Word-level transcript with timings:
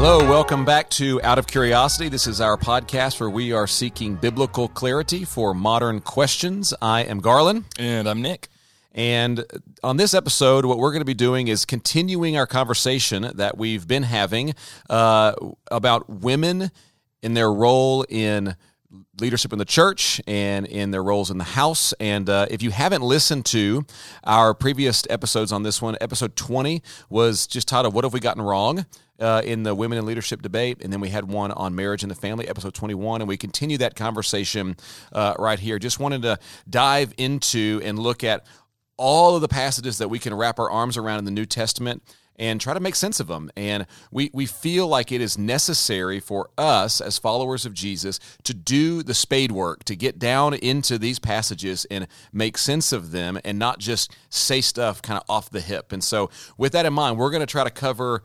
Hello, 0.00 0.18
welcome 0.20 0.64
back 0.64 0.88
to 0.90 1.20
Out 1.22 1.40
of 1.40 1.48
Curiosity. 1.48 2.08
This 2.08 2.28
is 2.28 2.40
our 2.40 2.56
podcast 2.56 3.18
where 3.18 3.28
we 3.28 3.52
are 3.52 3.66
seeking 3.66 4.14
biblical 4.14 4.68
clarity 4.68 5.24
for 5.24 5.54
modern 5.54 6.00
questions. 6.00 6.72
I 6.80 7.02
am 7.02 7.18
Garland. 7.18 7.64
And 7.80 8.08
I'm 8.08 8.22
Nick. 8.22 8.46
And 8.92 9.44
on 9.82 9.96
this 9.96 10.14
episode, 10.14 10.64
what 10.66 10.78
we're 10.78 10.92
going 10.92 11.00
to 11.00 11.04
be 11.04 11.14
doing 11.14 11.48
is 11.48 11.64
continuing 11.64 12.36
our 12.36 12.46
conversation 12.46 13.32
that 13.34 13.58
we've 13.58 13.88
been 13.88 14.04
having 14.04 14.54
uh, 14.88 15.32
about 15.68 16.08
women 16.08 16.70
in 17.20 17.34
their 17.34 17.52
role 17.52 18.06
in 18.08 18.54
leadership 19.20 19.52
in 19.52 19.58
the 19.58 19.64
church 19.64 20.20
and 20.28 20.64
in 20.66 20.92
their 20.92 21.02
roles 21.02 21.28
in 21.28 21.38
the 21.38 21.44
house. 21.44 21.92
And 21.98 22.30
uh, 22.30 22.46
if 22.52 22.62
you 22.62 22.70
haven't 22.70 23.02
listened 23.02 23.46
to 23.46 23.84
our 24.22 24.54
previous 24.54 25.02
episodes 25.10 25.50
on 25.50 25.64
this 25.64 25.82
one, 25.82 25.96
episode 26.00 26.36
20 26.36 26.84
was 27.10 27.48
just 27.48 27.66
titled, 27.66 27.94
What 27.94 28.04
Have 28.04 28.12
We 28.12 28.20
Gotten 28.20 28.42
Wrong? 28.42 28.86
Uh, 29.20 29.42
in 29.44 29.64
the 29.64 29.74
women 29.74 29.98
in 29.98 30.06
leadership 30.06 30.42
debate, 30.42 30.78
and 30.80 30.92
then 30.92 31.00
we 31.00 31.08
had 31.08 31.28
one 31.28 31.50
on 31.50 31.74
marriage 31.74 32.04
and 32.04 32.10
the 32.10 32.14
family, 32.14 32.46
episode 32.46 32.72
21, 32.72 33.20
and 33.20 33.26
we 33.26 33.36
continue 33.36 33.76
that 33.76 33.96
conversation 33.96 34.76
uh, 35.12 35.34
right 35.40 35.58
here. 35.58 35.80
Just 35.80 35.98
wanted 35.98 36.22
to 36.22 36.38
dive 36.70 37.14
into 37.18 37.80
and 37.82 37.98
look 37.98 38.22
at 38.22 38.46
all 38.96 39.34
of 39.34 39.40
the 39.40 39.48
passages 39.48 39.98
that 39.98 40.08
we 40.08 40.20
can 40.20 40.34
wrap 40.34 40.60
our 40.60 40.70
arms 40.70 40.96
around 40.96 41.18
in 41.18 41.24
the 41.24 41.32
New 41.32 41.46
Testament 41.46 42.02
and 42.38 42.60
try 42.60 42.72
to 42.72 42.80
make 42.80 42.94
sense 42.94 43.20
of 43.20 43.26
them. 43.26 43.50
And 43.56 43.86
we, 44.10 44.30
we 44.32 44.46
feel 44.46 44.86
like 44.86 45.10
it 45.10 45.20
is 45.20 45.36
necessary 45.36 46.20
for 46.20 46.50
us 46.56 47.00
as 47.00 47.18
followers 47.18 47.66
of 47.66 47.74
Jesus 47.74 48.20
to 48.44 48.54
do 48.54 49.02
the 49.02 49.14
spade 49.14 49.52
work, 49.52 49.84
to 49.84 49.96
get 49.96 50.18
down 50.18 50.54
into 50.54 50.98
these 50.98 51.18
passages 51.18 51.84
and 51.90 52.06
make 52.32 52.56
sense 52.56 52.92
of 52.92 53.10
them 53.10 53.40
and 53.44 53.58
not 53.58 53.78
just 53.78 54.14
say 54.28 54.60
stuff 54.60 55.02
kind 55.02 55.18
of 55.18 55.24
off 55.28 55.50
the 55.50 55.60
hip. 55.60 55.92
And 55.92 56.02
so, 56.02 56.30
with 56.56 56.72
that 56.72 56.86
in 56.86 56.92
mind, 56.92 57.18
we're 57.18 57.30
going 57.30 57.40
to 57.40 57.46
try 57.46 57.64
to 57.64 57.70
cover 57.70 58.22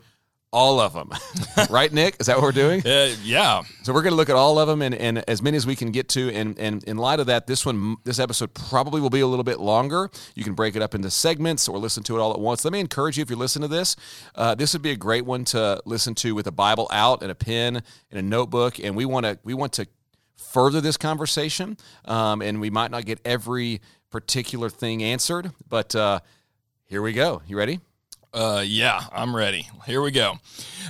all 0.54 0.78
of 0.78 0.92
them. 0.92 1.10
right, 1.68 1.92
Nick? 1.92 2.16
Is 2.20 2.26
that 2.26 2.36
what 2.36 2.44
we're 2.44 2.52
doing? 2.52 2.86
Uh, 2.86 3.14
yeah. 3.22 3.62
So 3.82 3.92
we're 3.92 4.02
going 4.02 4.12
to 4.12 4.16
look 4.16 4.30
at 4.30 4.36
all 4.36 4.58
of 4.58 4.68
them 4.68 4.80
and, 4.82 4.94
and 4.94 5.18
as 5.28 5.42
many 5.42 5.56
as 5.56 5.66
we 5.66 5.74
can 5.74 5.90
get 5.90 6.08
to. 6.10 6.32
And, 6.32 6.56
and 6.58 6.84
in 6.84 6.96
light 6.96 7.18
of 7.18 7.26
that, 7.26 7.48
this 7.48 7.66
one, 7.66 7.96
this 8.04 8.20
episode 8.20 8.54
probably 8.54 9.00
will 9.00 9.10
be 9.10 9.20
a 9.20 9.26
little 9.26 9.44
bit 9.44 9.58
longer. 9.58 10.10
You 10.36 10.44
can 10.44 10.54
break 10.54 10.76
it 10.76 10.82
up 10.82 10.94
into 10.94 11.10
segments 11.10 11.68
or 11.68 11.76
listen 11.76 12.04
to 12.04 12.16
it 12.16 12.20
all 12.20 12.32
at 12.32 12.38
once. 12.38 12.64
Let 12.64 12.72
me 12.72 12.78
encourage 12.78 13.18
you 13.18 13.22
if 13.22 13.28
you're 13.28 13.38
listening 13.38 13.68
to 13.68 13.74
this, 13.74 13.96
uh, 14.36 14.54
this 14.54 14.72
would 14.72 14.82
be 14.82 14.92
a 14.92 14.96
great 14.96 15.26
one 15.26 15.44
to 15.46 15.82
listen 15.84 16.14
to 16.16 16.34
with 16.36 16.46
a 16.46 16.52
Bible 16.52 16.88
out 16.92 17.22
and 17.22 17.32
a 17.32 17.34
pen 17.34 17.82
and 18.10 18.18
a 18.18 18.22
notebook. 18.22 18.78
And 18.78 18.94
we 18.94 19.04
want 19.04 19.26
to 19.26 19.38
we 19.42 19.54
want 19.54 19.72
to 19.74 19.88
further 20.36 20.80
this 20.80 20.96
conversation. 20.96 21.76
Um, 22.04 22.42
and 22.42 22.60
we 22.60 22.70
might 22.70 22.92
not 22.92 23.04
get 23.04 23.20
every 23.24 23.80
particular 24.10 24.70
thing 24.70 25.02
answered, 25.02 25.50
but 25.68 25.96
uh, 25.96 26.20
here 26.84 27.02
we 27.02 27.12
go. 27.12 27.42
You 27.48 27.58
ready? 27.58 27.80
Uh, 28.34 28.64
yeah, 28.66 29.00
I'm 29.12 29.34
ready. 29.34 29.68
Here 29.86 30.02
we 30.02 30.10
go. 30.10 30.40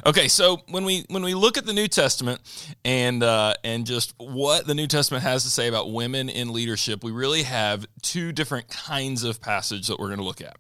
Okay, 0.07 0.29
so 0.29 0.63
when 0.69 0.87
we 0.87 1.05
when 1.11 1.23
we 1.23 1.35
look 1.35 1.59
at 1.59 1.67
the 1.67 1.75
New 1.75 1.89
Testament 1.89 2.41
and 2.87 3.23
uh, 3.23 3.53
and 3.63 3.85
just 3.85 4.15
what 4.17 4.67
the 4.67 4.75
New 4.75 4.87
Testament 4.87 5.25
has 5.25 5.45
to 5.45 5.51
say 5.51 5.69
about 5.69 5.93
women 5.93 6.31
in 6.31 6.55
leadership, 6.55 7.05
we 7.05 7.13
really 7.13 7.43
have 7.43 7.85
two 8.01 8.33
different 8.33 8.69
kinds 8.69 9.25
of 9.25 9.43
passage 9.43 9.89
that 9.89 9.99
we're 9.99 10.07
going 10.07 10.21
to 10.21 10.25
look 10.25 10.41
at. 10.41 10.57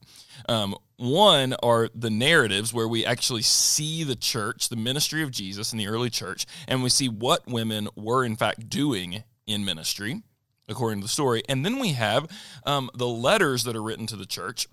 Um, 0.46 0.76
one 0.98 1.54
are 1.62 1.88
the 1.94 2.10
narratives 2.10 2.74
where 2.74 2.86
we 2.86 3.06
actually 3.06 3.42
see 3.42 4.04
the 4.04 4.14
church, 4.14 4.68
the 4.68 4.76
ministry 4.76 5.22
of 5.22 5.30
Jesus 5.30 5.72
in 5.72 5.78
the 5.78 5.88
early 5.88 6.10
church, 6.10 6.44
and 6.68 6.82
we 6.82 6.90
see 6.90 7.08
what 7.08 7.48
women 7.48 7.88
were 7.96 8.26
in 8.26 8.36
fact 8.36 8.68
doing 8.68 9.24
in 9.46 9.64
ministry 9.64 10.22
according 10.68 11.00
to 11.00 11.04
the 11.04 11.08
story. 11.10 11.42
And 11.48 11.64
then 11.64 11.78
we 11.78 11.92
have 11.92 12.28
um, 12.66 12.90
the 12.94 13.08
letters 13.08 13.64
that 13.64 13.74
are 13.74 13.82
written 13.82 14.06
to 14.08 14.16
the 14.16 14.26
church 14.26 14.66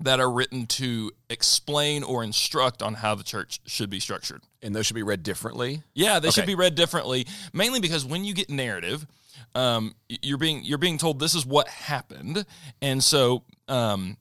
that 0.00 0.20
are 0.20 0.30
written 0.30 0.66
to 0.66 1.10
explain 1.30 2.02
or 2.02 2.22
instruct 2.22 2.82
on 2.82 2.94
how 2.94 3.14
the 3.14 3.24
church 3.24 3.60
should 3.66 3.90
be 3.90 4.00
structured. 4.00 4.42
And 4.62 4.74
those 4.74 4.86
should 4.86 4.94
be 4.94 5.02
read 5.02 5.22
differently? 5.22 5.82
Yeah, 5.94 6.18
they 6.18 6.28
okay. 6.28 6.34
should 6.34 6.46
be 6.46 6.54
read 6.54 6.74
differently, 6.74 7.26
mainly 7.52 7.80
because 7.80 8.04
when 8.04 8.24
you 8.24 8.34
get 8.34 8.50
narrative, 8.50 9.06
um, 9.54 9.94
you're 10.08 10.38
being 10.38 10.64
you're 10.64 10.78
being 10.78 10.98
told 10.98 11.18
this 11.18 11.34
is 11.34 11.46
what 11.46 11.68
happened, 11.68 12.44
and 12.82 13.02
so 13.02 13.42
um, 13.68 14.16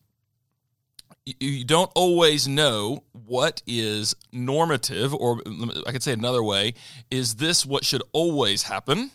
you 1.25 1.65
don't 1.65 1.91
always 1.95 2.47
know 2.47 3.03
what 3.25 3.61
is 3.67 4.15
normative, 4.31 5.13
or 5.13 5.41
I 5.85 5.91
could 5.91 6.03
say 6.03 6.13
another 6.13 6.43
way: 6.43 6.75
is 7.11 7.35
this 7.35 7.65
what 7.65 7.83
should 7.83 8.03
always 8.13 8.63
happen? 8.63 9.11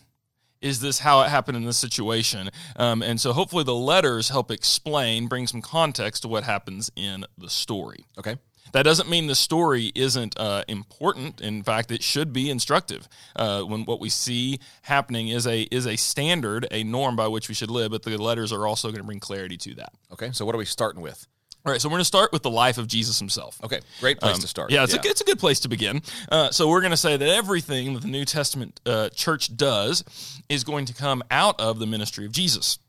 Is 0.61 0.79
this 0.79 0.99
how 0.99 1.21
it 1.21 1.29
happened 1.29 1.57
in 1.57 1.65
this 1.65 1.77
situation? 1.77 2.49
Um, 2.75 3.01
and 3.01 3.19
so 3.19 3.33
hopefully 3.33 3.63
the 3.63 3.75
letters 3.75 4.29
help 4.29 4.51
explain, 4.51 5.27
bring 5.27 5.47
some 5.47 5.61
context 5.61 6.21
to 6.23 6.27
what 6.27 6.43
happens 6.43 6.91
in 6.95 7.25
the 7.37 7.49
story. 7.49 8.05
Okay. 8.17 8.37
That 8.73 8.83
doesn't 8.83 9.09
mean 9.09 9.27
the 9.27 9.35
story 9.35 9.91
isn't 9.95 10.39
uh, 10.39 10.63
important. 10.67 11.41
In 11.41 11.61
fact, 11.61 11.91
it 11.91 12.01
should 12.01 12.31
be 12.31 12.49
instructive. 12.49 13.09
Uh, 13.35 13.63
when 13.63 13.83
what 13.83 13.99
we 13.99 14.09
see 14.09 14.59
happening 14.83 15.27
is 15.27 15.45
a 15.45 15.63
is 15.63 15.85
a 15.85 15.97
standard, 15.97 16.67
a 16.71 16.83
norm 16.83 17.17
by 17.17 17.27
which 17.27 17.49
we 17.49 17.55
should 17.55 17.71
live, 17.71 17.91
but 17.91 18.03
the 18.03 18.15
letters 18.17 18.53
are 18.53 18.65
also 18.65 18.87
going 18.87 19.01
to 19.01 19.07
bring 19.07 19.19
clarity 19.19 19.57
to 19.57 19.75
that. 19.75 19.93
Okay, 20.13 20.31
so 20.31 20.45
what 20.45 20.55
are 20.55 20.57
we 20.57 20.65
starting 20.65 21.01
with? 21.01 21.27
All 21.63 21.71
right, 21.71 21.79
so 21.79 21.89
we're 21.89 21.93
going 21.93 22.01
to 22.01 22.05
start 22.05 22.31
with 22.31 22.41
the 22.41 22.49
life 22.49 22.79
of 22.79 22.87
Jesus 22.87 23.19
himself. 23.19 23.59
Okay, 23.63 23.81
great 23.99 24.19
place 24.19 24.35
um, 24.35 24.41
to 24.41 24.47
start. 24.47 24.71
Yeah, 24.71 24.83
it's, 24.83 24.95
yeah. 24.95 25.01
A, 25.05 25.09
it's 25.09 25.21
a 25.21 25.23
good 25.23 25.37
place 25.37 25.59
to 25.59 25.69
begin. 25.69 26.01
Uh, 26.31 26.49
so 26.49 26.67
we're 26.67 26.81
going 26.81 26.91
to 26.91 26.97
say 26.97 27.17
that 27.17 27.29
everything 27.29 27.93
that 27.93 28.01
the 28.01 28.07
New 28.07 28.25
Testament 28.25 28.81
uh, 28.85 29.09
church 29.09 29.55
does 29.55 30.03
is 30.49 30.63
going 30.63 30.85
to 30.85 30.93
come 30.93 31.21
out 31.29 31.59
of 31.59 31.77
the 31.77 31.85
ministry 31.85 32.25
of 32.25 32.31
Jesus. 32.31 32.79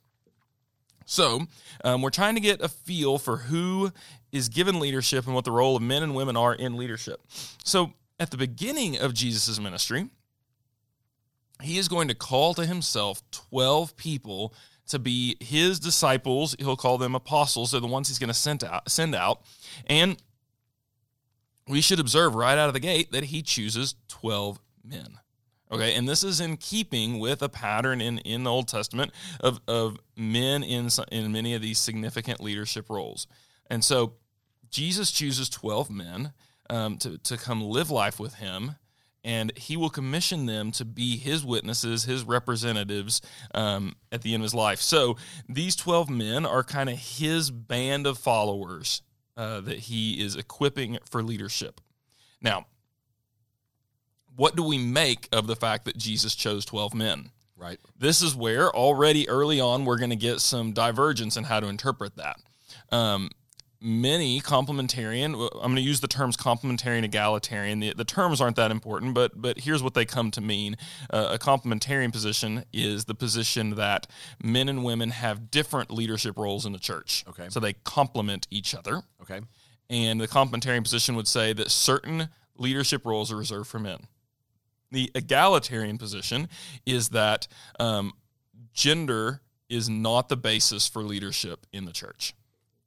So 1.04 1.42
um, 1.84 2.00
we're 2.00 2.10
trying 2.10 2.34
to 2.36 2.40
get 2.40 2.62
a 2.62 2.68
feel 2.68 3.18
for 3.18 3.36
who 3.36 3.92
is 4.32 4.48
given 4.48 4.80
leadership 4.80 5.26
and 5.26 5.34
what 5.34 5.44
the 5.44 5.50
role 5.50 5.76
of 5.76 5.82
men 5.82 6.02
and 6.02 6.14
women 6.14 6.36
are 6.36 6.54
in 6.54 6.78
leadership. 6.78 7.20
So 7.64 7.92
at 8.18 8.30
the 8.30 8.38
beginning 8.38 8.96
of 8.96 9.12
Jesus' 9.12 9.60
ministry, 9.60 10.08
he 11.60 11.76
is 11.76 11.88
going 11.88 12.08
to 12.08 12.14
call 12.14 12.54
to 12.54 12.64
himself 12.64 13.22
12 13.30 13.96
people 13.96 14.54
to 14.88 14.98
be 14.98 15.36
his 15.40 15.78
disciples. 15.80 16.54
He'll 16.58 16.76
call 16.76 16.98
them 16.98 17.14
apostles. 17.14 17.70
They're 17.70 17.80
the 17.80 17.86
ones 17.86 18.08
he's 18.08 18.18
going 18.18 18.28
to 18.28 18.34
send 18.34 18.64
out, 18.64 18.90
send 18.90 19.14
out. 19.14 19.42
And 19.86 20.16
we 21.68 21.80
should 21.80 22.00
observe 22.00 22.34
right 22.34 22.58
out 22.58 22.68
of 22.68 22.74
the 22.74 22.80
gate 22.80 23.12
that 23.12 23.24
he 23.24 23.42
chooses 23.42 23.94
12 24.08 24.60
men. 24.84 25.18
Okay, 25.70 25.94
and 25.94 26.06
this 26.06 26.22
is 26.22 26.38
in 26.38 26.58
keeping 26.58 27.18
with 27.18 27.40
a 27.40 27.48
pattern 27.48 28.02
in, 28.02 28.18
in 28.18 28.44
the 28.44 28.50
Old 28.50 28.68
Testament 28.68 29.10
of, 29.40 29.58
of 29.66 29.96
men 30.14 30.62
in, 30.62 30.90
in 31.10 31.32
many 31.32 31.54
of 31.54 31.62
these 31.62 31.78
significant 31.78 32.42
leadership 32.42 32.90
roles. 32.90 33.26
And 33.70 33.82
so 33.82 34.14
Jesus 34.70 35.10
chooses 35.10 35.48
12 35.48 35.90
men 35.90 36.32
um, 36.68 36.98
to, 36.98 37.16
to 37.16 37.38
come 37.38 37.62
live 37.62 37.90
life 37.90 38.20
with 38.20 38.34
him 38.34 38.76
and 39.24 39.56
he 39.56 39.76
will 39.76 39.90
commission 39.90 40.46
them 40.46 40.72
to 40.72 40.84
be 40.84 41.16
his 41.16 41.44
witnesses, 41.44 42.04
his 42.04 42.24
representatives 42.24 43.20
um, 43.54 43.94
at 44.10 44.22
the 44.22 44.34
end 44.34 44.42
of 44.42 44.44
his 44.44 44.54
life. 44.54 44.80
So 44.80 45.16
these 45.48 45.76
12 45.76 46.10
men 46.10 46.44
are 46.44 46.62
kind 46.64 46.90
of 46.90 46.98
his 46.98 47.50
band 47.50 48.06
of 48.06 48.18
followers 48.18 49.02
uh, 49.36 49.60
that 49.60 49.78
he 49.78 50.22
is 50.22 50.36
equipping 50.36 50.98
for 51.08 51.22
leadership. 51.22 51.80
Now, 52.40 52.66
what 54.34 54.56
do 54.56 54.62
we 54.62 54.78
make 54.78 55.28
of 55.32 55.46
the 55.46 55.56
fact 55.56 55.84
that 55.84 55.96
Jesus 55.96 56.34
chose 56.34 56.64
12 56.64 56.94
men? 56.94 57.30
Right. 57.56 57.78
This 57.96 58.22
is 58.22 58.34
where 58.34 58.70
already 58.74 59.28
early 59.28 59.60
on 59.60 59.84
we're 59.84 59.98
going 59.98 60.10
to 60.10 60.16
get 60.16 60.40
some 60.40 60.72
divergence 60.72 61.36
in 61.36 61.44
how 61.44 61.60
to 61.60 61.68
interpret 61.68 62.16
that. 62.16 62.38
Um, 62.90 63.30
many 63.84 64.40
complementarian 64.40 65.34
i'm 65.56 65.60
going 65.60 65.76
to 65.76 65.82
use 65.82 66.00
the 66.00 66.08
terms 66.08 66.36
complementarian 66.36 67.04
egalitarian. 67.04 67.80
The, 67.80 67.94
the 67.94 68.04
terms 68.04 68.40
aren't 68.40 68.56
that 68.56 68.70
important 68.70 69.14
but 69.14 69.40
but 69.40 69.58
here's 69.60 69.82
what 69.82 69.94
they 69.94 70.04
come 70.04 70.30
to 70.32 70.40
mean. 70.40 70.76
Uh, 71.10 71.30
a 71.32 71.38
complementarian 71.38 72.12
position 72.12 72.64
is 72.72 73.06
the 73.06 73.14
position 73.14 73.76
that 73.76 74.06
men 74.42 74.68
and 74.68 74.84
women 74.84 75.10
have 75.10 75.50
different 75.50 75.90
leadership 75.90 76.38
roles 76.38 76.66
in 76.66 76.72
the 76.72 76.78
church. 76.78 77.24
Okay. 77.28 77.48
So 77.48 77.60
they 77.60 77.72
complement 77.72 78.46
each 78.50 78.74
other. 78.74 79.02
Okay. 79.22 79.40
And 79.90 80.20
the 80.20 80.28
complementarian 80.28 80.82
position 80.82 81.16
would 81.16 81.28
say 81.28 81.52
that 81.52 81.70
certain 81.70 82.28
leadership 82.56 83.04
roles 83.04 83.32
are 83.32 83.36
reserved 83.36 83.68
for 83.68 83.78
men. 83.78 84.06
The 84.90 85.10
egalitarian 85.14 85.98
position 85.98 86.48
is 86.86 87.10
that 87.10 87.48
um, 87.80 88.12
gender 88.72 89.40
is 89.68 89.88
not 89.88 90.28
the 90.28 90.36
basis 90.36 90.86
for 90.86 91.02
leadership 91.02 91.66
in 91.72 91.86
the 91.86 91.92
church. 91.92 92.34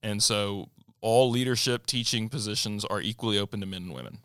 And 0.03 0.21
so 0.21 0.69
all 1.05 1.29
leadership 1.29 1.85
teaching 1.85 2.29
positions 2.29 2.83
are 2.83 2.99
equally 2.99 3.37
open 3.37 3.59
to 3.59 3.67
men 3.67 3.83
and 3.83 3.93
women. 3.93 4.17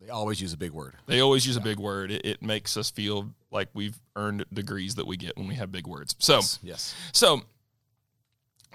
They 0.00 0.08
always 0.08 0.40
use 0.40 0.52
a 0.52 0.56
big 0.56 0.70
word. 0.70 0.94
They 1.06 1.18
always 1.18 1.44
use 1.44 1.56
yeah. 1.56 1.62
a 1.62 1.64
big 1.64 1.80
word. 1.80 2.12
It, 2.12 2.24
it, 2.24 2.42
makes 2.42 2.76
us 2.76 2.92
feel 2.92 3.34
like 3.50 3.70
we've 3.74 3.98
earned 4.14 4.44
degrees 4.52 4.94
that 4.94 5.06
we 5.08 5.16
get 5.16 5.36
when 5.36 5.48
we 5.48 5.56
have 5.56 5.72
big 5.72 5.84
words. 5.84 6.14
So, 6.20 6.36
yes. 6.36 6.58
yes. 6.62 6.94
So, 7.10 7.42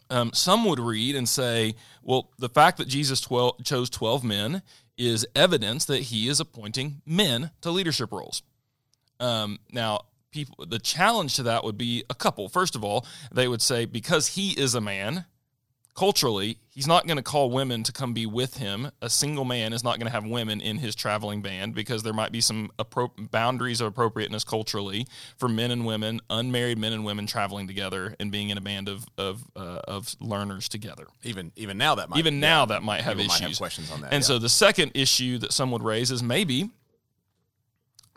um, 0.09 0.31
some 0.33 0.65
would 0.65 0.79
read 0.79 1.15
and 1.15 1.29
say, 1.29 1.75
well, 2.03 2.31
the 2.37 2.49
fact 2.49 2.79
that 2.79 2.89
Jesus 2.89 3.21
12, 3.21 3.63
chose 3.63 3.89
12 3.89 4.25
men 4.25 4.61
is 4.97 5.25
evidence 5.33 5.85
that 5.85 6.01
he 6.01 6.27
is 6.27 6.41
appointing 6.41 7.01
men 7.05 7.51
to 7.61 7.71
leadership 7.71 8.11
roles. 8.11 8.43
Um, 9.21 9.59
now, 9.71 10.01
people, 10.31 10.65
the 10.65 10.79
challenge 10.79 11.37
to 11.37 11.43
that 11.43 11.63
would 11.63 11.77
be 11.77 12.03
a 12.09 12.13
couple. 12.13 12.49
First 12.49 12.75
of 12.75 12.83
all, 12.83 13.05
they 13.31 13.47
would 13.47 13.61
say, 13.61 13.85
because 13.85 14.27
he 14.27 14.51
is 14.51 14.75
a 14.75 14.81
man, 14.81 15.23
culturally, 15.95 16.57
he's 16.73 16.87
not 16.87 17.05
going 17.05 17.17
to 17.17 17.23
call 17.23 17.49
women 17.51 17.83
to 17.83 17.91
come 17.91 18.13
be 18.13 18.25
with 18.25 18.57
him. 18.57 18.91
A 19.01 19.09
single 19.09 19.45
man 19.45 19.73
is 19.73 19.83
not 19.83 19.99
going 19.99 20.05
to 20.07 20.11
have 20.11 20.25
women 20.25 20.61
in 20.61 20.77
his 20.77 20.95
traveling 20.95 21.41
band 21.41 21.75
because 21.75 22.03
there 22.03 22.13
might 22.13 22.31
be 22.31 22.41
some 22.41 22.71
appro- 22.79 23.11
boundaries 23.31 23.81
of 23.81 23.87
appropriateness 23.87 24.43
culturally 24.43 25.05
for 25.37 25.47
men 25.49 25.71
and 25.71 25.85
women, 25.85 26.21
unmarried 26.29 26.77
men 26.77 26.93
and 26.93 27.03
women 27.03 27.27
traveling 27.27 27.67
together 27.67 28.15
and 28.19 28.31
being 28.31 28.49
in 28.49 28.57
a 28.57 28.61
band 28.61 28.87
of 28.87 29.05
of, 29.17 29.43
uh, 29.55 29.81
of 29.87 30.15
learners 30.19 30.69
together. 30.69 31.07
Even 31.23 31.51
even 31.55 31.77
now 31.77 31.95
that 31.95 32.09
might 32.09 32.19
Even 32.19 32.39
now, 32.39 32.65
that 32.65 32.83
might 32.83 33.01
have 33.01 33.19
issues. 33.19 33.41
might 33.41 33.49
have 33.49 33.57
questions 33.57 33.91
on 33.91 34.01
that. 34.01 34.13
And 34.13 34.21
yeah. 34.23 34.27
so 34.27 34.39
the 34.39 34.49
second 34.49 34.91
issue 34.95 35.37
that 35.39 35.51
some 35.51 35.71
would 35.71 35.83
raise 35.83 36.11
is 36.11 36.23
maybe 36.23 36.69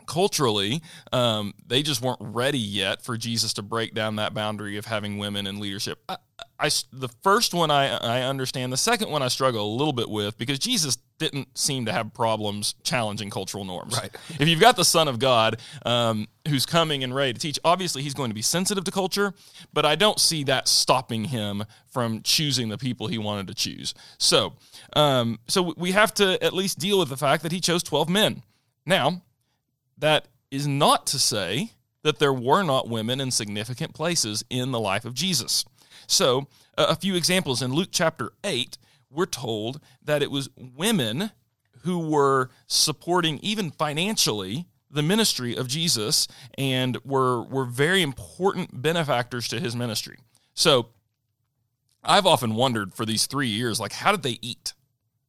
culturally 0.07 0.81
um, 1.11 1.53
they 1.67 1.81
just 1.83 2.01
weren't 2.01 2.19
ready 2.21 2.59
yet 2.59 3.01
for 3.01 3.17
Jesus 3.17 3.53
to 3.53 3.61
break 3.61 3.93
down 3.93 4.15
that 4.17 4.33
boundary 4.33 4.77
of 4.77 4.85
having 4.85 5.17
women 5.17 5.47
in 5.47 5.59
leadership. 5.59 5.99
I, 6.09 6.17
I- 6.59 6.69
the 6.91 7.09
first 7.21 7.53
one 7.53 7.69
I, 7.69 7.87
I 7.97 8.21
understand. 8.23 8.71
The 8.73 8.77
second 8.77 9.09
one 9.09 9.21
I 9.21 9.27
struggle 9.27 9.65
a 9.65 9.75
little 9.75 9.93
bit 9.93 10.09
with 10.09 10.37
because 10.37 10.57
Jesus 10.57 10.97
didn't 11.17 11.57
seem 11.57 11.85
to 11.85 11.91
have 11.93 12.13
problems 12.13 12.75
challenging 12.83 13.29
cultural 13.29 13.63
norms. 13.65 13.95
Right. 13.97 14.13
if 14.39 14.47
you've 14.47 14.59
got 14.59 14.75
the 14.75 14.83
Son 14.85 15.07
of 15.07 15.19
God 15.19 15.59
um, 15.85 16.27
who's 16.47 16.65
coming 16.65 17.03
and 17.03 17.13
ready 17.13 17.33
to 17.33 17.39
teach, 17.39 17.59
obviously 17.63 18.01
he's 18.03 18.13
going 18.13 18.29
to 18.29 18.33
be 18.33 18.41
sensitive 18.41 18.83
to 18.85 18.91
culture, 18.91 19.33
but 19.73 19.85
I 19.85 19.95
don't 19.95 20.19
see 20.19 20.43
that 20.45 20.67
stopping 20.67 21.25
him 21.25 21.63
from 21.87 22.21
choosing 22.23 22.69
the 22.69 22.77
people 22.77 23.07
he 23.07 23.17
wanted 23.17 23.47
to 23.47 23.53
choose. 23.53 23.93
So, 24.17 24.53
um, 24.93 25.39
so 25.47 25.73
we 25.77 25.91
have 25.91 26.13
to 26.15 26.41
at 26.43 26.53
least 26.53 26.79
deal 26.79 26.99
with 26.99 27.09
the 27.09 27.17
fact 27.17 27.43
that 27.43 27.51
he 27.51 27.59
chose 27.61 27.83
twelve 27.83 28.09
men. 28.09 28.43
Now, 28.85 29.21
that 29.97 30.27
is 30.51 30.67
not 30.67 31.07
to 31.07 31.19
say 31.19 31.71
that 32.03 32.19
there 32.19 32.33
were 32.33 32.63
not 32.63 32.87
women 32.87 33.19
in 33.19 33.31
significant 33.31 33.93
places 33.93 34.45
in 34.49 34.71
the 34.71 34.79
life 34.79 35.05
of 35.05 35.13
Jesus. 35.13 35.65
So, 36.07 36.47
a 36.77 36.95
few 36.95 37.15
examples 37.15 37.61
in 37.61 37.73
Luke 37.73 37.89
chapter 37.91 38.31
8, 38.43 38.77
we're 39.09 39.25
told 39.25 39.79
that 40.03 40.21
it 40.21 40.29
was 40.29 40.49
women 40.55 41.31
who 41.81 41.97
were 41.97 42.51
supporting, 42.67 43.39
even 43.39 43.71
financially, 43.71 44.67
the 44.91 45.01
ministry 45.01 45.55
of 45.55 45.67
Jesus 45.67 46.27
and 46.57 46.97
were, 47.03 47.41
were 47.41 47.65
very 47.65 48.01
important 48.01 48.81
benefactors 48.81 49.47
to 49.47 49.59
his 49.59 49.75
ministry. 49.75 50.17
So, 50.53 50.89
I've 52.03 52.27
often 52.27 52.53
wondered 52.53 52.93
for 52.93 53.03
these 53.03 53.25
three 53.25 53.47
years, 53.47 53.79
like, 53.79 53.93
how 53.93 54.11
did 54.11 54.21
they 54.21 54.37
eat? 54.41 54.73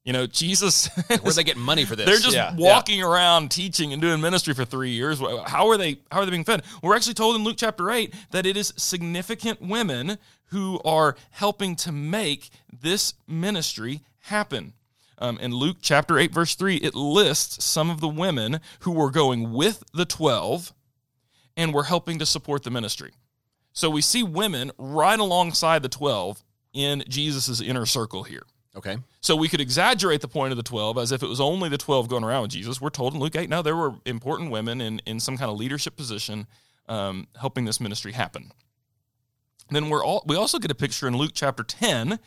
You 0.06 0.12
know, 0.12 0.26
Jesus. 0.28 0.88
where 1.20 1.32
they 1.32 1.42
getting 1.42 1.62
money 1.62 1.84
for 1.84 1.96
this? 1.96 2.06
They're 2.06 2.20
just 2.20 2.36
Yeah, 2.36 2.54
walking 2.56 3.02
around 3.02 3.50
teaching 3.50 3.92
and 3.92 4.00
doing 4.00 4.20
ministry 4.20 4.54
for 4.54 4.64
three 4.64 4.90
years. 4.90 5.18
How 5.46 5.68
are 5.68 5.76
they? 5.76 5.98
How 6.12 6.20
are 6.20 6.24
they 6.24 6.30
being 6.30 6.44
fed? 6.44 6.62
We're 6.80 6.94
actually 6.94 7.14
told 7.14 7.34
in 7.34 7.42
Luke 7.42 7.56
chapter 7.58 7.90
eight 7.90 8.14
that 8.30 8.46
it 8.46 8.56
is 8.56 8.72
significant 8.76 9.60
women 9.60 10.18
who 10.50 10.80
are 10.84 11.16
helping 11.30 11.74
to 11.74 11.90
make 11.90 12.50
this 12.72 13.14
ministry 13.26 14.02
happen. 14.20 14.74
Um, 15.18 15.38
in 15.38 15.52
Luke 15.52 15.78
chapter 15.80 16.20
eight, 16.20 16.32
verse 16.32 16.54
three, 16.54 16.76
it 16.76 16.94
lists 16.94 17.64
some 17.64 17.90
of 17.90 18.00
the 18.00 18.08
women 18.08 18.60
who 18.80 18.92
were 18.92 19.10
going 19.10 19.52
with 19.52 19.82
the 19.92 20.04
twelve 20.04 20.72
and 21.56 21.74
were 21.74 21.84
helping 21.84 22.20
to 22.20 22.26
support 22.26 22.62
the 22.62 22.70
ministry. 22.70 23.14
So 23.72 23.90
we 23.90 24.02
see 24.02 24.22
women 24.22 24.70
right 24.78 25.18
alongside 25.18 25.82
the 25.82 25.88
twelve 25.88 26.44
in 26.72 27.02
Jesus' 27.08 27.60
inner 27.60 27.86
circle 27.86 28.22
here. 28.22 28.44
Okay. 28.76 28.98
So 29.20 29.34
we 29.36 29.48
could 29.48 29.60
exaggerate 29.60 30.20
the 30.20 30.28
point 30.28 30.52
of 30.52 30.56
the 30.56 30.62
12 30.62 30.98
as 30.98 31.10
if 31.10 31.22
it 31.22 31.28
was 31.28 31.40
only 31.40 31.68
the 31.68 31.78
12 31.78 32.08
going 32.08 32.24
around 32.24 32.42
with 32.42 32.50
Jesus. 32.50 32.80
We're 32.80 32.90
told 32.90 33.14
in 33.14 33.20
Luke 33.20 33.34
8, 33.34 33.48
no, 33.48 33.62
there 33.62 33.76
were 33.76 33.94
important 34.04 34.50
women 34.50 34.80
in, 34.80 35.00
in 35.06 35.18
some 35.18 35.38
kind 35.38 35.50
of 35.50 35.56
leadership 35.56 35.96
position 35.96 36.46
um, 36.88 37.26
helping 37.40 37.64
this 37.64 37.80
ministry 37.80 38.12
happen. 38.12 38.52
Then 39.70 39.88
we're 39.88 40.04
all, 40.04 40.22
we 40.26 40.36
also 40.36 40.58
get 40.58 40.70
a 40.70 40.74
picture 40.74 41.08
in 41.08 41.16
Luke 41.16 41.32
chapter 41.34 41.64
10 41.64 42.18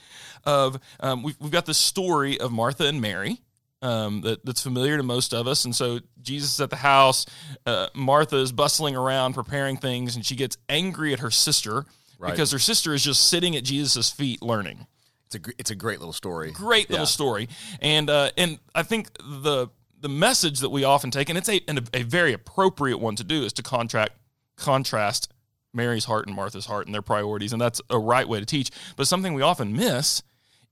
of, 0.43 0.79
um, 0.99 1.23
we've, 1.23 1.37
we've 1.39 1.51
got 1.51 1.65
this 1.65 1.77
story 1.77 2.39
of 2.39 2.51
Martha 2.51 2.85
and 2.85 2.99
Mary. 2.99 3.39
Um, 3.81 4.19
that, 4.21 4.45
that's 4.45 4.61
familiar 4.61 4.97
to 4.97 5.03
most 5.03 5.33
of 5.33 5.47
us. 5.47 5.63
And 5.63 5.73
so 5.73 5.99
Jesus 6.21 6.55
is 6.55 6.59
at 6.59 6.69
the 6.69 6.75
house. 6.75 7.25
Uh, 7.65 7.87
Martha 7.93 8.35
is 8.35 8.51
bustling 8.51 8.93
around 8.97 9.35
preparing 9.35 9.77
things, 9.77 10.17
and 10.17 10.25
she 10.25 10.35
gets 10.35 10.57
angry 10.67 11.13
at 11.13 11.19
her 11.19 11.31
sister 11.31 11.85
Right. 12.17 12.31
because 12.31 12.51
her 12.51 12.59
sister 12.59 12.93
is 12.93 13.01
just 13.01 13.29
sitting 13.29 13.55
at 13.55 13.63
Jesus' 13.63 14.11
feet 14.11 14.41
learning 14.41 14.87
It's 15.31 15.47
a 15.47 15.51
it's 15.59 15.71
a 15.71 15.75
great 15.75 15.99
little 15.99 16.13
story. 16.13 16.51
great 16.51 16.89
little 16.89 17.03
Yeah. 17.03 17.07
story 17.09 17.49
and 17.81 18.09
uh, 18.09 18.31
and 18.37 18.59
I 18.73 18.83
think 18.83 19.09
the 19.19 19.67
the 20.01 20.09
message 20.09 20.59
that 20.61 20.69
we 20.69 20.83
often 20.83 21.11
take 21.11 21.29
and 21.29 21.37
it's 21.37 21.49
a 21.49 21.61
and 21.67 21.79
a, 21.79 21.83
a 21.93 22.03
very 22.03 22.33
appropriate 22.33 22.97
one 22.97 23.15
to 23.17 23.23
do 23.23 23.43
is 23.43 23.53
to 23.53 23.63
contract 23.63 24.13
contrast 24.55 25.31
Mary's 25.73 26.05
heart 26.05 26.25
and 26.25 26.35
Martha's 26.35 26.65
heart 26.65 26.87
and 26.87 26.95
their 26.95 27.01
priorities 27.03 27.53
and 27.53 27.61
that's 27.61 27.79
a 27.89 27.99
right 27.99 28.27
way 28.27 28.39
to 28.39 28.45
teach 28.45 28.71
but 28.95 29.07
something 29.07 29.33
we 29.33 29.41
often 29.43 29.73
miss 29.75 30.23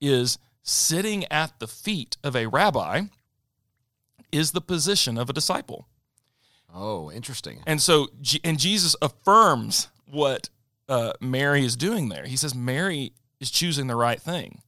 is 0.01 0.39
sitting 0.63 1.23
at 1.25 1.59
the 1.59 1.67
feet 1.67 2.17
of 2.23 2.35
a 2.35 2.47
rabbi 2.47 3.01
is 4.31 4.51
the 4.51 4.61
position 4.61 5.17
of 5.17 5.29
a 5.29 5.33
disciple 5.33 5.87
Oh, 6.73 7.09
interesting. 7.11 7.63
and 7.65 7.81
so, 7.81 8.09
and 8.43 8.59
Jesus 8.59 8.95
affirms 9.01 9.87
what 10.05 10.49
uh, 10.89 11.13
Mary 11.21 11.63
is 11.65 11.75
doing 11.77 12.09
there. 12.09 12.25
He 12.25 12.35
says 12.35 12.53
Mary 12.53 13.13
is 13.39 13.51
choosing 13.51 13.87
the 13.87 13.95
right 13.95 14.21
thing. 14.21 14.61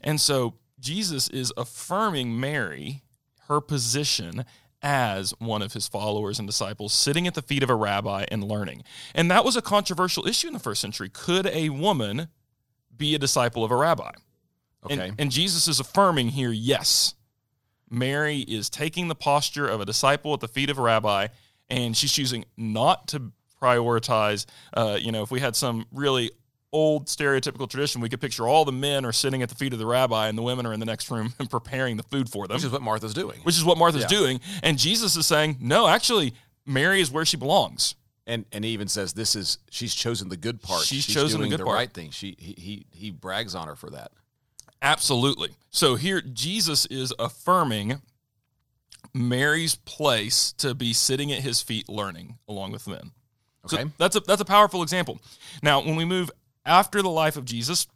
And 0.00 0.20
so, 0.20 0.54
Jesus 0.78 1.28
is 1.28 1.52
affirming 1.56 2.40
Mary, 2.40 3.02
her 3.48 3.60
position 3.60 4.44
as 4.82 5.34
one 5.38 5.62
of 5.62 5.74
his 5.74 5.86
followers 5.86 6.38
and 6.38 6.48
disciples, 6.48 6.92
sitting 6.92 7.26
at 7.26 7.34
the 7.34 7.42
feet 7.42 7.62
of 7.62 7.70
a 7.70 7.74
rabbi 7.74 8.24
and 8.30 8.42
learning. 8.42 8.82
And 9.14 9.30
that 9.30 9.44
was 9.44 9.56
a 9.56 9.62
controversial 9.62 10.26
issue 10.26 10.46
in 10.46 10.54
the 10.54 10.58
first 10.58 10.80
century. 10.80 11.10
Could 11.10 11.46
a 11.46 11.68
woman 11.68 12.28
be 12.96 13.14
a 13.14 13.18
disciple 13.18 13.62
of 13.62 13.70
a 13.70 13.76
rabbi? 13.76 14.12
Okay. 14.84 15.08
And, 15.08 15.20
and 15.20 15.30
Jesus 15.30 15.68
is 15.68 15.80
affirming 15.80 16.30
here, 16.30 16.52
yes. 16.52 17.14
Mary 17.90 18.38
is 18.38 18.70
taking 18.70 19.08
the 19.08 19.14
posture 19.14 19.66
of 19.66 19.80
a 19.80 19.84
disciple 19.84 20.32
at 20.32 20.40
the 20.40 20.48
feet 20.48 20.70
of 20.70 20.78
a 20.78 20.82
rabbi, 20.82 21.26
and 21.68 21.96
she's 21.96 22.12
choosing 22.12 22.44
not 22.56 23.08
to 23.08 23.32
prioritize. 23.60 24.46
Uh, 24.72 24.96
you 24.98 25.12
know, 25.12 25.22
if 25.22 25.30
we 25.30 25.40
had 25.40 25.56
some 25.56 25.86
really 25.92 26.30
old 26.72 27.06
stereotypical 27.06 27.68
tradition, 27.68 28.00
we 28.00 28.08
could 28.08 28.20
picture 28.20 28.46
all 28.46 28.64
the 28.64 28.72
men 28.72 29.04
are 29.04 29.12
sitting 29.12 29.42
at 29.42 29.48
the 29.48 29.54
feet 29.54 29.72
of 29.72 29.78
the 29.78 29.86
rabbi, 29.86 30.28
and 30.28 30.38
the 30.38 30.42
women 30.42 30.66
are 30.66 30.72
in 30.72 30.80
the 30.80 30.86
next 30.86 31.10
room 31.10 31.32
and 31.38 31.50
preparing 31.58 31.96
the 31.96 32.02
food 32.04 32.28
for 32.28 32.46
them, 32.46 32.54
Which 32.56 32.64
is 32.64 32.70
what 32.70 32.82
Martha's 32.82 33.14
doing. 33.14 33.40
which 33.42 33.56
is 33.56 33.64
what 33.64 33.76
Martha's 33.78 34.02
Yeah. 34.02 34.08
doing. 34.08 34.40
And 34.62 34.78
Jesus 34.78 35.16
is 35.16 35.26
saying, 35.26 35.56
no, 35.60 35.88
actually, 35.88 36.32
Mary 36.66 37.00
is 37.00 37.10
where 37.10 37.24
she 37.24 37.36
belongs. 37.36 37.94
And 38.26 38.44
and 38.52 38.64
he 38.64 38.70
even 38.72 38.86
says 38.86 39.14
this 39.14 39.34
is 39.34 39.58
she's 39.70 39.92
chosen 39.94 40.28
the 40.28 40.36
good 40.36 40.62
part. 40.62 40.82
She's 40.84 41.04
chosen 41.06 41.40
the 41.40 41.48
good 41.48 41.58
the 41.60 41.64
part. 41.64 41.74
right 41.74 41.92
thing. 41.92 42.10
She 42.10 42.36
he, 42.38 42.52
he 42.56 42.86
he 42.92 43.10
brags 43.10 43.56
on 43.56 43.66
her 43.66 43.74
for 43.74 43.90
that. 43.90 44.12
Absolutely. 44.82 45.50
So 45.70 45.96
here, 45.96 46.20
Jesus 46.20 46.86
is 46.86 47.12
affirming 47.18 48.00
Mary's 49.12 49.74
place 49.74 50.52
to 50.58 50.74
be 50.74 50.92
sitting 50.92 51.32
at 51.32 51.40
his 51.40 51.60
feet 51.60 51.88
learning 51.88 52.38
along 52.48 52.72
with 52.72 52.86
men. 52.86 53.10
So 53.66 53.78
Okay. 53.78 53.90
that's 53.98 54.16
a 54.16 54.20
that's 54.20 54.40
a 54.40 54.44
powerful 54.44 54.82
example. 54.82 55.18
Now, 55.62 55.80
when 55.82 55.96
we 55.96 56.04
move 56.04 56.30
after 56.64 57.02
the 57.02 57.10
life 57.10 57.36
of 57.36 57.44
Jesus, 57.44 57.86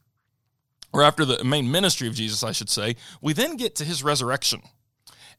or 0.93 1.03
after 1.03 1.25
the 1.25 1.43
main 1.43 1.71
ministry 1.71 2.07
of 2.07 2.15
Jesus, 2.15 2.43
I 2.43 2.53
should 2.53 2.71
say, 2.71 2.97
we 3.21 3.33
then 3.33 3.57
get 3.57 3.75
to 3.77 3.85
his 3.85 4.05
resurrection, 4.05 4.63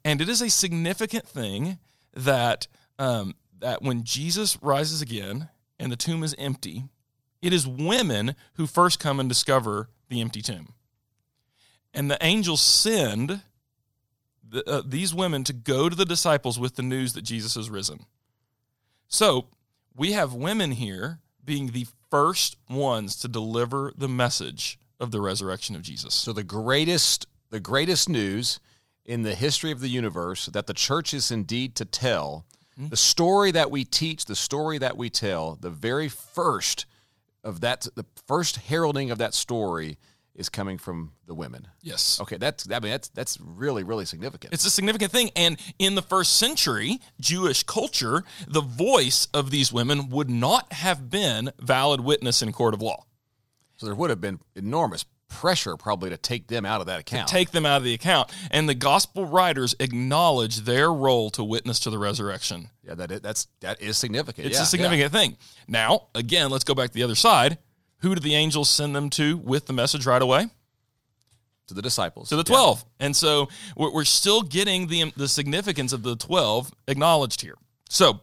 and 0.03 0.21
it 0.21 0.29
is 0.29 0.41
a 0.41 0.49
significant 0.49 1.27
thing 1.27 1.79
that 2.13 2.67
um, 2.99 3.35
that 3.59 3.81
when 3.81 4.03
Jesus 4.03 4.57
rises 4.61 5.01
again 5.01 5.49
and 5.79 5.91
the 5.91 5.95
tomb 5.95 6.23
is 6.23 6.35
empty, 6.37 6.83
it 7.41 7.53
is 7.53 7.67
women 7.67 8.35
who 8.53 8.67
first 8.67 8.99
come 8.99 9.19
and 9.19 9.29
discover 9.29 9.89
the 10.09 10.21
empty 10.21 10.41
tomb, 10.41 10.73
and 11.93 12.11
the 12.11 12.17
angels 12.21 12.61
send 12.61 13.41
the, 14.47 14.69
uh, 14.69 14.81
these 14.85 15.13
women 15.13 15.43
to 15.43 15.53
go 15.53 15.89
to 15.89 15.95
the 15.95 16.05
disciples 16.05 16.59
with 16.59 16.75
the 16.75 16.83
news 16.83 17.13
that 17.13 17.23
Jesus 17.23 17.55
has 17.55 17.69
risen. 17.69 18.05
So 19.07 19.47
we 19.95 20.11
have 20.11 20.33
women 20.33 20.71
here 20.71 21.19
being 21.45 21.71
the 21.71 21.87
first 22.09 22.57
ones 22.69 23.15
to 23.17 23.27
deliver 23.27 23.91
the 23.97 24.09
message 24.09 24.79
of 24.99 25.11
the 25.11 25.21
resurrection 25.21 25.75
of 25.75 25.81
Jesus. 25.81 26.13
So 26.13 26.33
the 26.33 26.43
greatest 26.43 27.27
the 27.51 27.59
greatest 27.59 28.09
news 28.09 28.59
in 29.05 29.21
the 29.21 29.35
history 29.35 29.71
of 29.71 29.79
the 29.79 29.87
universe 29.87 30.47
that 30.47 30.67
the 30.67 30.73
church 30.73 31.13
is 31.13 31.31
indeed 31.31 31.75
to 31.75 31.85
tell, 31.85 32.45
Hmm? 32.77 32.87
the 32.89 32.97
story 32.97 33.51
that 33.51 33.71
we 33.71 33.85
teach, 33.85 34.25
the 34.25 34.35
story 34.35 34.77
that 34.79 34.97
we 34.97 35.09
tell, 35.09 35.55
the 35.61 35.69
very 35.69 36.09
first 36.09 36.85
of 37.43 37.61
that 37.61 37.87
the 37.95 38.05
first 38.27 38.57
heralding 38.57 39.11
of 39.11 39.17
that 39.19 39.33
story 39.33 39.97
is 40.35 40.49
coming 40.49 40.77
from 40.77 41.13
the 41.27 41.33
women. 41.33 41.67
Yes. 41.81 42.19
Okay, 42.21 42.37
that's 42.37 42.69
I 42.69 42.79
mean 42.79 42.91
that's 42.91 43.07
that's 43.09 43.39
really 43.41 43.83
really 43.83 44.05
significant. 44.05 44.53
It's 44.53 44.65
a 44.65 44.69
significant 44.69 45.11
thing. 45.11 45.31
And 45.35 45.57
in 45.79 45.95
the 45.95 46.01
first 46.01 46.35
century 46.37 46.99
Jewish 47.19 47.63
culture, 47.63 48.23
the 48.47 48.61
voice 48.61 49.27
of 49.33 49.49
these 49.51 49.71
women 49.71 50.09
would 50.09 50.29
not 50.29 50.71
have 50.73 51.09
been 51.09 51.51
valid 51.59 52.01
witness 52.01 52.41
in 52.41 52.51
court 52.51 52.73
of 52.73 52.81
law. 52.81 53.05
so 53.77 53.85
there 53.85 53.95
would 53.95 54.09
have 54.09 54.21
been 54.21 54.39
enormous 54.55 55.05
pressure 55.27 55.75
probably 55.75 56.09
to 56.11 56.17
take 56.17 56.47
them 56.47 56.65
out 56.65 56.81
of 56.81 56.87
that 56.87 56.99
account. 56.99 57.27
Take 57.27 57.51
them 57.51 57.65
out 57.65 57.77
of 57.77 57.83
the 57.83 57.93
account. 57.95 58.31
And 58.51 58.69
the 58.69 58.75
gospel 58.75 59.25
writers 59.25 59.75
acknowledge 59.79 60.57
their 60.61 60.93
role 60.93 61.29
to 61.31 61.43
witness 61.43 61.79
to 61.81 61.89
the 61.89 61.97
resurrection. 61.97 62.69
yeah, 62.83 62.93
that 62.93 63.11
is, 63.11 63.21
that's 63.21 63.47
that 63.61 63.81
is 63.81 63.97
significant. 63.97 64.47
It's 64.47 64.57
Yeah, 64.57 64.63
a 64.63 64.65
significant 64.65 65.11
thing. 65.11 65.37
Now, 65.67 66.07
again, 66.13 66.51
let's 66.51 66.63
go 66.63 66.75
back 66.75 66.89
to 66.91 66.93
the 66.93 67.03
other 67.03 67.15
side. 67.15 67.57
Who 68.05 68.13
did 68.13 68.23
the 68.23 68.35
angels 68.35 68.69
send 68.69 68.95
them 68.95 69.09
to 69.11 69.35
with 69.35 69.65
the 69.65 69.73
message 69.73 70.05
right 70.05 70.21
away? 70.21 70.47
to 71.67 71.73
the 71.73 71.81
disciples. 71.81 72.29
to 72.29 72.35
the 72.35 72.43
Yeah. 72.43 72.57
12. 72.57 72.85
And 72.99 73.15
so 73.15 73.49
we're, 73.75 73.91
we're 73.91 74.03
still 74.03 74.43
getting 74.43 74.85
the, 74.85 75.11
the 75.17 75.27
significance 75.27 75.93
of 75.93 76.03
the 76.03 76.15
12 76.15 76.71
acknowledged 76.87 77.41
here. 77.41 77.55
So 77.89 78.21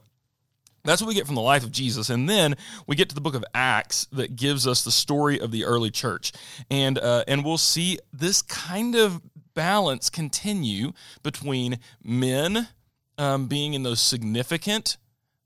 that's 0.85 1.01
what 1.01 1.09
we 1.09 1.13
get 1.13 1.25
from 1.25 1.35
the 1.35 1.41
life 1.41 1.65
of 1.65 1.71
Jesus. 1.73 2.09
And 2.09 2.29
then 2.29 2.55
we 2.87 2.95
get 2.95 3.09
to 3.09 3.15
the 3.15 3.19
book 3.19 3.35
of 3.35 3.43
Acts 3.53 4.07
that 4.13 4.37
gives 4.37 4.65
us 4.65 4.85
the 4.85 4.93
story 4.93 5.41
of 5.41 5.51
the 5.51 5.65
early 5.65 5.91
church. 5.91 6.31
And, 6.71 6.97
uh, 6.97 7.25
and 7.27 7.43
we'll 7.43 7.57
see 7.57 7.99
this 8.13 8.41
kind 8.41 8.95
of 8.95 9.21
balance 9.53 10.09
continue 10.09 10.93
between 11.21 11.79
men 12.01 12.69
um, 13.17 13.47
being 13.47 13.73
in 13.73 13.83
those 13.83 13.99
significant 13.99 14.95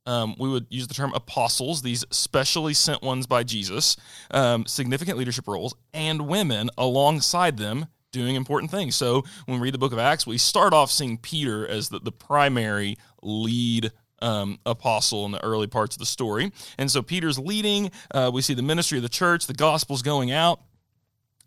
um, 0.08 0.36
we 0.40 0.50
would 0.50 0.66
use 0.70 0.88
the 0.88 0.94
term 0.94 1.14
apostles, 1.14 1.82
these 1.82 2.04
specially 2.10 2.74
sent 2.74 3.04
ones 3.04 3.28
by 3.28 3.44
Jesus, 3.44 3.98
um, 4.32 4.66
significant 4.66 5.18
leadership 5.18 5.48
roles, 5.48 5.76
and 5.94 6.28
women 6.28 6.70
alongside 6.78 7.58
them 7.58 7.88
doing 8.12 8.36
important 8.36 8.72
things. 8.72 8.96
So 8.96 9.24
when 9.46 9.60
we 9.60 9.66
read 9.66 9.74
the 9.74 9.80
book 9.80 9.92
of 9.92 10.00
Acts, 10.00 10.26
we 10.26 10.38
start 10.38 10.74
off 10.74 10.90
seeing 10.90 11.18
Peter 11.18 11.68
as 11.68 11.90
the, 11.90 12.00
the 12.00 12.12
primary 12.12 12.98
lead 13.22 13.92
um, 14.22 14.60
apostle 14.66 15.26
in 15.26 15.32
the 15.32 15.44
early 15.44 15.68
parts 15.68 15.96
of 15.96 16.00
the 16.00 16.06
story. 16.06 16.52
And 16.78 16.90
so 16.90 17.02
Peter's 17.02 17.38
leading. 17.38 17.92
Uh, 18.10 18.32
we 18.34 18.42
see 18.42 18.54
the 18.54 18.64
ministry 18.64 18.98
of 18.98 19.04
the 19.04 19.10
church, 19.10 19.46
the 19.46 19.54
gospel's 19.54 20.02
going 20.02 20.32
out. 20.32 20.62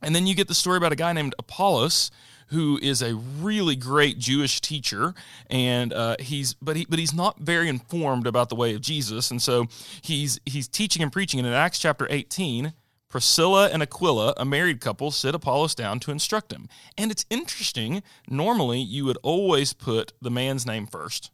And 0.02 0.14
then 0.14 0.26
you 0.26 0.34
get 0.34 0.48
the 0.48 0.54
story 0.54 0.76
about 0.76 0.92
a 0.92 0.96
guy 0.96 1.12
named 1.12 1.34
Apollos 1.38 2.10
who 2.50 2.78
is 2.83 3.02
a 3.02 3.14
really 3.14 3.76
great 3.76 4.19
Jewish 4.19 4.61
teacher, 4.61 5.14
and 5.49 5.92
uh, 5.92 6.16
he's 6.21 6.54
but 6.54 6.76
he 6.76 6.87
but 6.88 6.99
he's 6.99 7.14
not 7.14 7.38
very 7.40 7.69
informed 7.69 8.26
about 8.26 8.49
the 8.49 8.57
way 8.57 8.75
of 8.75 8.80
Jesus, 8.80 9.30
and 9.30 9.40
so 9.40 9.66
he's 10.02 10.38
he's 10.47 10.69
teaching 10.69 11.02
and 11.02 11.12
preaching. 11.12 11.40
And 11.40 11.47
in 11.47 11.52
Acts 11.54 11.78
chapter 11.78 12.07
eighteen, 12.11 12.73
Priscilla 13.09 13.69
and 13.71 13.83
Aquila, 13.83 14.35
a 14.37 14.45
married 14.45 14.80
couple, 14.80 15.11
sit 15.11 15.35
Apollos 15.35 15.75
down 15.75 15.99
to 16.00 16.11
instruct 16.12 16.52
him. 16.52 16.69
And 16.97 17.11
it's 17.11 17.26
interesting. 17.30 18.02
Normally, 18.28 18.80
you 18.80 19.04
would 19.04 19.19
always 19.23 19.73
put 19.73 20.12
the 20.23 20.30
man's 20.30 20.64
name 20.64 20.87
first, 20.87 21.30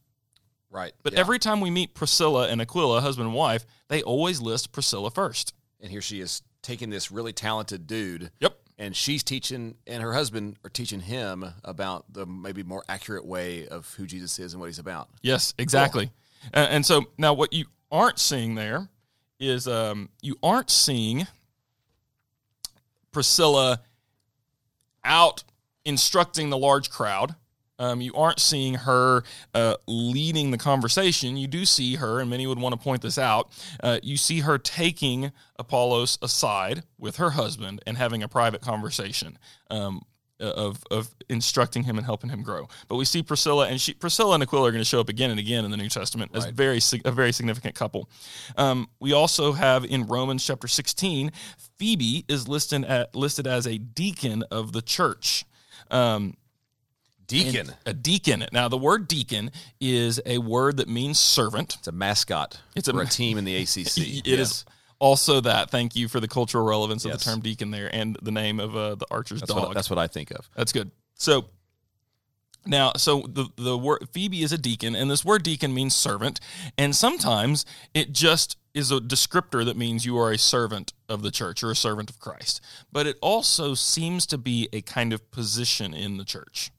Right. 0.71 0.95
but 1.03 1.13
yeah. 1.13 1.21
every 1.21 1.39
time 1.39 1.61
we 1.61 1.71
meet 1.71 1.93
Priscilla 1.95 2.49
and 2.49 2.61
Aquila, 2.63 3.01
husband 3.03 3.27
and 3.29 3.35
wife, 3.37 3.67
they 3.89 4.03
always 4.03 4.41
list 4.41 4.73
Priscilla 4.73 5.11
first. 5.11 5.53
and 5.81 5.91
here 5.91 6.01
she 6.01 6.21
is 6.21 6.43
taking 6.63 6.89
this 6.91 7.11
really 7.13 7.33
talented 7.35 7.87
dude. 7.87 8.31
Yep. 8.41 8.56
And 8.78 8.95
she's 8.95 9.23
teaching, 9.23 9.76
and 9.87 10.02
her 10.02 10.12
husband 10.12 10.56
are 10.62 10.68
teaching 10.68 11.00
him 11.00 11.45
about 11.64 12.12
the 12.12 12.26
maybe 12.26 12.62
more 12.62 12.85
accurate 12.88 13.25
way 13.25 13.66
of 13.66 13.92
who 13.95 14.06
Jesus 14.06 14.38
is 14.38 14.52
and 14.52 14.61
what 14.61 14.66
he's 14.66 14.78
about. 14.78 15.09
Yes, 15.23 15.54
exactly. 15.59 16.12
Uh, 16.52 16.66
and 16.68 16.85
so 16.85 17.04
now 17.16 17.33
what 17.33 17.54
you 17.54 17.64
aren't 17.90 18.18
seeing 18.18 18.54
there 18.54 18.88
is 19.40 19.66
um, 19.66 20.11
you 20.21 20.37
aren't 20.42 20.71
seeing 20.71 21.26
Priscilla 23.12 23.80
out 25.04 25.45
instructing 25.87 26.50
the 26.50 26.59
large 26.59 26.90
crowd. 26.90 27.35
Um, 27.78 28.00
you 28.00 28.14
aren't 28.14 28.40
seeing 28.40 28.75
her 28.75 29.23
uh, 29.54 29.76
leading 29.87 30.50
the 30.50 30.59
conversation. 30.59 31.37
You 31.37 31.47
do 31.47 31.64
see 31.64 31.97
her, 31.97 32.21
and 32.21 32.30
many 32.30 32.47
would 32.47 32.59
want 32.59 32.75
to 32.75 32.80
point 32.80 33.02
this 33.02 33.18
out. 33.18 33.50
Uh, 33.83 33.99
you 34.02 34.16
see 34.16 34.40
her 34.40 34.59
taking 34.59 35.33
Apollos 35.59 36.18
aside 36.23 36.85
with 36.99 37.16
her 37.16 37.30
husband 37.30 37.83
and 37.87 37.97
having 37.97 38.23
a 38.23 38.28
private 38.28 38.62
conversation. 38.62 39.38
Um, 39.71 40.02
of 40.38 40.83
of 40.90 41.14
instructing 41.28 41.85
him 41.85 41.97
and 41.97 42.04
helping 42.04 42.30
him 42.30 42.42
grow. 42.42 42.68
But 42.88 42.97
we 42.97 43.04
see 43.04 43.23
Priscilla 43.23 43.68
and 43.68 43.80
she 43.80 43.95
Priscilla 43.95 44.35
and 44.35 44.42
Aquila 44.42 44.68
are 44.68 44.71
going 44.71 44.83
to 44.83 44.88
show 44.88 45.00
up 45.00 45.09
again 45.09 45.30
and 45.30 45.40
again 45.40 45.64
in 45.64 45.71
the 45.71 45.76
New 45.76 45.88
Testament 45.88 46.33
as 46.35 46.47
very 46.47 46.78
a 47.04 47.11
very 47.11 47.33
significant 47.33 47.75
couple. 47.75 48.11
Um, 48.56 48.88
we 49.00 49.12
also 49.12 49.52
have 49.52 49.85
in 49.85 50.06
Romans 50.06 50.45
chapter 50.45 50.68
16, 50.68 51.33
Phoebe 51.78 52.25
is 52.28 52.49
listed 52.49 52.85
at, 52.85 53.14
listed 53.14 53.47
as 53.47 53.66
a 53.66 53.78
deacon 53.78 54.45
of 54.50 54.73
the 54.73 54.83
church. 54.83 55.45
Um, 55.90 56.35
Deacon. 57.26 57.73
a 57.85 57.92
deacon. 57.92 58.47
Now, 58.52 58.68
the 58.68 58.78
word 58.78 59.09
deacon 59.09 59.50
is 59.80 60.21
a 60.26 60.38
word 60.38 60.76
that 60.78 60.88
means 60.88 61.18
servant. 61.18 61.76
It's 61.78 61.88
a 61.88 61.92
mascot. 61.92 62.61
It's 62.75 62.88
a 62.88 62.92
for 62.92 63.02
a 63.02 63.06
team 63.06 63.38
in 63.38 63.45
the 63.45 63.56
ACC. 63.62 63.99
It 63.99 64.26
is 64.26 64.38
Yes. 64.38 64.64
also 64.99 65.40
that. 65.40 65.71
Thank 65.71 65.97
you 65.97 66.09
for 66.09 66.21
the 66.21 66.28
cultural 66.28 66.64
relevance 66.64 67.04
of 67.04 67.11
Yes. 67.12 67.25
the 67.25 67.30
term 67.30 67.40
deacon 67.40 67.71
there 67.71 67.92
and 67.95 68.16
the 68.23 68.30
name 68.33 68.61
of 68.61 68.76
uh, 68.76 68.95
the 68.95 69.06
archer's 69.11 69.40
That's 69.40 69.52
dog. 69.52 69.62
what, 69.68 69.75
that's 69.75 69.90
what 69.90 69.99
I 69.99 70.06
think 70.06 70.30
of. 70.30 70.49
That's 70.54 70.73
good. 70.73 70.90
So 71.14 71.47
now, 72.68 72.92
so 72.97 73.23
the 73.28 73.47
the 73.56 73.78
word 73.78 74.09
Phoebe 74.12 74.42
is 74.42 74.52
a 74.52 74.59
deacon, 74.59 74.97
and 74.97 75.09
this 75.11 75.25
word 75.25 75.42
deacon 75.45 75.73
means 75.73 75.95
servant, 75.95 76.40
and 76.76 76.97
sometimes 76.97 77.64
it 77.95 78.12
just 78.12 78.56
is 78.75 78.90
a 78.90 78.99
descriptor 78.99 79.64
that 79.64 79.76
means 79.76 80.04
you 80.04 80.18
are 80.18 80.33
a 80.33 80.37
servant 80.38 80.92
of 81.09 81.23
the 81.23 81.30
church 81.30 81.62
or 81.62 81.71
a 81.71 81.76
servant 81.76 82.11
of 82.11 82.18
Christ. 82.18 82.61
But 82.92 83.06
it 83.06 83.16
also 83.23 83.75
seems 83.75 84.26
to 84.26 84.37
be 84.37 84.68
a 84.73 84.83
kind 84.83 85.12
of 85.12 85.30
position 85.30 85.95
in 85.95 86.16
the 86.18 86.25
church. 86.25 86.71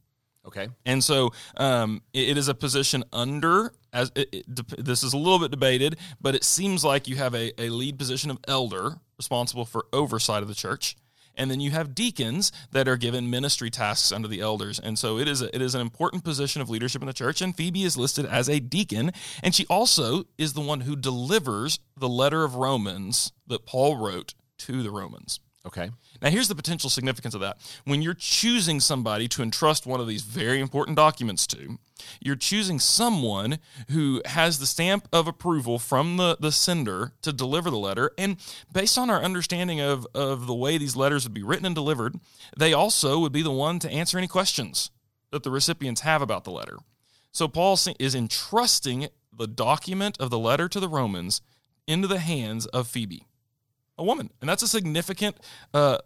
Okay. 0.48 0.70
And 0.86 1.04
so 1.04 1.32
um, 1.58 2.02
it, 2.14 2.30
it 2.30 2.38
is 2.38 2.48
a 2.48 2.54
position 2.54 3.04
under, 3.12 3.74
as 3.92 4.12
it, 4.16 4.30
it, 4.32 4.86
this 4.86 5.04
is 5.04 5.14
a 5.14 5.18
little 5.18 5.40
bit 5.40 5.52
debated, 5.52 5.98
but 6.22 6.36
it 6.36 6.44
seems 6.44 6.86
like 6.86 7.08
you 7.08 7.18
have 7.18 7.36
a, 7.36 7.60
a 7.62 7.70
lead 7.70 8.00
position 8.00 8.32
of 8.32 8.40
elder 8.48 8.98
responsible 9.18 9.66
for 9.66 9.88
oversight 9.92 10.42
of 10.42 10.48
the 10.48 10.56
church. 10.56 10.96
And 11.40 11.52
then 11.52 11.60
you 11.60 11.70
have 11.72 11.94
deacons 11.94 12.52
that 12.72 12.88
are 12.88 12.98
given 12.98 13.30
ministry 13.30 13.70
tasks 13.70 14.12
under 14.12 14.28
the 14.28 14.42
elders. 14.42 14.80
And 14.80 14.98
so 14.98 15.20
it 15.20 15.28
is 15.28 15.44
a, 15.44 15.56
it 15.56 15.62
is 15.62 15.76
an 15.76 15.82
important 15.82 16.24
position 16.24 16.64
of 16.64 16.70
leadership 16.70 17.02
in 17.04 17.08
the 17.08 17.14
church. 17.14 17.42
And 17.42 17.56
Phoebe 17.56 17.84
is 17.84 17.96
listed 17.96 18.26
as 18.26 18.50
a 18.50 18.60
deacon. 18.60 19.12
And 19.44 19.54
she 19.54 19.68
also 19.68 20.24
is 20.40 20.54
the 20.54 20.62
one 20.62 20.82
who 20.82 20.96
delivers 20.96 21.80
the 21.96 22.10
letter 22.10 22.44
of 22.44 22.56
Romans 22.56 23.34
that 23.46 23.68
Paul 23.68 23.98
wrote 23.98 24.34
to 24.60 24.82
the 24.82 24.90
Romans. 24.90 25.40
Okay. 25.68 25.92
Now, 26.22 26.30
here's 26.30 26.48
the 26.48 26.56
potential 26.56 26.90
significance 26.90 27.36
of 27.36 27.42
that. 27.42 27.58
When 27.84 28.02
you're 28.02 28.14
choosing 28.14 28.80
somebody 28.80 29.28
to 29.28 29.44
entrust 29.44 29.86
one 29.86 30.00
of 30.00 30.08
these 30.08 30.22
very 30.22 30.62
important 30.62 30.96
documents 30.96 31.46
to, 31.48 31.78
you're 32.22 32.38
choosing 32.38 32.80
someone 32.80 33.60
who 33.90 34.22
has 34.26 34.60
the 34.60 34.66
stamp 34.66 35.10
of 35.12 35.28
approval 35.28 35.78
from 35.78 36.16
the, 36.16 36.38
the 36.40 36.54
sender 36.54 37.12
to 37.22 37.34
deliver 37.34 37.70
the 37.70 37.78
letter. 37.78 38.12
And 38.18 38.38
based 38.72 38.98
on 38.98 39.10
our 39.10 39.22
understanding 39.22 39.82
of, 39.82 40.08
of 40.16 40.48
the 40.48 40.56
way 40.56 40.78
these 40.78 40.96
letters 40.96 41.26
would 41.26 41.34
be 41.34 41.44
written 41.44 41.66
and 41.66 41.76
delivered, 41.76 42.16
they 42.58 42.72
also 42.72 43.20
would 43.20 43.34
be 43.34 43.42
the 43.42 43.52
one 43.52 43.78
to 43.80 43.92
answer 43.92 44.18
any 44.18 44.28
questions 44.28 44.90
that 45.32 45.44
the 45.44 45.52
recipients 45.52 46.02
have 46.02 46.22
about 46.22 46.46
the 46.46 46.52
letter. 46.52 46.78
So, 47.34 47.50
Paul 47.50 47.78
is 48.00 48.16
entrusting 48.16 49.10
the 49.38 49.48
document 49.48 50.18
of 50.20 50.30
the 50.30 50.40
letter 50.40 50.70
to 50.70 50.80
the 50.80 50.88
Romans 50.88 51.42
into 51.86 52.08
the 52.08 52.20
hands 52.20 52.68
of 52.68 52.88
Phoebe 52.88 53.28
a 53.98 54.04
woman, 54.04 54.30
and 54.42 54.50
that's 54.50 54.64
a 54.64 54.68
significant 54.68 55.38
uh, 55.74 55.98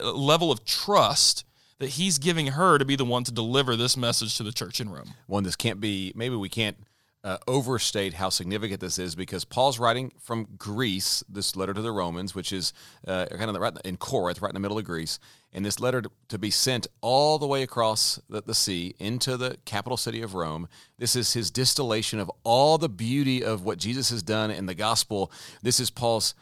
level 0.00 0.50
of 0.50 0.64
trust 0.64 1.44
that 1.78 1.90
he's 1.90 2.18
giving 2.18 2.48
her 2.48 2.78
to 2.78 2.84
be 2.84 2.96
the 2.96 3.04
one 3.04 3.24
to 3.24 3.32
deliver 3.32 3.76
this 3.76 3.96
message 3.96 4.36
to 4.36 4.42
the 4.42 4.52
church 4.52 4.80
in 4.80 4.90
Rome. 4.90 5.14
One, 5.26 5.44
this 5.44 5.56
can't 5.56 5.80
be, 5.80 6.12
maybe 6.16 6.34
we 6.34 6.48
can't 6.48 6.76
uh, 7.24 7.38
overstate 7.46 8.14
how 8.14 8.28
significant 8.28 8.80
this 8.80 8.98
is 8.98 9.14
because 9.14 9.44
Paul's 9.44 9.78
writing 9.78 10.12
from 10.20 10.48
Greece, 10.56 11.22
this 11.28 11.56
letter 11.56 11.74
to 11.74 11.82
the 11.82 11.92
Romans, 11.92 12.34
which 12.34 12.52
is 12.52 12.72
uh, 13.06 13.26
kind 13.26 13.50
of 13.50 13.56
right 13.60 13.76
in 13.84 13.96
Corinth, 13.96 14.40
right 14.40 14.50
in 14.50 14.54
the 14.54 14.60
middle 14.60 14.78
of 14.78 14.84
Greece. 14.84 15.18
And 15.52 15.64
this 15.64 15.80
letter 15.80 16.02
to, 16.02 16.10
to 16.28 16.38
be 16.38 16.50
sent 16.50 16.86
all 17.00 17.38
the 17.38 17.46
way 17.46 17.62
across 17.62 18.20
the, 18.28 18.42
the 18.42 18.54
sea 18.54 18.94
into 18.98 19.36
the 19.36 19.56
capital 19.64 19.96
city 19.96 20.22
of 20.22 20.34
Rome. 20.34 20.68
This 20.98 21.16
is 21.16 21.32
his 21.32 21.50
distillation 21.50 22.18
of 22.18 22.30
all 22.44 22.78
the 22.78 22.88
beauty 22.88 23.42
of 23.42 23.64
what 23.64 23.78
Jesus 23.78 24.10
has 24.10 24.22
done 24.22 24.50
in 24.50 24.66
the 24.66 24.74
gospel. 24.74 25.32
This 25.62 25.80
is 25.80 25.90
Paul's 25.90 26.34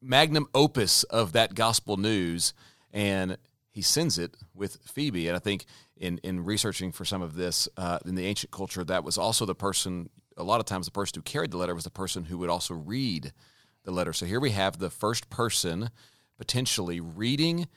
magnum 0.00 0.46
opus 0.54 1.02
of 1.04 1.32
that 1.32 1.54
gospel 1.54 1.96
news. 1.96 2.54
And 2.92 3.36
he 3.70 3.82
sends 3.82 4.18
it 4.18 4.36
with 4.54 4.78
Phoebe. 4.84 5.28
And 5.28 5.36
I 5.36 5.40
think 5.40 5.64
in, 5.96 6.18
in 6.18 6.44
researching 6.44 6.92
for 6.92 7.04
some 7.04 7.22
of 7.22 7.34
this 7.34 7.68
uh, 7.76 7.98
in 8.04 8.14
the 8.14 8.26
ancient 8.26 8.52
culture, 8.52 8.84
that 8.84 9.04
was 9.04 9.16
also 9.16 9.46
the 9.46 9.54
person, 9.54 10.10
a 10.36 10.42
lot 10.42 10.60
of 10.60 10.66
times, 10.66 10.86
the 10.86 10.92
person 10.92 11.14
who 11.16 11.22
carried 11.22 11.50
the 11.50 11.56
letter 11.56 11.74
was 11.74 11.84
the 11.84 11.90
person 11.90 12.24
who 12.24 12.38
would 12.38 12.50
also 12.50 12.74
read 12.74 13.32
the 13.84 13.90
letter. 13.90 14.12
So 14.12 14.26
here 14.26 14.40
we 14.40 14.50
have 14.50 14.78
the 14.78 14.90
first 14.90 15.30
person 15.30 15.90
potentially 16.38 17.00
reading, 17.00 17.68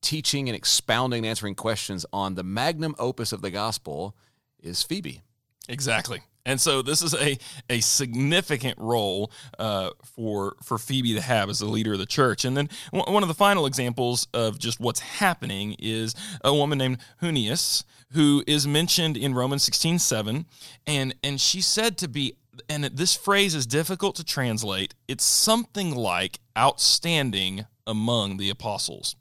teaching, 0.00 0.48
and 0.48 0.56
expounding 0.56 1.18
and 1.18 1.26
answering 1.26 1.54
questions 1.54 2.06
on 2.12 2.34
the 2.34 2.44
magnum 2.44 2.94
opus 2.98 3.32
of 3.32 3.42
the 3.42 3.50
gospel 3.50 4.16
is 4.60 4.82
Phoebe. 4.82 5.22
Exactly. 5.68 6.20
And 6.46 6.60
so 6.60 6.82
this 6.82 7.02
is 7.02 7.14
a, 7.14 7.38
a 7.70 7.80
significant 7.80 8.78
role 8.78 9.30
uh, 9.58 9.90
for 10.04 10.56
for 10.62 10.78
Phoebe 10.78 11.14
to 11.14 11.20
have 11.20 11.48
as 11.48 11.58
the 11.58 11.66
leader 11.66 11.94
of 11.94 11.98
the 11.98 12.06
church. 12.06 12.44
And 12.44 12.56
then 12.56 12.68
one 12.90 13.12
one 13.12 13.22
of 13.22 13.28
the 13.28 13.34
final 13.34 13.66
examples 13.66 14.26
of 14.34 14.58
just 14.58 14.80
what's 14.80 15.00
happening 15.00 15.76
is 15.78 16.14
a 16.42 16.54
woman 16.54 16.78
named 16.78 16.98
Junias, 17.22 17.84
who 18.12 18.44
is 18.46 18.66
mentioned 18.66 19.16
in 19.16 19.34
Romans 19.34 19.62
16, 19.64 19.98
7. 19.98 20.46
And, 20.86 21.14
and 21.22 21.40
she's 21.40 21.66
said 21.66 21.98
to 21.98 22.08
be, 22.08 22.36
and 22.68 22.84
this 22.84 23.16
phrase 23.16 23.54
is 23.54 23.66
difficult 23.66 24.16
to 24.16 24.24
translate. 24.24 24.94
It's 25.08 25.24
something 25.24 25.94
like 25.94 26.38
outstanding 26.56 27.66
among 27.86 28.36
the 28.36 28.50
apostles. 28.50 29.16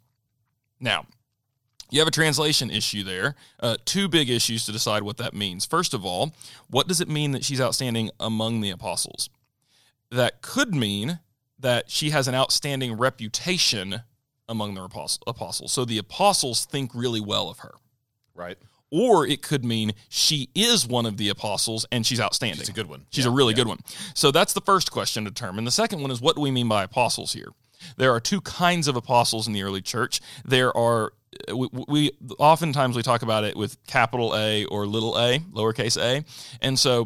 Now, 0.79 1.07
you 1.93 1.99
have 1.99 2.07
a 2.07 2.11
translation 2.11 2.71
issue 2.71 3.03
there. 3.03 3.35
Uh, 3.59 3.77
two 3.85 4.07
big 4.07 4.29
issues 4.29 4.65
to 4.65 4.71
decide 4.71 5.03
what 5.03 5.17
that 5.17 5.33
means. 5.35 5.63
First 5.65 5.93
of 5.93 6.03
all, 6.03 6.33
what 6.67 6.87
does 6.87 6.99
it 6.99 7.07
mean 7.07 7.31
that 7.33 7.45
she's 7.45 7.61
outstanding 7.61 8.09
among 8.19 8.61
the 8.61 8.71
apostles? 8.71 9.29
That 10.09 10.41
could 10.41 10.73
mean 10.73 11.19
that 11.59 11.91
she 11.91 12.09
has 12.09 12.27
an 12.27 12.33
outstanding 12.33 12.97
reputation 12.97 14.01
among 14.49 14.73
the 14.73 14.81
apost- 14.81 15.21
apostles. 15.27 15.71
So 15.71 15.85
the 15.85 15.99
apostles 15.99 16.65
think 16.65 16.95
really 16.95 17.21
well 17.21 17.47
of 17.47 17.59
her. 17.59 17.75
Right. 18.33 18.57
Or 18.91 19.25
it 19.25 19.41
could 19.43 19.63
mean 19.63 19.93
she 20.09 20.49
is 20.55 20.87
one 20.87 21.05
of 21.05 21.17
the 21.17 21.29
apostles 21.29 21.85
and 21.91 22.05
she's 22.05 22.19
outstanding. 22.19 22.59
It's 22.59 22.69
a 22.69 22.73
good 22.73 22.89
one. 22.89 23.05
She's 23.11 23.25
Yeah, 23.25 23.31
a 23.31 23.33
really 23.33 23.53
yeah. 23.53 23.57
good 23.57 23.67
one. 23.67 23.79
So 24.15 24.31
that's 24.31 24.53
the 24.53 24.61
first 24.61 24.91
question 24.91 25.25
to 25.25 25.29
determine. 25.29 25.65
The 25.65 25.71
second 25.71 26.01
one 26.01 26.09
is 26.09 26.21
what 26.21 26.35
do 26.35 26.41
we 26.41 26.51
mean 26.51 26.67
by 26.67 26.83
apostles 26.83 27.33
here? 27.33 27.49
There 27.97 28.11
are 28.11 28.19
two 28.19 28.41
kinds 28.41 28.87
of 28.87 28.95
apostles 28.95 29.45
in 29.47 29.53
the 29.53 29.61
early 29.63 29.81
church. 29.81 30.21
There 30.43 30.75
are 30.75 31.13
we, 31.53 31.69
we 31.87 32.11
oftentimes 32.39 32.95
we 32.95 33.03
talk 33.03 33.21
about 33.21 33.43
it 33.43 33.55
with 33.55 33.77
capital 33.87 34.35
A 34.35 34.65
or 34.65 34.85
little 34.85 35.17
a, 35.17 35.39
lowercase 35.39 36.01
a, 36.01 36.23
and 36.61 36.77
so 36.77 37.05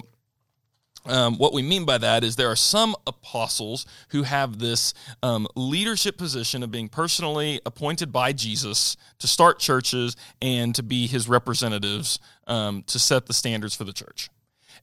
um, 1.08 1.38
what 1.38 1.54
we 1.54 1.62
mean 1.62 1.86
by 1.86 1.98
that 1.98 2.24
is 2.24 2.36
there 2.36 2.52
are 2.52 2.56
some 2.56 2.96
apostles 3.06 3.86
who 4.10 4.24
have 4.24 4.60
this 4.60 4.94
um, 5.24 5.48
leadership 5.56 6.18
position 6.18 6.64
of 6.64 6.72
being 6.72 6.90
personally 6.90 7.62
appointed 7.66 8.12
by 8.12 8.34
Jesus 8.34 8.98
to 9.20 9.28
start 9.28 9.60
churches 9.60 10.16
and 10.42 10.76
to 10.76 10.84
be 10.84 11.08
his 11.08 11.30
representatives 11.30 12.20
um, 12.48 12.84
to 12.88 13.00
set 13.00 13.26
the 13.26 13.34
standards 13.34 13.76
for 13.76 13.84
the 13.84 13.94
church. 13.94 14.30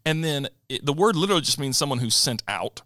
And 0.04 0.24
then 0.24 0.48
it, 0.68 0.84
the 0.84 0.92
word 0.92 1.16
literally 1.16 1.42
just 1.42 1.58
means 1.58 1.76
someone 1.76 1.98
who's 1.98 2.14
sent 2.14 2.42
out. 2.48 2.82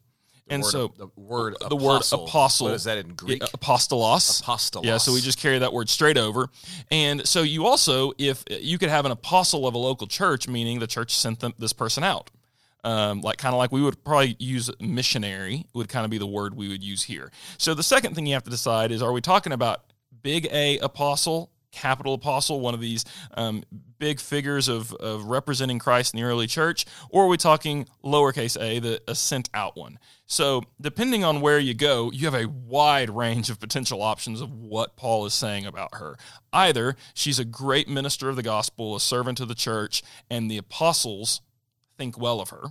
And 0.50 0.62
word- 0.62 0.70
so 0.70 0.92
the 0.96 1.08
word 1.16 1.56
the 1.68 1.76
word 1.76 1.96
apostle, 1.96 2.24
apostle 2.24 2.66
what 2.68 2.74
is 2.74 2.84
that 2.84 2.98
in 2.98 3.14
Greek? 3.14 3.42
Apostolos. 3.42 4.42
Apostolos. 4.42 4.84
Yeah, 4.84 4.98
so 4.98 5.12
we 5.12 5.20
just 5.20 5.38
carry 5.38 5.58
that 5.58 5.72
word 5.72 5.88
straight 5.88 6.16
over. 6.18 6.48
And 6.90 7.26
so 7.26 7.42
you 7.42 7.66
also, 7.66 8.12
if 8.18 8.44
you 8.48 8.78
could 8.78 8.88
have 8.88 9.04
an 9.06 9.12
apostle 9.12 9.66
of 9.66 9.74
a 9.74 9.78
local 9.78 10.06
church, 10.06 10.48
meaning 10.48 10.78
the 10.78 10.86
church 10.86 11.14
sent 11.16 11.40
them 11.40 11.54
this 11.58 11.72
person 11.72 12.04
out. 12.04 12.30
Um, 12.84 13.22
like 13.22 13.38
kind 13.38 13.52
of 13.54 13.58
like 13.58 13.72
we 13.72 13.82
would 13.82 14.02
probably 14.04 14.36
use 14.38 14.70
missionary 14.80 15.66
would 15.74 15.88
kind 15.88 16.04
of 16.04 16.10
be 16.10 16.18
the 16.18 16.28
word 16.28 16.54
we 16.54 16.68
would 16.68 16.82
use 16.82 17.02
here. 17.02 17.32
So 17.58 17.74
the 17.74 17.82
second 17.82 18.14
thing 18.14 18.24
you 18.26 18.34
have 18.34 18.44
to 18.44 18.50
decide 18.50 18.92
is: 18.92 19.02
Are 19.02 19.12
we 19.12 19.20
talking 19.20 19.52
about 19.52 19.82
big 20.22 20.46
A 20.52 20.78
apostle, 20.78 21.50
capital 21.70 22.14
apostle, 22.14 22.60
one 22.60 22.74
of 22.74 22.80
these 22.80 23.04
um, 23.34 23.62
big 23.98 24.20
figures 24.20 24.68
of, 24.68 24.92
of 24.94 25.24
representing 25.24 25.78
Christ 25.78 26.14
in 26.14 26.20
the 26.20 26.26
early 26.26 26.46
church, 26.46 26.86
or 27.10 27.24
are 27.24 27.28
we 27.28 27.36
talking 27.36 27.86
lowercase 28.04 28.60
a, 28.60 28.78
the 28.78 29.02
a 29.08 29.14
sent 29.14 29.50
out 29.54 29.76
one? 29.76 29.98
So 30.26 30.62
depending 30.80 31.24
on 31.24 31.40
where 31.40 31.58
you 31.58 31.74
go, 31.74 32.10
you 32.12 32.26
have 32.26 32.34
a 32.34 32.48
wide 32.48 33.10
range 33.10 33.50
of 33.50 33.60
potential 33.60 34.02
options 34.02 34.40
of 34.40 34.52
what 34.52 34.96
Paul 34.96 35.26
is 35.26 35.34
saying 35.34 35.66
about 35.66 35.94
her. 35.94 36.16
Either 36.52 36.96
she's 37.14 37.38
a 37.38 37.44
great 37.44 37.88
minister 37.88 38.28
of 38.28 38.36
the 38.36 38.42
gospel, 38.42 38.94
a 38.96 39.00
servant 39.00 39.40
of 39.40 39.48
the 39.48 39.54
church, 39.54 40.02
and 40.30 40.50
the 40.50 40.58
apostles 40.58 41.40
think 41.96 42.18
well 42.18 42.40
of 42.40 42.50
her 42.50 42.68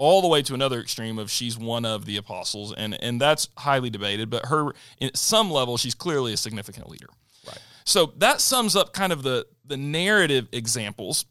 all 0.00 0.22
the 0.22 0.28
way 0.28 0.40
to 0.40 0.54
another 0.54 0.80
extreme 0.80 1.18
of 1.18 1.30
she's 1.30 1.58
one 1.58 1.84
of 1.84 2.06
the 2.06 2.16
apostles 2.16 2.72
and 2.74 3.00
and 3.02 3.20
that's 3.20 3.48
highly 3.58 3.90
debated 3.90 4.30
but 4.30 4.46
her 4.46 4.72
in 4.98 5.10
some 5.14 5.50
level 5.50 5.76
she's 5.76 5.94
clearly 5.94 6.32
a 6.32 6.36
significant 6.36 6.88
leader. 6.88 7.08
So 7.90 8.12
that 8.18 8.40
sums 8.40 8.76
up 8.76 8.92
kind 8.92 9.12
of 9.12 9.22
the 9.22 9.46
the 9.64 9.76
narrative 9.76 10.48
examples. 10.52 11.26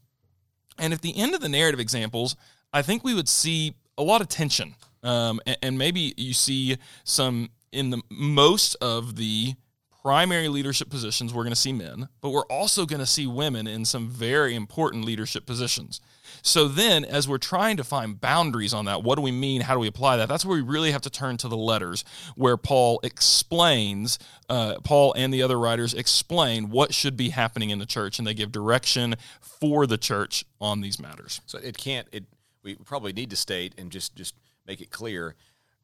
And 0.78 0.94
at 0.94 1.02
the 1.02 1.16
end 1.16 1.34
of 1.34 1.40
the 1.40 1.48
narrative 1.48 1.80
examples 1.80 2.36
i 2.72 2.82
think 2.82 3.04
we 3.04 3.14
would 3.14 3.28
see 3.28 3.74
a 3.98 4.02
lot 4.02 4.20
of 4.20 4.28
tension. 4.28 4.74
Um, 5.02 5.40
and, 5.46 5.58
and 5.62 5.78
maybe 5.78 6.14
you 6.16 6.34
see 6.34 6.76
some 7.04 7.50
in 7.72 7.90
the 7.90 8.02
most 8.10 8.74
of 8.76 9.16
the 9.16 9.54
primary 10.02 10.48
leadership 10.48 10.88
positions 10.88 11.34
we're 11.34 11.42
going 11.42 11.52
to 11.52 11.60
see 11.60 11.72
men 11.72 12.08
but 12.22 12.30
we're 12.30 12.46
also 12.46 12.86
going 12.86 13.00
to 13.00 13.06
see 13.06 13.26
women 13.26 13.66
in 13.66 13.84
some 13.84 14.08
very 14.08 14.54
important 14.54 15.04
leadership 15.04 15.44
positions 15.44 16.00
so 16.42 16.68
then, 16.68 17.04
as 17.04 17.28
we're 17.28 17.38
trying 17.38 17.76
to 17.76 17.84
find 17.84 18.20
boundaries 18.20 18.74
on 18.74 18.84
that, 18.86 19.02
what 19.02 19.16
do 19.16 19.22
we 19.22 19.32
mean? 19.32 19.62
How 19.62 19.74
do 19.74 19.80
we 19.80 19.88
apply 19.88 20.16
that? 20.18 20.28
That's 20.28 20.44
where 20.44 20.56
we 20.56 20.62
really 20.62 20.92
have 20.92 21.02
to 21.02 21.10
turn 21.10 21.36
to 21.38 21.48
the 21.48 21.56
letters, 21.56 22.04
where 22.36 22.56
Paul 22.56 23.00
explains, 23.02 24.18
uh, 24.48 24.76
Paul 24.84 25.12
and 25.16 25.32
the 25.32 25.42
other 25.42 25.58
writers 25.58 25.94
explain 25.94 26.70
what 26.70 26.94
should 26.94 27.16
be 27.16 27.30
happening 27.30 27.70
in 27.70 27.78
the 27.78 27.86
church, 27.86 28.18
and 28.18 28.26
they 28.26 28.34
give 28.34 28.52
direction 28.52 29.16
for 29.40 29.86
the 29.86 29.98
church 29.98 30.44
on 30.60 30.80
these 30.80 31.00
matters. 31.00 31.40
So 31.46 31.58
it 31.58 31.76
can't. 31.76 32.08
It 32.12 32.24
we 32.62 32.74
probably 32.74 33.12
need 33.12 33.30
to 33.30 33.36
state 33.36 33.74
and 33.78 33.90
just 33.90 34.14
just 34.16 34.34
make 34.66 34.80
it 34.80 34.90
clear 34.90 35.34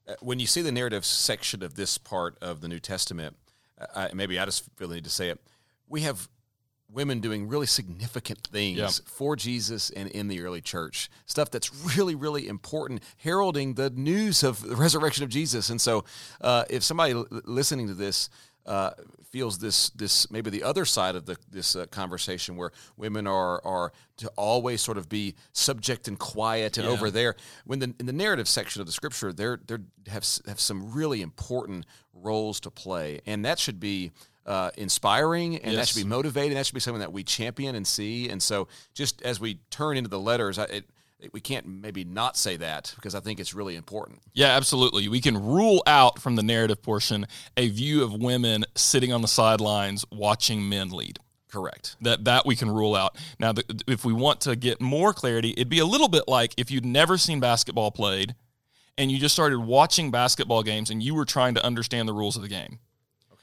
uh, 0.08 0.14
when 0.20 0.38
you 0.38 0.46
see 0.46 0.62
the 0.62 0.72
narrative 0.72 1.04
section 1.04 1.62
of 1.62 1.74
this 1.74 1.98
part 1.98 2.36
of 2.40 2.60
the 2.60 2.68
New 2.68 2.80
Testament. 2.80 3.36
Uh, 3.94 4.08
maybe 4.14 4.38
I 4.38 4.44
just 4.44 4.64
feel 4.76 4.88
the 4.88 4.94
need 4.94 5.04
to 5.04 5.10
say 5.10 5.28
it. 5.28 5.40
We 5.88 6.02
have 6.02 6.28
women 6.88 7.20
doing 7.20 7.48
really 7.48 7.66
significant 7.66 8.46
things 8.52 8.78
Yeah. 8.78 8.88
for 9.06 9.36
Jesus 9.36 9.90
and 9.90 10.08
in 10.10 10.28
the 10.28 10.40
early 10.40 10.60
church. 10.60 11.10
Stuff 11.26 11.50
that's 11.50 11.74
really, 11.96 12.14
really 12.14 12.46
important, 12.48 13.02
heralding 13.18 13.74
the 13.74 13.90
news 13.90 14.42
of 14.42 14.62
the 14.62 14.76
resurrection 14.76 15.24
of 15.24 15.30
Jesus. 15.30 15.68
And 15.70 15.80
so, 15.80 16.04
uh, 16.40 16.64
if 16.70 16.82
somebody 16.84 17.12
l- 17.12 17.26
listening 17.44 17.88
to 17.88 17.94
this 17.94 18.30
uh, 18.66 18.90
feels 19.30 19.58
this, 19.58 19.90
this 19.90 20.28
maybe 20.30 20.50
the 20.50 20.62
other 20.64 20.84
side 20.84 21.14
of 21.14 21.24
the, 21.26 21.36
this 21.50 21.76
uh, 21.76 21.86
conversation 21.86 22.56
where 22.56 22.72
women 22.96 23.24
are 23.26 23.64
are 23.64 23.92
to 24.16 24.28
always 24.36 24.80
sort 24.80 24.98
of 24.98 25.08
be 25.08 25.34
subject 25.52 26.08
and 26.08 26.18
quiet 26.18 26.76
and 26.76 26.86
Yeah. 26.86 26.92
over 26.92 27.08
there, 27.10 27.36
when 27.64 27.78
the 27.78 27.94
in 28.00 28.06
the 28.06 28.12
narrative 28.12 28.48
section 28.48 28.80
of 28.80 28.86
the 28.86 28.92
scripture, 28.92 29.32
they're 29.32 29.60
they 29.66 29.76
have 30.10 30.26
have 30.48 30.58
some 30.58 30.92
really 30.92 31.22
important 31.22 31.86
roles 32.12 32.58
to 32.60 32.70
play, 32.70 33.20
and 33.26 33.44
that 33.44 33.58
should 33.60 33.78
be 33.78 34.10
uh, 34.46 34.70
inspiring, 34.76 35.56
and 35.58 35.76
that 35.76 35.88
should 35.88 36.00
be 36.02 36.08
motivating. 36.08 36.54
That 36.56 36.64
should 36.66 36.74
be 36.74 36.80
something 36.80 37.00
that 37.00 37.12
we 37.12 37.22
champion 37.24 37.74
and 37.74 37.86
see. 37.86 38.28
And 38.28 38.42
so, 38.42 38.68
just 38.94 39.20
as 39.22 39.38
we 39.40 39.58
turn 39.70 39.96
into 39.96 40.08
the 40.08 40.20
letters, 40.20 40.58
I, 40.58 40.64
it, 40.64 40.84
it- 41.20 41.32
we 41.32 41.40
can't 41.40 41.66
maybe 41.66 42.04
not 42.04 42.36
say 42.36 42.56
that 42.58 42.92
because 42.96 43.14
I 43.14 43.20
think 43.20 43.40
it's 43.40 43.54
really 43.54 43.74
important. 43.74 44.20
Yeah, 44.34 44.48
absolutely. 44.56 45.08
We 45.08 45.20
can 45.20 45.36
rule 45.42 45.82
out 45.86 46.20
from 46.20 46.36
the 46.36 46.42
narrative 46.42 46.82
portion 46.82 47.26
a 47.56 47.68
view 47.68 48.04
of 48.04 48.12
women 48.12 48.64
sitting 48.74 49.12
on 49.12 49.22
the 49.22 49.28
sidelines 49.28 50.04
watching 50.12 50.68
men 50.68 50.90
lead. 50.90 51.18
Correct. 51.50 51.96
that 52.02 52.24
that 52.24 52.44
we 52.44 52.54
can 52.54 52.70
rule 52.70 52.94
out. 52.94 53.16
Now, 53.38 53.52
the, 53.52 53.64
if 53.88 54.04
we 54.04 54.12
want 54.12 54.42
to 54.42 54.56
get 54.56 54.80
more 54.80 55.14
clarity, 55.14 55.52
it'd 55.52 55.70
be 55.70 55.78
a 55.78 55.86
little 55.86 56.08
bit 56.08 56.24
like 56.28 56.52
if 56.58 56.70
you'd 56.70 56.84
never 56.84 57.16
seen 57.16 57.40
basketball 57.40 57.90
played, 57.90 58.34
and 58.98 59.10
you 59.10 59.18
just 59.18 59.34
started 59.34 59.58
watching 59.60 60.10
basketball 60.10 60.62
games, 60.62 60.90
and 60.90 61.02
you 61.02 61.14
were 61.14 61.24
trying 61.24 61.54
to 61.54 61.64
understand 61.64 62.08
the 62.08 62.12
rules 62.12 62.36
of 62.36 62.42
the 62.42 62.48
game. 62.48 62.78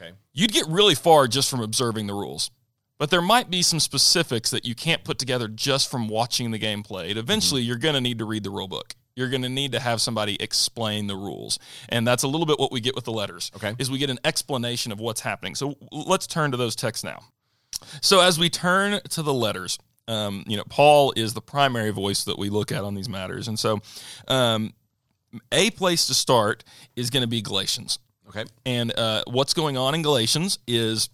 Okay. 0.04 0.14
You'd 0.34 0.52
get 0.52 0.68
really 0.68 0.96
far 0.96 1.28
just 1.28 1.50
from 1.50 1.62
observing 1.62 2.08
the 2.08 2.14
rules, 2.14 2.52
but 2.98 3.10
there 3.10 3.22
might 3.22 3.50
be 3.50 3.62
some 3.62 3.80
specifics 3.80 4.50
that 4.52 4.66
you 4.66 4.76
can't 4.76 5.04
put 5.04 5.18
together 5.18 5.48
just 5.48 5.90
from 5.90 6.08
watching 6.08 6.52
the 6.52 6.58
game 6.58 6.84
played. 6.84 7.18
Eventually, 7.18 7.62
you're 7.62 7.78
going 7.78 7.96
to 7.96 8.02
need 8.02 8.20
to 8.20 8.26
read 8.26 8.44
the 8.44 8.50
rule 8.50 8.68
book. 8.68 8.96
You're 9.16 9.30
going 9.30 9.44
to 9.44 9.50
need 9.50 9.74
to 9.74 9.80
have 9.80 10.02
somebody 10.02 10.38
explain 10.40 11.08
the 11.08 11.16
rules, 11.16 11.60
and 11.90 12.08
that's 12.08 12.24
a 12.24 12.28
little 12.28 12.48
bit 12.48 12.60
what 12.60 12.72
we 12.72 12.82
get 12.82 12.96
with 12.96 13.06
the 13.06 13.12
letters. 13.12 13.52
Okay. 13.56 13.76
is 13.78 13.92
we 13.92 14.00
get 14.00 14.10
an 14.10 14.20
explanation 14.24 14.92
of 14.92 15.00
what's 15.00 15.22
happening. 15.22 15.54
So 15.54 15.76
let's 15.92 16.26
turn 16.26 16.52
to 16.52 16.58
those 16.58 16.76
texts 16.76 17.04
now. 17.04 17.20
So 18.02 18.22
as 18.22 18.40
we 18.40 18.50
turn 18.50 19.02
to 19.10 19.22
the 19.22 19.34
letters, 19.34 19.78
um, 20.08 20.44
you 20.48 20.58
know, 20.58 20.64
Paul 20.68 21.14
is 21.16 21.34
the 21.34 21.42
primary 21.42 21.92
voice 21.92 22.24
that 22.24 22.40
we 22.40 22.50
look 22.50 22.72
at 22.72 22.84
on 22.84 22.96
these 22.96 23.08
matters, 23.08 23.48
and 23.48 23.60
so 23.60 23.82
um, 24.28 24.74
a 25.52 25.70
place 25.72 26.08
to 26.08 26.14
start 26.14 26.64
is 26.96 27.10
going 27.10 27.22
to 27.22 27.28
be 27.28 27.42
Galatians. 27.42 28.00
Okay. 28.36 28.50
And 28.66 28.98
uh, 28.98 29.24
what's 29.28 29.54
going 29.54 29.78
on 29.78 29.94
in 29.96 30.02
Galatians 30.02 30.60
is 30.68 31.10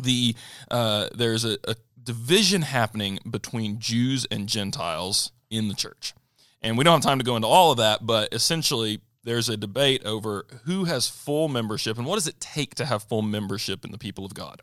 the 0.00 0.34
uh, 0.70 1.08
there's 1.14 1.44
a, 1.44 1.58
a 1.64 1.76
division 2.02 2.62
happening 2.62 3.18
between 3.28 3.78
Jews 3.78 4.26
and 4.30 4.48
Gentiles 4.48 5.32
in 5.50 5.68
the 5.68 5.74
church, 5.74 6.14
and 6.62 6.78
we 6.78 6.84
don't 6.84 6.94
have 6.94 7.02
time 7.02 7.18
to 7.18 7.24
go 7.24 7.36
into 7.36 7.48
all 7.48 7.72
of 7.72 7.78
that, 7.78 8.06
but 8.06 8.32
essentially. 8.32 9.00
There's 9.24 9.50
a 9.50 9.58
debate 9.58 10.06
over 10.06 10.46
who 10.64 10.84
has 10.84 11.06
full 11.06 11.48
membership 11.48 11.98
and 11.98 12.06
what 12.06 12.14
does 12.14 12.28
it 12.28 12.40
take 12.40 12.76
to 12.76 12.86
have 12.86 13.02
full 13.02 13.20
membership 13.20 13.84
in 13.84 13.90
the 13.92 13.98
people 13.98 14.24
of 14.24 14.32
God. 14.32 14.62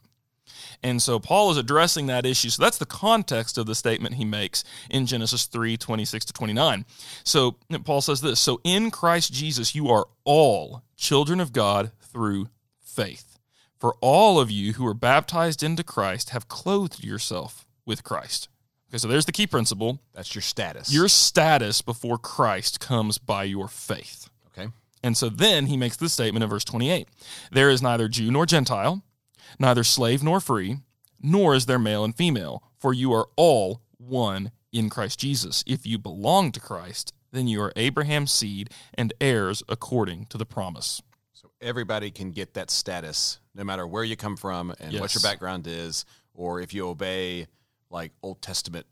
And 0.83 1.01
so 1.01 1.19
Paul 1.19 1.51
is 1.51 1.57
addressing 1.57 2.07
that 2.07 2.25
issue. 2.25 2.49
So 2.49 2.63
that's 2.63 2.77
the 2.77 2.85
context 2.85 3.57
of 3.57 3.65
the 3.65 3.75
statement 3.75 4.15
he 4.15 4.25
makes 4.25 4.63
in 4.89 5.05
Genesis 5.05 5.45
3 5.45 5.77
26 5.77 6.25
to 6.25 6.33
29. 6.33 6.85
So 7.23 7.57
Paul 7.83 8.01
says 8.01 8.21
this 8.21 8.39
So 8.39 8.59
in 8.63 8.91
Christ 8.91 9.33
Jesus, 9.33 9.75
you 9.75 9.89
are 9.89 10.07
all 10.23 10.83
children 10.97 11.39
of 11.39 11.53
God 11.53 11.91
through 12.01 12.47
faith. 12.79 13.39
For 13.79 13.95
all 14.01 14.39
of 14.39 14.49
you 14.49 14.73
who 14.73 14.87
are 14.87 14.93
baptized 14.93 15.61
into 15.61 15.83
Christ 15.83 16.29
have 16.31 16.47
clothed 16.47 17.03
yourself 17.03 17.67
with 17.85 18.03
Christ. 18.03 18.47
Okay, 18.89 18.97
so 18.97 19.07
there's 19.07 19.25
the 19.25 19.31
key 19.31 19.47
principle. 19.47 19.99
That's 20.13 20.33
your 20.33 20.41
status. 20.41 20.93
Your 20.93 21.07
status 21.07 21.81
before 21.81 22.17
Christ 22.17 22.79
comes 22.79 23.17
by 23.17 23.43
your 23.43 23.67
faith. 23.67 24.29
okay. 24.47 24.69
And 25.03 25.17
so 25.17 25.29
then 25.29 25.67
he 25.67 25.77
makes 25.77 25.97
this 25.97 26.13
statement 26.13 26.43
in 26.43 26.49
verse 26.49 26.63
28 26.63 27.07
There 27.51 27.69
is 27.69 27.81
neither 27.81 28.07
Jew 28.07 28.31
nor 28.31 28.45
Gentile, 28.45 29.03
neither 29.59 29.83
slave 29.83 30.23
nor 30.23 30.39
free, 30.39 30.77
nor 31.21 31.55
is 31.55 31.65
there 31.65 31.79
male 31.79 32.03
and 32.03 32.15
female, 32.15 32.63
for 32.77 32.93
you 32.93 33.13
are 33.13 33.27
all 33.35 33.81
one 33.97 34.51
in 34.71 34.89
Christ 34.89 35.19
Jesus. 35.19 35.63
If 35.65 35.85
you 35.85 35.97
belong 35.97 36.51
to 36.51 36.59
Christ, 36.59 37.13
then 37.31 37.47
you 37.47 37.61
are 37.61 37.73
Abraham's 37.75 38.31
seed 38.31 38.69
and 38.93 39.13
heirs 39.19 39.63
according 39.67 40.25
to 40.27 40.37
the 40.37 40.45
promise. 40.45 41.01
So 41.33 41.51
everybody 41.61 42.11
can 42.11 42.31
get 42.31 42.53
that 42.53 42.69
status, 42.69 43.39
no 43.53 43.63
matter 43.63 43.87
where 43.87 44.03
you 44.03 44.15
come 44.15 44.37
from 44.37 44.73
and 44.79 44.99
what 44.99 45.13
your 45.15 45.21
background 45.21 45.67
is, 45.67 46.05
or 46.33 46.61
if 46.61 46.73
you 46.73 46.87
obey 46.87 47.47
like 47.89 48.11
Old 48.21 48.41
Testament 48.41 48.85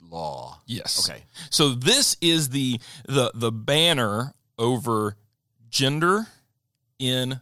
law. 0.00 0.60
Yes. 0.66 1.08
Okay. 1.08 1.24
So 1.50 1.70
this 1.70 2.16
is 2.20 2.50
the 2.50 2.80
the 3.06 3.30
the 3.34 3.52
banner 3.52 4.34
over 4.58 5.16
gender 5.68 6.26
in 6.98 7.40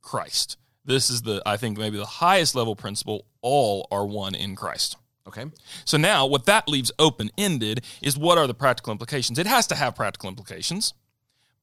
Christ. 0.00 0.56
This 0.84 1.10
is 1.10 1.22
the, 1.22 1.42
I 1.46 1.56
think, 1.56 1.78
maybe 1.78 1.96
the 1.96 2.04
highest 2.04 2.54
level 2.54 2.76
principle. 2.76 3.26
All 3.40 3.88
are 3.90 4.06
one 4.06 4.34
in 4.34 4.54
Christ. 4.54 4.96
Okay. 5.26 5.46
So 5.84 5.96
now, 5.96 6.26
what 6.26 6.44
that 6.46 6.68
leaves 6.68 6.92
open 6.98 7.30
ended 7.38 7.82
is 8.02 8.18
what 8.18 8.36
are 8.36 8.46
the 8.46 8.54
practical 8.54 8.92
implications? 8.92 9.38
It 9.38 9.46
has 9.46 9.66
to 9.68 9.74
have 9.74 9.96
practical 9.96 10.28
implications, 10.28 10.92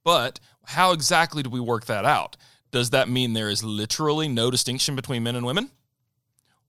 but 0.04 0.40
how 0.66 0.92
exactly 0.92 1.44
do 1.44 1.50
we 1.50 1.60
work 1.60 1.86
that 1.86 2.06
out? 2.06 2.38
Does 2.72 2.90
that 2.90 3.10
mean 3.10 3.34
there 3.34 3.50
is 3.50 3.64
literally 3.64 4.28
no 4.28 4.50
distinction 4.50 4.96
between 4.96 5.24
men 5.24 5.36
and 5.36 5.46
women? 5.46 5.70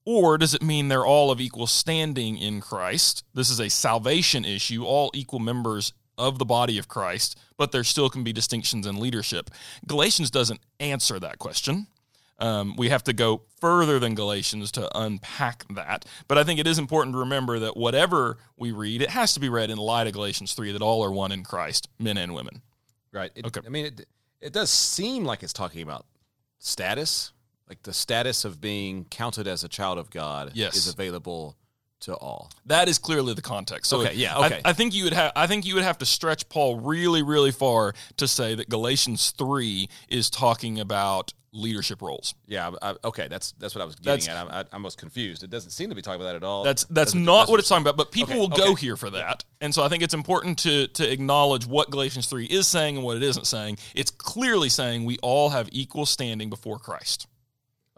Or 0.04 0.36
does 0.36 0.52
it 0.52 0.62
mean 0.62 0.88
they're 0.88 1.06
all 1.06 1.30
of 1.30 1.40
equal 1.40 1.68
standing 1.68 2.36
in 2.36 2.60
Christ? 2.60 3.24
This 3.34 3.50
is 3.50 3.60
a 3.60 3.70
salvation 3.70 4.44
issue, 4.44 4.84
all 4.84 5.12
equal 5.14 5.38
members 5.38 5.92
of 6.18 6.38
the 6.38 6.44
body 6.44 6.76
of 6.76 6.88
Christ, 6.88 7.38
but 7.56 7.72
there 7.72 7.84
still 7.84 8.10
can 8.10 8.24
be 8.24 8.32
distinctions 8.32 8.86
in 8.86 8.98
leadership. 8.98 9.50
Galatians 9.86 10.30
doesn't 10.30 10.60
answer 10.80 11.20
that 11.20 11.38
question. 11.38 11.86
Um, 12.42 12.74
we 12.76 12.88
have 12.88 13.04
to 13.04 13.12
go 13.12 13.42
further 13.60 13.98
than 14.00 14.14
Galatians 14.16 14.72
to 14.72 14.98
unpack 14.98 15.64
that. 15.74 16.04
But 16.26 16.38
I 16.38 16.44
think 16.44 16.58
it 16.58 16.66
is 16.66 16.78
important 16.78 17.14
to 17.14 17.20
remember 17.20 17.60
that 17.60 17.76
whatever 17.76 18.36
we 18.56 18.72
read, 18.72 19.00
it 19.00 19.10
has 19.10 19.32
to 19.34 19.40
be 19.40 19.48
read 19.48 19.70
in 19.70 19.78
light 19.78 20.08
of 20.08 20.12
Galatians 20.12 20.52
3 20.54 20.72
that 20.72 20.82
all 20.82 21.04
are 21.04 21.12
one 21.12 21.30
in 21.30 21.44
Christ, 21.44 21.88
men 22.00 22.16
and 22.16 22.34
women. 22.34 22.62
Right. 23.12 23.30
It, 23.36 23.46
Okay. 23.46 23.60
I 23.64 23.68
mean, 23.68 23.86
it, 23.86 24.06
it 24.40 24.52
does 24.52 24.70
seem 24.70 25.24
like 25.24 25.42
it's 25.44 25.52
talking 25.52 25.82
about 25.82 26.04
status, 26.58 27.32
like 27.68 27.82
the 27.84 27.92
status 27.92 28.44
of 28.44 28.60
being 28.60 29.04
counted 29.04 29.46
as 29.46 29.64
a 29.64 29.68
child 29.68 29.98
of 29.98 30.10
God 30.10 30.50
Yes. 30.54 30.76
is 30.76 30.88
available 30.92 31.56
to 32.00 32.14
all. 32.16 32.50
That 32.66 32.88
is 32.88 32.98
clearly 32.98 33.34
the 33.34 33.42
context. 33.42 33.88
So 33.90 34.00
Okay, 34.00 34.14
yeah, 34.14 34.36
I- 34.36 34.46
okay. 34.46 34.60
I, 34.64 34.72
think 34.72 34.94
you 34.94 35.04
would 35.04 35.12
have. 35.12 35.30
I 35.36 35.46
think 35.46 35.64
you 35.64 35.74
would 35.76 35.84
have 35.84 35.98
to 35.98 36.06
stretch 36.06 36.48
Paul 36.48 36.80
really, 36.80 37.22
really 37.22 37.52
far 37.52 37.94
to 38.16 38.26
say 38.26 38.56
that 38.56 38.68
Galatians 38.68 39.30
three 39.30 39.88
is 40.08 40.28
talking 40.28 40.80
about 40.80 41.32
leadership 41.54 42.00
roles. 42.00 42.34
Yeah. 42.46 42.70
I, 42.80 42.94
okay. 43.04 43.28
That's 43.28 43.52
that's 43.52 43.74
what 43.74 43.82
I 43.82 43.84
was 43.84 43.94
That's- 43.96 44.26
getting 44.26 44.40
at. 44.40 44.52
I, 44.54 44.60
I, 44.60 44.64
I 44.72 44.78
was 44.82 44.96
confused. 44.96 45.42
It 45.42 45.50
doesn't 45.50 45.70
seem 45.72 45.90
to 45.90 45.94
be 45.94 46.00
talking 46.02 46.20
about 46.20 46.28
that 46.32 46.36
at 46.36 46.44
all. 46.44 46.64
That's 46.64 46.84
that's 46.84 47.12
Doesn't- 47.12 47.24
not 47.24 47.48
what 47.48 47.60
it's 47.60 47.68
talking 47.68 47.82
about. 47.82 47.96
But 47.96 48.10
people 48.10 48.32
Okay, 48.32 48.40
will 48.40 48.48
go 48.48 48.74
here 48.74 48.96
for 48.96 49.10
that, 49.10 49.44
and 49.60 49.74
so 49.74 49.82
I 49.82 49.88
think 49.88 50.02
it's 50.02 50.14
important 50.14 50.58
to 50.60 50.88
to 50.88 51.10
acknowledge 51.12 51.66
what 51.66 51.90
Galatians 51.90 52.26
three 52.26 52.46
is 52.46 52.66
saying 52.66 52.96
and 52.96 53.04
what 53.04 53.16
it 53.18 53.22
isn't 53.22 53.46
saying. 53.46 53.78
It's 53.94 54.10
clearly 54.10 54.68
saying 54.70 55.04
we 55.04 55.18
all 55.22 55.50
have 55.50 55.68
equal 55.72 56.06
standing 56.06 56.48
before 56.48 56.78
Christ, 56.78 57.26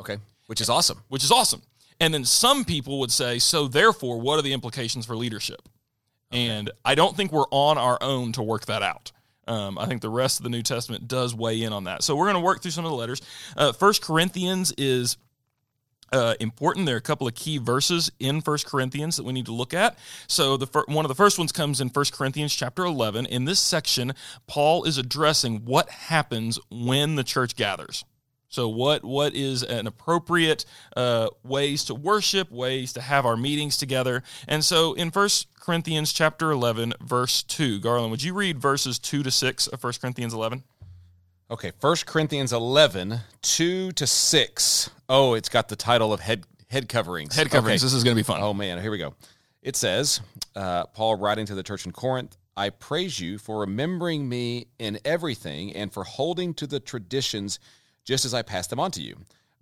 Okay. 0.00 0.18
Which 0.46 0.60
is 0.60 0.68
awesome. 0.68 1.02
which 1.08 1.22
is 1.24 1.30
awesome. 1.30 1.62
And 2.00 2.12
then 2.12 2.24
some 2.24 2.64
people 2.64 2.98
would 2.98 3.12
say, 3.12 3.38
so 3.38 3.68
therefore, 3.68 4.18
what 4.20 4.36
are 4.38 4.42
the 4.42 4.52
implications 4.52 5.06
for 5.06 5.14
leadership? 5.16 5.62
And 6.32 6.70
I 6.84 6.96
don't 6.96 7.16
think 7.16 7.30
we're 7.30 7.46
on 7.52 7.78
our 7.78 7.96
own 8.00 8.32
to 8.32 8.42
work 8.42 8.66
that 8.66 8.82
out. 8.82 9.12
Um, 9.46 9.78
I 9.78 9.86
think 9.86 10.02
the 10.02 10.10
rest 10.10 10.38
of 10.38 10.44
the 10.44 10.50
New 10.50 10.62
Testament 10.62 11.06
does 11.08 11.34
weigh 11.34 11.62
in 11.62 11.72
on 11.72 11.84
that. 11.84 12.02
So 12.02 12.16
we're 12.16 12.26
going 12.26 12.34
to 12.34 12.40
work 12.40 12.62
through 12.62 12.70
some 12.70 12.84
of 12.84 12.90
the 12.90 12.96
letters. 12.96 13.20
Uh, 13.56 13.72
First 13.72 14.02
Corinthians 14.02 14.72
is 14.78 15.16
uh, 16.12 16.34
important. 16.40 16.86
There 16.86 16.94
are 16.94 16.98
a 16.98 17.02
couple 17.02 17.26
of 17.26 17.34
key 17.34 17.58
verses 17.58 18.10
in 18.18 18.40
First 18.40 18.66
Corinthians 18.66 19.16
that 19.16 19.24
we 19.24 19.32
need 19.32 19.46
to 19.46 19.52
look 19.52 19.74
at. 19.74 19.98
So 20.28 20.56
the 20.56 20.66
fir- 20.66 20.84
one 20.86 21.04
of 21.04 21.08
the 21.08 21.14
first 21.14 21.38
ones 21.38 21.52
comes 21.52 21.80
in 21.80 21.90
First 21.90 22.12
Corinthians 22.12 22.54
chapter 22.54 22.84
11. 22.84 23.26
In 23.26 23.44
this 23.44 23.60
section, 23.60 24.12
Paul 24.46 24.84
is 24.84 24.96
addressing 24.96 25.64
what 25.64 25.88
happens 25.90 26.58
when 26.70 27.16
the 27.16 27.24
church 27.24 27.56
gathers. 27.56 28.04
So 28.54 28.68
what 28.68 29.02
what 29.02 29.34
is 29.34 29.64
an 29.64 29.88
appropriate 29.88 30.64
uh, 30.96 31.30
ways 31.42 31.84
to 31.86 31.94
worship, 31.94 32.52
ways 32.52 32.92
to 32.92 33.00
have 33.00 33.26
our 33.26 33.36
meetings 33.36 33.76
together? 33.76 34.22
And 34.46 34.64
so 34.64 34.92
in 34.92 35.10
First 35.10 35.48
Corinthians 35.58 36.12
chapter 36.12 36.52
11, 36.52 36.94
verse 37.00 37.42
2, 37.42 37.80
Garland, 37.80 38.12
would 38.12 38.22
you 38.22 38.32
read 38.32 38.60
verses 38.60 39.00
2 39.00 39.24
to 39.24 39.30
6 39.32 39.66
of 39.66 39.80
First 39.80 40.00
Corinthians 40.00 40.32
11? 40.32 40.62
Okay, 41.50 41.72
1 41.80 41.96
Corinthians 42.06 42.52
11, 42.52 43.18
2 43.42 43.90
to 43.90 44.06
6. 44.06 44.90
Oh, 45.08 45.34
it's 45.34 45.48
got 45.48 45.68
the 45.68 45.76
title 45.76 46.12
of 46.12 46.20
head 46.20 46.44
head 46.70 46.88
coverings. 46.88 47.34
Head 47.34 47.50
coverings. 47.50 47.82
Okay. 47.82 47.86
This 47.86 47.94
is 47.94 48.04
going 48.04 48.14
to 48.14 48.20
be 48.20 48.24
fun. 48.24 48.40
Oh, 48.40 48.54
man, 48.54 48.80
here 48.80 48.92
we 48.92 48.98
go. 48.98 49.14
It 49.62 49.74
says, 49.74 50.20
uh, 50.54 50.86
Paul 50.86 51.16
writing 51.16 51.46
to 51.46 51.56
the 51.56 51.64
church 51.64 51.86
in 51.86 51.92
Corinth, 51.92 52.36
I 52.56 52.70
praise 52.70 53.18
you 53.18 53.38
for 53.38 53.60
remembering 53.60 54.28
me 54.28 54.68
in 54.78 55.00
everything 55.04 55.74
and 55.74 55.92
for 55.92 56.04
holding 56.04 56.54
to 56.54 56.68
the 56.68 56.78
traditions 56.78 57.58
just 58.04 58.24
as 58.24 58.34
I 58.34 58.42
passed 58.42 58.70
them 58.70 58.80
on 58.80 58.90
to 58.92 59.02
you. 59.02 59.16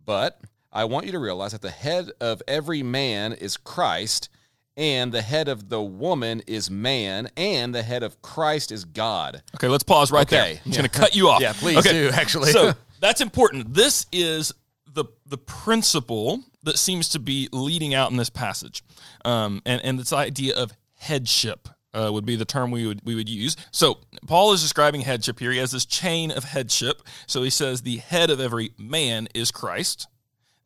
But 0.04 0.40
I 0.72 0.84
want 0.84 1.06
you 1.06 1.12
to 1.12 1.18
realize 1.18 1.52
that 1.52 1.62
the 1.62 1.70
head 1.70 2.10
of 2.20 2.42
every 2.48 2.82
man 2.82 3.32
is 3.32 3.56
Christ, 3.56 4.28
and 4.76 5.12
the 5.12 5.22
head 5.22 5.48
of 5.48 5.68
the 5.68 5.82
woman 5.82 6.42
is 6.46 6.70
man, 6.70 7.28
and 7.36 7.74
the 7.74 7.82
head 7.82 8.02
of 8.02 8.20
Christ 8.22 8.72
is 8.72 8.84
God. 8.84 9.42
Okay, 9.54 9.68
let's 9.68 9.84
pause 9.84 10.10
right 10.10 10.26
there. 10.28 10.44
I'm 10.44 10.54
just 10.54 10.66
yeah. 10.66 10.76
going 10.78 10.90
to 10.90 10.98
cut 10.98 11.14
you 11.14 11.28
off. 11.28 11.40
Yeah, 11.42 11.52
please 11.52 11.78
okay. 11.78 11.92
do, 11.92 12.10
actually. 12.12 12.52
so 12.52 12.72
that's 13.00 13.20
important. 13.20 13.74
This 13.74 14.06
is 14.12 14.52
the 14.94 15.04
the 15.26 15.38
principle 15.38 16.40
that 16.62 16.78
seems 16.78 17.08
to 17.10 17.18
be 17.18 17.48
leading 17.52 17.94
out 17.94 18.10
in 18.10 18.16
this 18.16 18.30
passage, 18.30 18.82
um, 19.24 19.60
and 19.66 19.82
and 19.84 19.98
this 19.98 20.12
idea 20.12 20.56
of 20.56 20.72
headship. 20.94 21.68
Uh, 21.94 22.10
would 22.10 22.24
be 22.24 22.36
the 22.36 22.46
term 22.46 22.70
we 22.70 22.86
would 22.86 23.00
we 23.04 23.14
would 23.14 23.28
use. 23.28 23.54
So 23.70 23.98
Paul 24.26 24.54
is 24.54 24.62
describing 24.62 25.02
headship 25.02 25.38
here. 25.38 25.52
He 25.52 25.58
has 25.58 25.72
this 25.72 25.84
chain 25.84 26.30
of 26.30 26.44
headship. 26.44 27.02
So 27.26 27.42
he 27.42 27.50
says 27.50 27.82
the 27.82 27.98
head 27.98 28.30
of 28.30 28.40
every 28.40 28.72
man 28.78 29.28
is 29.34 29.50
Christ, 29.50 30.08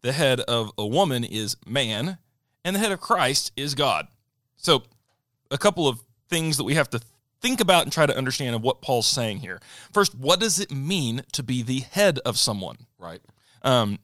the 0.03 0.13
head 0.13 0.39
of 0.41 0.71
a 0.79 0.87
woman 0.87 1.25
is 1.25 1.57
man, 1.67 2.19
and 2.65 2.77
the 2.77 2.81
head 2.81 2.93
of 2.93 3.01
Christ 3.01 3.51
is 3.57 3.75
God. 3.75 4.07
So 4.57 4.85
a 5.51 5.59
couple 5.59 5.89
of 5.89 6.01
things 6.29 6.57
that 6.59 6.65
we 6.65 6.75
have 6.75 6.91
to 6.91 7.01
think 7.41 7.61
about 7.61 7.83
and 7.85 7.93
try 7.93 8.07
to 8.07 8.17
understand 8.17 8.55
of 8.55 8.63
what 8.63 8.81
Paul's 8.81 9.07
saying 9.07 9.39
here. 9.39 9.61
First, 9.93 10.15
what 10.15 10.41
does 10.41 10.59
it 10.59 10.71
mean 10.71 11.23
to 11.33 11.43
be 11.43 11.63
the 11.63 11.81
head 11.81 12.19
of 12.25 12.37
someone? 12.37 12.77
Right. 12.99 13.21
Um, 13.63 13.99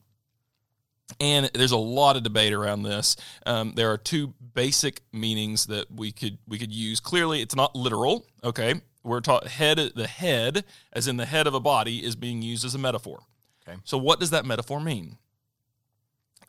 and 1.19 1.49
there's 1.53 1.71
a 1.71 1.77
lot 1.77 2.15
of 2.15 2.23
debate 2.23 2.53
around 2.53 2.83
this. 2.83 3.15
Um, 3.45 3.73
there 3.75 3.91
are 3.91 3.97
two 3.97 4.33
basic 4.53 5.01
meanings 5.11 5.67
that 5.67 5.91
we 5.91 6.11
could 6.11 6.37
we 6.47 6.57
could 6.57 6.71
use. 6.71 6.99
Clearly, 6.99 7.41
it's 7.41 7.55
not 7.55 7.75
literal. 7.75 8.25
Okay, 8.43 8.81
we're 9.03 9.21
taught 9.21 9.47
head. 9.47 9.77
The 9.95 10.07
head, 10.07 10.65
as 10.91 11.07
in 11.07 11.17
the 11.17 11.25
head 11.25 11.47
of 11.47 11.53
a 11.53 11.59
body, 11.59 12.03
is 12.03 12.15
being 12.15 12.41
used 12.41 12.65
as 12.65 12.75
a 12.75 12.79
metaphor. 12.79 13.21
Okay. 13.67 13.77
So, 13.83 13.97
what 13.97 14.19
does 14.19 14.31
that 14.31 14.45
metaphor 14.45 14.79
mean? 14.79 15.17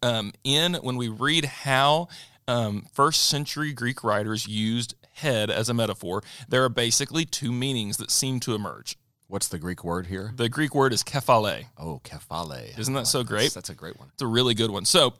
Um, 0.02 0.32
in 0.42 0.74
when 0.74 0.96
we 0.96 1.08
read 1.08 1.44
how 1.46 2.08
um, 2.46 2.86
first 2.92 3.24
century 3.24 3.72
Greek 3.72 4.04
writers 4.04 4.46
used 4.46 4.94
head 5.14 5.50
as 5.50 5.68
a 5.68 5.74
metaphor, 5.74 6.22
there 6.48 6.64
are 6.64 6.68
basically 6.68 7.24
two 7.24 7.52
meanings 7.52 7.96
that 7.96 8.10
seem 8.10 8.40
to 8.40 8.54
emerge. 8.54 8.96
What's 9.34 9.48
the 9.48 9.58
Greek 9.58 9.82
word 9.82 10.06
here? 10.06 10.32
The 10.36 10.48
Greek 10.48 10.76
word 10.76 10.92
is 10.92 11.02
kephale. 11.02 11.64
Oh, 11.76 12.00
kephale. 12.04 12.78
Isn't 12.78 12.94
that 12.94 13.00
I 13.00 13.02
so 13.02 13.24
this. 13.24 13.28
great? 13.28 13.52
That's 13.52 13.68
a 13.68 13.74
great 13.74 13.98
one. 13.98 14.10
It's 14.12 14.22
a 14.22 14.28
really 14.28 14.54
good 14.54 14.70
one. 14.70 14.84
So, 14.84 15.14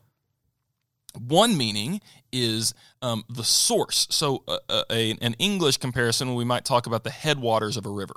one 1.18 1.57
meaning 1.57 2.00
is 2.31 2.74
um, 3.03 3.24
the 3.29 3.42
source. 3.42 4.07
So, 4.11 4.44
uh, 4.46 4.59
uh, 4.68 4.85
a, 4.88 5.16
an 5.20 5.35
English 5.40 5.79
comparison, 5.79 6.37
we 6.37 6.44
might 6.44 6.64
talk 6.64 6.87
about 6.87 7.03
the 7.03 7.11
headwaters 7.11 7.77
of 7.77 7.87
a 7.87 7.90
river. 7.90 8.14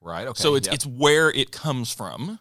Right. 0.00 0.26
Okay. 0.26 0.42
so 0.42 0.56
it's 0.56 0.66
yep. 0.66 0.74
it's 0.74 0.86
where 0.86 1.30
it 1.30 1.52
comes 1.52 1.92
from. 1.92 2.40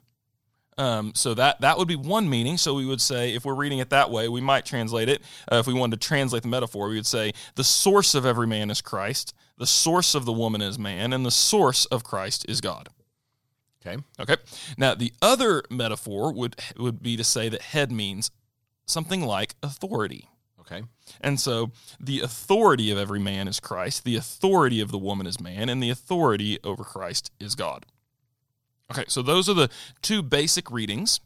Um, 0.79 1.11
so 1.13 1.35
that 1.35 1.61
that 1.61 1.77
would 1.77 1.87
be 1.87 1.95
one 1.95 2.27
meaning. 2.27 2.57
So 2.57 2.73
we 2.73 2.87
would 2.87 3.01
say, 3.01 3.35
if 3.35 3.45
we're 3.45 3.53
reading 3.53 3.77
it 3.77 3.91
that 3.91 4.09
way, 4.09 4.27
we 4.27 4.41
might 4.41 4.65
translate 4.65 5.07
it. 5.07 5.21
Uh, 5.51 5.57
if 5.57 5.67
we 5.67 5.73
wanted 5.75 6.01
to 6.01 6.07
translate 6.07 6.41
the 6.41 6.49
metaphor, 6.49 6.89
we 6.89 6.95
would 6.95 7.05
say, 7.05 7.33
the 7.53 7.63
source 7.63 8.15
of 8.15 8.25
every 8.25 8.47
man 8.47 8.71
is 8.71 8.81
Christ, 8.81 9.35
the 9.57 9.67
source 9.67 10.15
of 10.15 10.25
the 10.25 10.33
woman 10.33 10.61
is 10.61 10.77
man, 10.77 11.13
and 11.13 11.25
the 11.25 11.31
source 11.31 11.85
of 11.85 12.03
Christ 12.03 12.45
is 12.47 12.61
God. 12.61 12.89
okay. 13.81 14.01
Okay. 14.19 14.37
Now 14.77 14.95
the 14.95 15.13
other 15.21 15.63
metaphor 15.69 16.33
would 16.33 16.55
would 16.77 17.01
be 17.01 17.17
to 17.17 17.23
say 17.23 17.49
that 17.49 17.61
head 17.61 17.91
means 17.91 18.31
something 18.85 19.21
like 19.21 19.55
authority. 19.63 20.29
Okay. 20.59 20.83
And 21.21 21.39
so 21.39 21.71
the 21.99 22.19
authority 22.21 22.91
of 22.91 22.97
every 22.97 23.19
man 23.19 23.47
is 23.47 23.59
Christ, 23.59 24.03
the 24.03 24.17
authority 24.17 24.81
of 24.81 24.91
the 24.91 24.97
woman 24.97 25.25
is 25.25 25.39
man, 25.39 25.69
and 25.69 25.81
the 25.81 25.89
authority 25.89 26.59
over 26.63 26.83
Christ 26.83 27.31
is 27.39 27.55
God. 27.55 27.85
Okay, 28.91 29.05
so 29.07 29.21
those 29.21 29.49
are 29.49 29.53
the 29.53 29.69
two 30.01 30.21
basic 30.21 30.71
readings. 30.71 31.19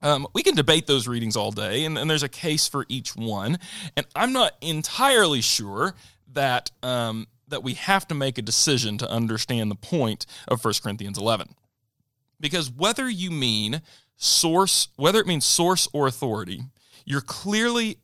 Um, 0.00 0.26
we 0.32 0.42
can 0.42 0.54
debate 0.54 0.86
those 0.86 1.08
readings 1.08 1.36
all 1.36 1.50
day, 1.50 1.84
and, 1.84 1.98
and 1.98 2.08
there's 2.08 2.22
a 2.22 2.28
case 2.28 2.68
for 2.68 2.86
each 2.88 3.16
one. 3.16 3.58
And 3.96 4.06
I'm 4.14 4.32
not 4.32 4.54
entirely 4.60 5.40
sure 5.40 5.94
that 6.32 6.70
um, 6.82 7.26
that 7.48 7.62
we 7.62 7.74
have 7.74 8.06
to 8.08 8.14
make 8.14 8.38
a 8.38 8.42
decision 8.42 8.98
to 8.98 9.10
understand 9.10 9.70
the 9.70 9.76
point 9.76 10.26
of 10.46 10.64
1 10.64 10.74
Corinthians 10.82 11.18
11, 11.18 11.54
because 12.40 12.70
whether 12.70 13.08
you 13.08 13.30
mean 13.30 13.82
source, 14.16 14.88
whether 14.96 15.20
it 15.20 15.26
means 15.26 15.44
source 15.44 15.88
or 15.92 16.06
authority, 16.06 16.62
you're 17.04 17.20
clearly 17.20 17.98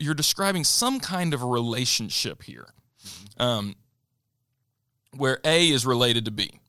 you're 0.00 0.14
describing 0.14 0.64
some 0.64 0.98
kind 0.98 1.34
of 1.34 1.42
a 1.42 1.46
relationship 1.46 2.42
here, 2.42 2.68
um, 3.38 3.76
where 5.16 5.38
A 5.44 5.68
is 5.68 5.84
related 5.86 6.24
to 6.24 6.30
B. 6.30 6.60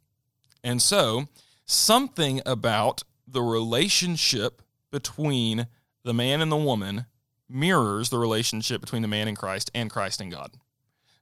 And 0.63 0.81
so, 0.81 1.27
something 1.65 2.41
about 2.45 3.03
the 3.27 3.41
relationship 3.41 4.61
between 4.91 5.67
the 6.03 6.13
man 6.13 6.41
and 6.41 6.51
the 6.51 6.57
woman 6.57 7.05
mirrors 7.49 8.09
the 8.09 8.17
relationship 8.17 8.81
between 8.81 9.01
the 9.01 9.07
man 9.07 9.27
and 9.27 9.37
Christ 9.37 9.71
and 9.73 9.89
Christ 9.89 10.21
and 10.21 10.31
God. 10.31 10.51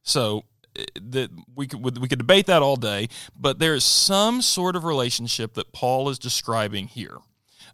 So, 0.04 0.44
eh, 0.76 0.84
that 1.02 1.30
we 1.56 1.66
could 1.66 1.98
we 1.98 2.08
could 2.08 2.18
debate 2.20 2.46
that 2.46 2.62
all 2.62 2.76
day, 2.76 3.08
but 3.34 3.58
there 3.58 3.74
is 3.74 3.84
some 3.84 4.42
sort 4.42 4.76
of 4.76 4.84
relationship 4.84 5.54
that 5.54 5.72
Paul 5.72 6.08
is 6.08 6.18
describing 6.18 6.86
here. 6.88 7.18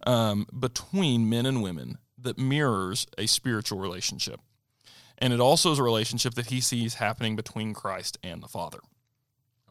um, 0.06 0.46
between 0.58 1.28
men 1.28 1.46
and 1.46 1.62
women 1.62 1.98
that 2.18 2.38
mirrors 2.38 3.06
a 3.18 3.26
spiritual 3.26 3.78
relationship. 3.78 4.40
And 5.18 5.32
it 5.34 5.40
also 5.40 5.72
is 5.72 5.78
a 5.78 5.82
relationship 5.82 6.34
that 6.34 6.46
he 6.46 6.60
sees 6.60 6.94
happening 6.94 7.36
between 7.36 7.74
Christ 7.74 8.18
and 8.22 8.42
the 8.42 8.48
Father. 8.48 8.78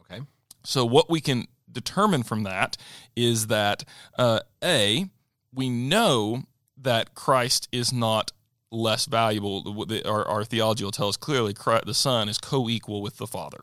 Okay. 0.02 0.22
So, 0.64 0.84
what 0.84 1.10
we 1.10 1.20
can 1.20 1.46
determine 1.70 2.22
from 2.22 2.44
that 2.44 2.76
is 3.16 3.48
that 3.48 3.84
uh, 4.18 4.40
A, 4.62 5.06
we 5.52 5.68
know 5.68 6.44
that 6.76 7.14
Christ 7.14 7.68
is 7.72 7.92
not 7.92 8.32
less 8.70 9.06
valuable. 9.06 9.86
Our, 10.04 10.26
our 10.26 10.44
theology 10.44 10.84
will 10.84 10.92
tell 10.92 11.08
us 11.08 11.16
clearly 11.16 11.52
the 11.52 11.94
Son 11.94 12.28
is 12.28 12.38
co 12.38 12.68
equal 12.68 13.02
with 13.02 13.16
the 13.16 13.26
Father. 13.26 13.60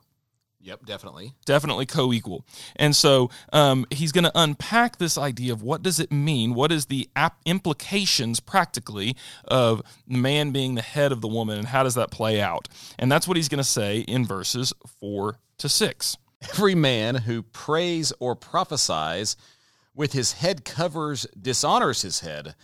Yep, 0.67 0.85
definitely. 0.85 1.33
Definitely 1.45 1.85
co-equal. 1.85 2.45
And 2.75 2.93
so 2.93 3.29
um, 3.53 3.85
he's 3.89 4.11
going 4.11 4.25
to 4.25 4.31
unpack 4.35 4.97
this 4.97 5.17
idea 5.17 5.53
of 5.53 5.61
what 5.61 5.81
does 5.81 5.97
it 5.97 6.11
mean? 6.11 6.55
What 6.55 6.73
is 6.73 6.87
the 6.87 7.09
ap- 7.15 7.39
implications 7.45 8.41
practically 8.41 9.15
of 9.45 9.81
the 10.09 10.17
man 10.17 10.51
being 10.51 10.75
the 10.75 10.81
head 10.81 11.13
of 11.13 11.21
the 11.21 11.27
woman 11.29 11.57
and 11.57 11.67
how 11.69 11.83
does 11.83 11.95
that 11.95 12.11
play 12.11 12.41
out? 12.41 12.67
And 12.99 13.09
that's 13.09 13.29
what 13.29 13.37
he's 13.37 13.47
going 13.47 13.59
to 13.59 13.63
say 13.63 13.99
in 13.99 14.25
verses 14.25 14.73
4 14.99 15.39
to 15.59 15.69
6. 15.69 16.17
Every 16.51 16.75
man 16.75 17.15
who 17.15 17.43
prays 17.43 18.11
or 18.19 18.35
prophesies 18.35 19.37
with 19.95 20.11
his 20.11 20.33
head 20.33 20.65
covers 20.65 21.25
dishonors 21.41 22.01
his 22.01 22.19
head, 22.19 22.55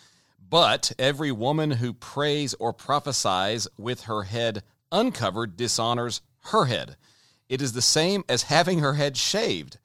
but 0.53 0.91
every 0.99 1.31
woman 1.31 1.71
who 1.71 1.91
prays 1.91 2.53
or 2.59 2.71
prophesies 2.71 3.67
with 3.75 4.01
her 4.01 4.21
head 4.21 4.61
uncovered 4.91 5.57
dishonors 5.57 6.21
her 6.51 6.65
head. 6.65 6.95
It 7.49 7.59
is 7.59 7.73
the 7.73 7.81
same 7.81 8.23
as 8.29 8.43
having 8.43 8.77
her 8.77 8.93
head 8.93 9.17
shaved. 9.17 9.79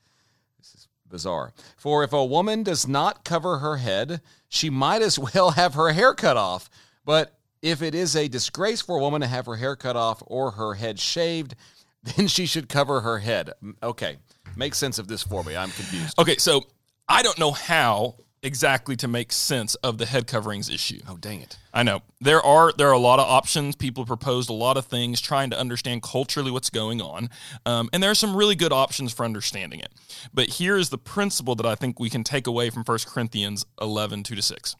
This 0.58 0.74
is 0.74 0.88
bizarre. 1.08 1.54
For 1.78 2.04
if 2.04 2.12
a 2.12 2.22
woman 2.22 2.64
does 2.64 2.86
not 2.86 3.24
cover 3.24 3.60
her 3.60 3.78
head, 3.78 4.20
she 4.50 4.68
might 4.68 5.00
as 5.00 5.18
well 5.34 5.52
have 5.52 5.72
her 5.72 5.90
hair 5.90 6.12
cut 6.12 6.36
off. 6.36 6.68
But 7.02 7.38
if 7.62 7.80
it 7.80 7.94
is 7.94 8.14
a 8.14 8.28
disgrace 8.28 8.82
for 8.82 8.98
a 8.98 9.00
woman 9.00 9.22
to 9.22 9.26
have 9.26 9.46
her 9.46 9.56
hair 9.56 9.74
cut 9.74 9.96
off 9.96 10.22
or 10.26 10.50
her 10.50 10.74
head 10.74 11.00
shaved, 11.00 11.54
then 12.02 12.26
she 12.26 12.44
should 12.44 12.68
cover 12.68 13.00
her 13.00 13.20
head. 13.20 13.52
Okay, 13.82 14.18
make 14.54 14.74
sense 14.74 14.98
of 14.98 15.08
this 15.08 15.22
for 15.22 15.42
me. 15.44 15.56
I'm 15.56 15.70
confused. 15.70 16.18
Okay, 16.18 16.36
so 16.36 16.60
I 17.08 17.22
don't 17.22 17.38
know 17.38 17.52
how 17.52 18.16
exactly 18.42 18.96
to 18.96 19.08
make 19.08 19.32
sense 19.32 19.74
of 19.76 19.98
the 19.98 20.06
head 20.06 20.26
coverings 20.26 20.70
issue. 20.70 21.00
Oh, 21.08 21.16
dang 21.16 21.40
it. 21.40 21.58
I 21.72 21.82
know. 21.82 22.02
There 22.20 22.40
are 22.40 22.72
there 22.72 22.88
are 22.88 22.92
a 22.92 22.98
lot 22.98 23.18
of 23.18 23.26
options. 23.28 23.76
People 23.76 24.04
proposed 24.04 24.50
a 24.50 24.54
lot 24.54 24.76
of 24.76 24.86
things 24.86 25.20
trying 25.20 25.50
to 25.50 25.58
understand 25.58 26.02
culturally 26.02 26.50
what's 26.50 26.70
going 26.70 27.00
on. 27.00 27.30
Um, 27.66 27.88
and 27.92 28.02
there 28.02 28.10
are 28.10 28.16
some 28.16 28.36
really 28.36 28.54
good 28.54 28.72
options 28.72 29.12
for 29.12 29.24
understanding 29.24 29.80
it. 29.80 29.92
But 30.32 30.50
here 30.50 30.76
is 30.76 30.90
the 30.90 30.98
principle 30.98 31.54
that 31.56 31.66
I 31.66 31.74
think 31.74 31.98
we 31.98 32.10
can 32.10 32.24
take 32.24 32.46
away 32.46 32.70
from 32.70 32.84
1 32.84 32.98
Corinthians 33.06 33.66
11, 33.80 34.22
2 34.22 34.34
to 34.34 34.42
6. 34.42 34.76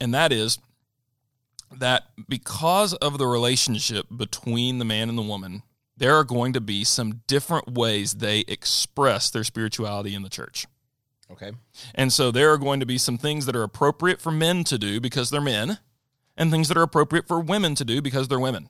And 0.00 0.14
that 0.14 0.32
is 0.32 0.58
that 1.78 2.04
because 2.28 2.94
of 2.94 3.18
the 3.18 3.26
relationship 3.26 4.06
between 4.14 4.78
the 4.78 4.84
man 4.84 5.08
and 5.08 5.18
the 5.18 5.22
woman, 5.22 5.62
there 5.96 6.14
are 6.14 6.24
going 6.24 6.52
to 6.52 6.60
be 6.60 6.84
some 6.84 7.22
different 7.26 7.72
ways 7.72 8.14
they 8.14 8.40
express 8.40 9.30
their 9.30 9.44
spirituality 9.44 10.14
in 10.14 10.22
the 10.22 10.28
church. 10.28 10.66
Okay. 11.30 11.52
And 11.94 12.12
so 12.12 12.30
there 12.30 12.52
are 12.52 12.58
going 12.58 12.80
to 12.80 12.86
be 12.86 12.98
some 12.98 13.18
things 13.18 13.46
that 13.46 13.56
are 13.56 13.62
appropriate 13.62 14.20
for 14.20 14.30
men 14.30 14.64
to 14.64 14.78
do 14.78 15.00
because 15.00 15.30
they're 15.30 15.40
men, 15.40 15.78
and 16.36 16.50
things 16.50 16.68
that 16.68 16.76
are 16.76 16.82
appropriate 16.82 17.26
for 17.26 17.40
women 17.40 17.74
to 17.74 17.84
do 17.84 18.00
because 18.00 18.28
they're 18.28 18.40
women. 18.40 18.68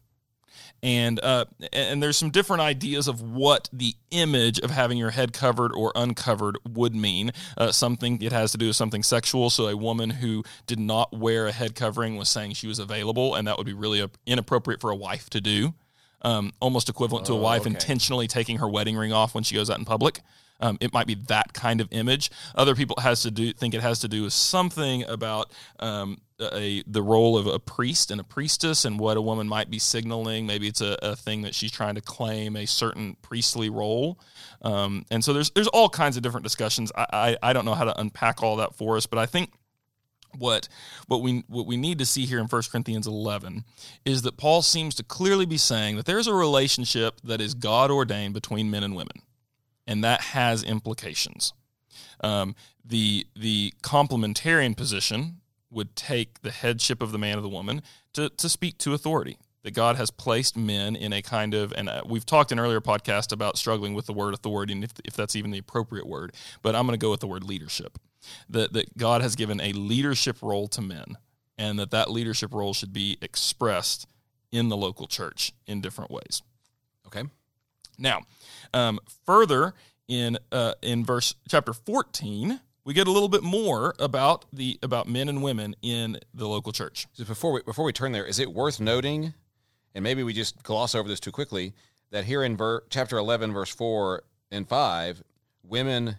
And 0.83 1.19
uh, 1.23 1.47
and 1.73 2.03
there's 2.03 2.19
some 2.19 2.31
different 2.31 2.61
ideas 2.61 3.09
of 3.09 3.23
what 3.23 3.69
the 3.73 3.95
image 4.11 4.59
of 4.59 4.71
having 4.71 4.99
your 4.99 5.11
head 5.11 5.33
covered 5.33 5.73
or 5.73 5.91
uncovered 5.95 6.59
would 6.69 6.95
mean. 6.95 7.33
Uh, 7.57 7.73
something 7.73 8.21
it 8.21 8.33
has 8.33 8.53
to 8.53 8.59
do 8.59 8.67
with 8.69 8.77
something 8.77 9.03
sexual. 9.03 9.49
So 9.49 9.69
a 9.69 9.77
woman 9.77 10.11
who 10.11 10.45
did 10.67 10.79
not 10.79 11.17
wear 11.17 11.47
a 11.47 11.53
head 11.53 11.75
covering 11.75 12.17
was 12.17 12.29
saying 12.29 12.55
she 12.55 12.67
was 12.67 12.79
available, 12.79 13.35
and 13.35 13.49
that 13.49 13.57
would 13.57 13.67
be 13.67 13.73
really 13.73 14.07
inappropriate 14.27 14.81
for 14.81 14.91
a 14.91 14.97
wife 14.97 15.31
to 15.31 15.41
do. 15.41 15.75
Um, 16.23 16.53
almost 16.61 16.89
equivalent 16.89 17.27
to 17.27 17.33
a 17.33 17.37
wife 17.37 17.63
oh, 17.63 17.67
okay. 17.67 17.71
intentionally 17.71 18.27
taking 18.27 18.59
her 18.59 18.69
wedding 18.69 18.97
ring 18.97 19.13
off 19.13 19.35
when 19.35 19.45
she 19.45 19.55
goes 19.55 19.71
out 19.71 19.79
in 19.79 19.85
public. 19.85 20.21
Um, 20.61 20.79
it 20.81 20.93
might 20.93 21.07
be 21.07 21.15
that 21.27 21.53
kind 21.53 21.81
of 21.81 21.89
image. 21.91 22.31
Other 22.55 22.75
people 22.75 22.97
has 23.01 23.23
to 23.23 23.31
do 23.31 23.53
think 23.53 23.75
it 23.75 23.83
has 23.83 24.01
to 24.01 24.09
do 24.09 24.23
with 24.23 24.33
something 24.33 25.05
about 25.05 25.53
um, 25.81 26.21
a 26.41 26.83
the 26.87 27.03
role 27.03 27.37
of 27.37 27.47
a 27.47 27.59
priest 27.59 28.11
and 28.11 28.21
a 28.21 28.25
priestess 28.25 28.85
and 28.85 28.99
what 28.99 29.17
a 29.17 29.21
woman 29.21 29.49
might 29.49 29.71
be 29.71 29.79
signaling. 29.79 30.47
Maybe 30.47 30.69
it's 30.69 30.81
a, 30.81 30.99
a 31.03 31.17
thing 31.17 31.43
that 31.43 31.55
she's 31.55 31.73
trying 31.73 31.95
to 31.95 32.01
claim 32.01 32.57
a 32.57 32.67
certain 32.67 33.17
priestly 33.23 33.71
role. 33.71 34.19
Um, 34.63 35.05
and 35.11 35.25
so 35.25 35.33
there's 35.33 35.51
there's 35.51 35.69
all 35.69 35.89
kinds 35.89 36.17
of 36.17 36.23
different 36.23 36.45
discussions. 36.45 36.93
I, 36.97 37.07
I 37.13 37.51
I 37.51 37.53
don't 37.53 37.65
know 37.65 37.75
how 37.75 37.85
to 37.85 37.99
unpack 37.99 38.43
all 38.43 38.57
that 38.57 38.75
for 38.75 38.97
us, 38.97 39.07
but 39.07 39.19
I 39.19 39.27
think 39.27 39.51
what 40.39 40.69
what 41.07 41.23
we 41.23 41.45
what 41.49 41.67
we 41.67 41.77
need 41.77 41.99
to 41.99 42.07
see 42.07 42.27
here 42.27 42.39
in 42.39 42.47
1 42.47 42.63
Corinthians 42.71 43.07
11 43.07 43.65
is 44.05 44.23
that 44.23 44.37
Paul 44.37 44.63
seems 44.63 44.95
to 44.97 45.03
clearly 45.03 45.47
be 45.47 45.57
saying 45.57 45.97
that 45.97 46.07
there's 46.07 46.27
a 46.27 46.35
relationship 46.35 47.21
that 47.25 47.41
is 47.41 47.55
God 47.55 47.91
ordained 47.91 48.35
between 48.35 48.71
men 48.71 48.83
and 48.83 48.95
women 48.95 49.23
and 49.87 50.03
that 50.05 50.21
has 50.21 50.63
implications. 50.63 51.53
Um, 52.21 52.55
the 52.85 53.27
the 53.35 53.73
complementarian 53.83 54.77
position 54.77 55.41
would 55.71 55.97
take 55.97 56.43
the 56.43 56.51
headship 56.51 57.03
of 57.03 57.13
the 57.13 57.19
man 57.19 57.39
or 57.39 57.43
the 57.43 57.49
woman 57.49 57.83
to, 58.13 58.29
to 58.31 58.49
speak 58.49 58.79
to 58.79 58.95
authority. 58.95 59.39
That 59.63 59.75
God 59.75 59.97
has 59.97 60.13
placed 60.13 60.57
men 60.57 60.95
in 60.95 61.13
a 61.13 61.21
kind 61.21 61.53
of, 61.53 61.73
and 61.73 61.89
uh, 61.89 62.03
we've 62.07 62.25
talked 62.25 62.53
in 62.53 62.61
earlier 62.61 62.81
podcast 62.81 63.33
about 63.33 63.59
struggling 63.59 63.95
with 63.95 64.07
the 64.07 64.13
word 64.13 64.33
authority 64.33 64.73
and 64.73 64.85
if, 64.85 64.93
if 65.05 65.15
that's 65.15 65.35
even 65.35 65.51
the 65.51 65.59
appropriate 65.59 66.07
word, 66.07 66.33
but 66.63 66.77
I'm 66.77 66.87
going 66.87 66.97
to 66.97 67.05
go 67.05 67.11
with 67.11 67.19
the 67.19 67.27
word 67.27 67.43
leadership. 67.43 67.99
That, 68.49 68.73
that 68.75 68.97
God 68.97 69.23
has 69.23 69.35
given 69.35 69.61
a 69.61 69.73
leadership 69.73 70.39
role 70.41 70.69
to 70.69 70.81
men, 70.81 71.17
and 71.59 71.79
that 71.81 71.91
that 71.91 72.11
leadership 72.11 72.55
role 72.55 72.75
should 72.75 72.93
be 72.93 73.19
expressed 73.21 74.07
in 74.53 74.69
the 74.69 74.77
local 74.77 75.07
church 75.07 75.53
in 75.67 75.81
different 75.81 76.11
ways. 76.11 76.43
Okay. 77.07 77.25
Now, 77.99 78.23
um, 78.73 79.01
further 79.25 79.75
in 80.09 80.39
uh, 80.53 80.75
in 80.83 81.05
verse 81.05 81.35
chapter 81.49 81.73
14, 81.73 82.61
we 82.85 82.95
get 82.95 83.09
a 83.09 83.11
little 83.11 83.29
bit 83.29 83.43
more 83.43 83.95
about 83.99 84.45
the 84.53 84.79
about 84.83 85.09
men 85.09 85.29
and 85.29 85.43
women 85.43 85.75
in 85.83 86.19
the 86.33 86.49
local 86.49 86.73
church. 86.73 87.07
Just 87.17 87.29
before 87.29 87.53
we 87.53 87.63
before 87.63 87.85
we 87.85 87.93
turn 87.93 88.13
there, 88.13 88.25
is 88.25 88.39
it 88.39 88.53
worth 88.53 88.81
noting, 88.81 89.35
and 89.95 90.03
maybe 90.03 90.23
we 90.23 90.33
just 90.33 90.63
gloss 90.63 90.95
over 90.95 91.09
this 91.09 91.21
too 91.21 91.33
quickly, 91.33 91.75
that 92.11 92.25
here 92.25 92.43
in 92.43 92.57
ver- 92.57 92.85
chapter 92.91 93.19
11, 93.19 93.53
verse 93.53 93.75
4 93.75 94.23
and 94.51 94.69
5, 94.69 95.23
women, 95.65 96.17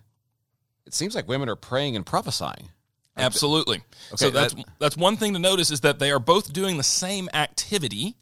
it 0.85 0.93
seems 0.93 1.15
like 1.15 1.27
women 1.27 1.47
are 1.49 1.55
praying 1.55 1.95
and 1.95 2.05
prophesying. 2.05 2.69
Absolutely. 3.15 3.77
Okay, 3.77 4.15
so 4.15 4.29
that's 4.29 4.53
that, 4.53 4.65
that's 4.79 4.97
one 4.97 5.17
thing 5.17 5.33
to 5.33 5.39
notice 5.39 5.71
is 5.71 5.81
that 5.81 5.99
they 5.99 6.11
are 6.11 6.19
both 6.19 6.53
doing 6.53 6.77
the 6.77 6.83
same 6.83 7.29
activity 7.33 8.15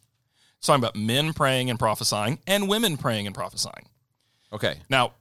it's 0.65 0.67
talking 0.67 0.83
about 0.83 0.95
men 0.95 1.33
praying 1.33 1.69
and 1.69 1.77
prophesying 1.77 2.39
and 2.47 2.67
women 2.67 2.97
praying 2.97 3.27
and 3.27 3.35
prophesying. 3.35 3.87
Okay. 4.51 4.79
Now, 4.89 5.13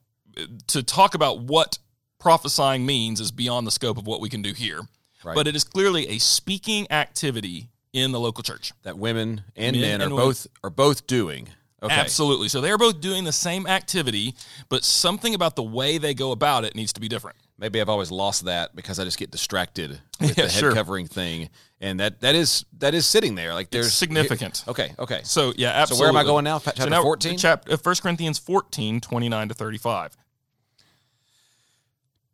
to 0.69 0.83
talk 0.83 1.15
about 1.15 1.41
what 1.41 1.79
prophesying 2.19 2.87
means 2.87 3.21
is 3.21 3.31
beyond 3.31 3.67
the 3.67 3.71
scope 3.71 3.99
of 3.99 4.07
what 4.07 4.21
we 4.21 4.31
can 4.31 4.41
do 4.41 4.55
here. 4.55 4.81
Right. 5.23 5.35
But 5.35 5.47
it 5.47 5.55
is 5.55 5.65
clearly 5.65 6.09
a 6.09 6.19
speaking 6.19 6.91
activity 6.91 7.69
in 7.93 8.13
the 8.13 8.21
local 8.21 8.43
church 8.43 8.73
that 8.83 8.99
women 8.99 9.43
and 9.55 9.77
men, 9.77 9.83
men 9.99 10.03
are 10.03 10.07
and 10.07 10.17
both 10.17 10.47
women. 10.47 10.59
are 10.65 10.71
both 10.71 11.07
doing. 11.07 11.49
Okay. 11.83 11.95
Absolutely. 11.95 12.49
So 12.49 12.63
they 12.63 12.71
are 12.71 12.79
both 12.79 13.01
doing 13.01 13.25
the 13.25 13.33
same 13.33 13.67
activity, 13.67 14.35
but 14.71 14.85
something 14.85 15.35
about 15.35 15.57
the 15.57 15.63
way 15.63 15.99
they 15.99 16.15
go 16.15 16.33
about 16.33 16.65
it 16.65 16.75
needs 16.75 16.95
to 16.95 17.01
be 17.01 17.09
different 17.09 17.37
maybe 17.59 17.81
I've 17.81 17.89
always 17.89 18.11
lost 18.11 18.45
that 18.45 18.75
because 18.75 18.99
I 18.99 19.05
just 19.05 19.19
get 19.19 19.31
distracted 19.31 19.91
with 20.21 20.37
yeah, 20.37 20.47
the 20.47 20.51
head 20.51 20.61
sure. 20.61 20.73
covering 20.73 21.07
thing, 21.07 21.51
and 21.81 22.01
that 22.01 22.21
that 22.21 22.35
is 22.35 22.65
that 22.79 22.95
is 22.95 23.07
sitting 23.07 23.35
there 23.35 23.55
like 23.55 23.71
there's 23.71 23.87
it's 23.87 23.95
significant. 23.95 24.65
okay, 24.69 24.93
okay. 24.99 25.21
So 25.25 25.53
yeah, 25.57 25.71
absolutely. 25.71 25.97
So 25.97 26.01
where 26.01 26.09
am 26.09 26.17
I 26.17 26.25
going 26.25 26.45
now? 26.45 26.59
Chapter 26.59 26.91
so 26.91 27.03
14? 27.03 27.39
Chapter, 27.39 27.77
1 27.77 27.95
Corinthians 28.03 28.39
14, 28.39 29.01
29 29.01 29.49
to 29.49 29.55
35. 29.55 30.17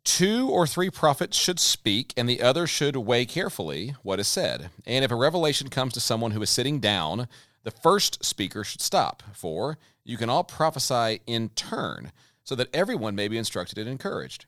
Two 0.03 0.49
or 0.49 0.65
three 0.65 0.89
prophets 0.89 1.37
should 1.37 1.59
speak, 1.59 2.11
and 2.17 2.27
the 2.27 2.41
other 2.41 2.65
should 2.65 2.95
weigh 2.95 3.25
carefully 3.25 3.93
what 4.01 4.19
is 4.19 4.27
said. 4.27 4.71
And 4.85 5.05
if 5.05 5.11
a 5.11 5.15
revelation 5.15 5.69
comes 5.69 5.93
to 5.93 5.99
someone 5.99 6.31
who 6.31 6.41
is 6.41 6.49
sitting 6.49 6.79
down, 6.79 7.27
the 7.63 7.69
first 7.69 8.25
speaker 8.25 8.63
should 8.63 8.81
stop, 8.81 9.21
for 9.33 9.77
you 10.03 10.17
can 10.17 10.27
all 10.27 10.43
prophesy 10.43 11.21
in 11.27 11.49
turn, 11.49 12.11
so 12.43 12.55
that 12.55 12.73
everyone 12.73 13.13
may 13.13 13.27
be 13.27 13.37
instructed 13.37 13.77
and 13.77 13.87
encouraged. 13.87 14.47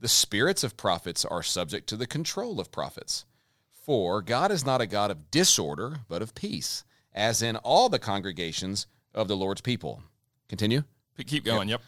The 0.00 0.08
spirits 0.08 0.62
of 0.62 0.76
prophets 0.76 1.24
are 1.24 1.42
subject 1.42 1.88
to 1.88 1.96
the 1.96 2.06
control 2.06 2.60
of 2.60 2.70
prophets. 2.70 3.24
For 3.72 4.20
God 4.20 4.50
is 4.50 4.66
not 4.66 4.80
a 4.80 4.86
God 4.86 5.10
of 5.10 5.30
disorder, 5.30 6.00
but 6.08 6.22
of 6.22 6.34
peace, 6.34 6.84
as 7.14 7.40
in 7.40 7.56
all 7.56 7.88
the 7.88 7.98
congregations 7.98 8.86
of 9.14 9.28
the 9.28 9.36
Lord's 9.36 9.60
people. 9.60 10.02
Continue. 10.48 10.82
Keep 11.24 11.44
going. 11.44 11.68
Yep. 11.68 11.80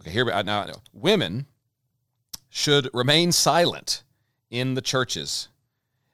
Okay. 0.00 0.10
Here 0.10 0.24
we 0.24 0.32
uh, 0.32 0.42
now, 0.42 0.66
women 0.92 1.46
should 2.48 2.88
remain 2.94 3.32
silent 3.32 4.02
in 4.50 4.74
the 4.74 4.80
churches. 4.80 5.48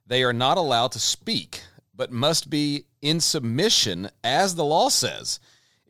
They 0.07 0.25
are 0.25 0.33
not 0.33 0.59
allowed 0.59 0.93
to 0.93 0.99
speak, 0.99 1.63
but 1.95 2.11
must 2.11 2.51
be 2.51 2.87
in 3.01 3.21
submission, 3.21 4.11
as 4.25 4.55
the 4.55 4.65
law 4.65 4.89
says. 4.89 5.39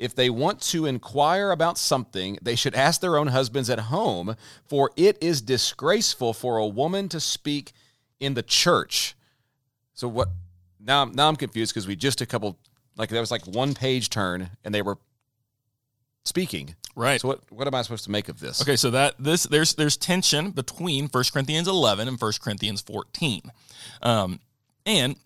If 0.01 0.15
they 0.15 0.31
want 0.31 0.63
to 0.63 0.87
inquire 0.87 1.51
about 1.51 1.77
something, 1.77 2.39
they 2.41 2.57
should 2.57 2.75
ask 2.75 3.03
their 3.03 3.19
own 3.19 3.27
husbands 3.27 3.69
at 3.69 3.79
home, 3.79 4.35
for 4.67 4.91
it 4.97 5.19
is 5.21 5.43
disgraceful 5.43 6.33
for 6.33 6.57
a 6.57 6.67
woman 6.67 7.11
to 7.11 7.21
speak 7.21 7.73
in 8.19 8.33
the 8.33 8.43
church. 8.43 9.15
So 9.93 10.09
what? 10.09 10.29
Now, 10.81 11.05
now 11.05 11.29
I'm 11.29 11.37
confused 11.37 11.75
because 11.75 11.87
we 11.87 11.97
just 11.97 12.23
a 12.23 12.27
couple 12.27 12.59
like 12.97 13.11
that 13.11 13.21
was 13.21 13.31
like 13.31 13.47
one 13.47 13.75
page 13.75 14.09
turn 14.09 14.49
and 14.65 14.75
they 14.75 14.81
were 14.81 14.97
speaking. 16.25 16.75
Right. 16.97 17.21
So 17.21 17.29
what 17.29 17.41
what 17.51 17.67
am 17.67 17.75
I 17.75 17.83
supposed 17.83 18.05
to 18.05 18.11
make 18.11 18.31
of 18.31 18.41
this? 18.41 18.63
Okay, 18.63 18.77
so 18.77 18.91
that 18.93 19.17
this 19.19 19.43
there's 19.45 19.75
there's 19.75 19.99
tension 19.99 20.51
between 20.51 21.09
1 21.09 21.25
Corinthians 21.31 21.69
11 21.69 22.09
and 22.09 22.19
1 22.19 22.33
Corinthians 22.41 22.81
14. 22.81 23.43
Um, 24.01 24.41
and 24.87 25.17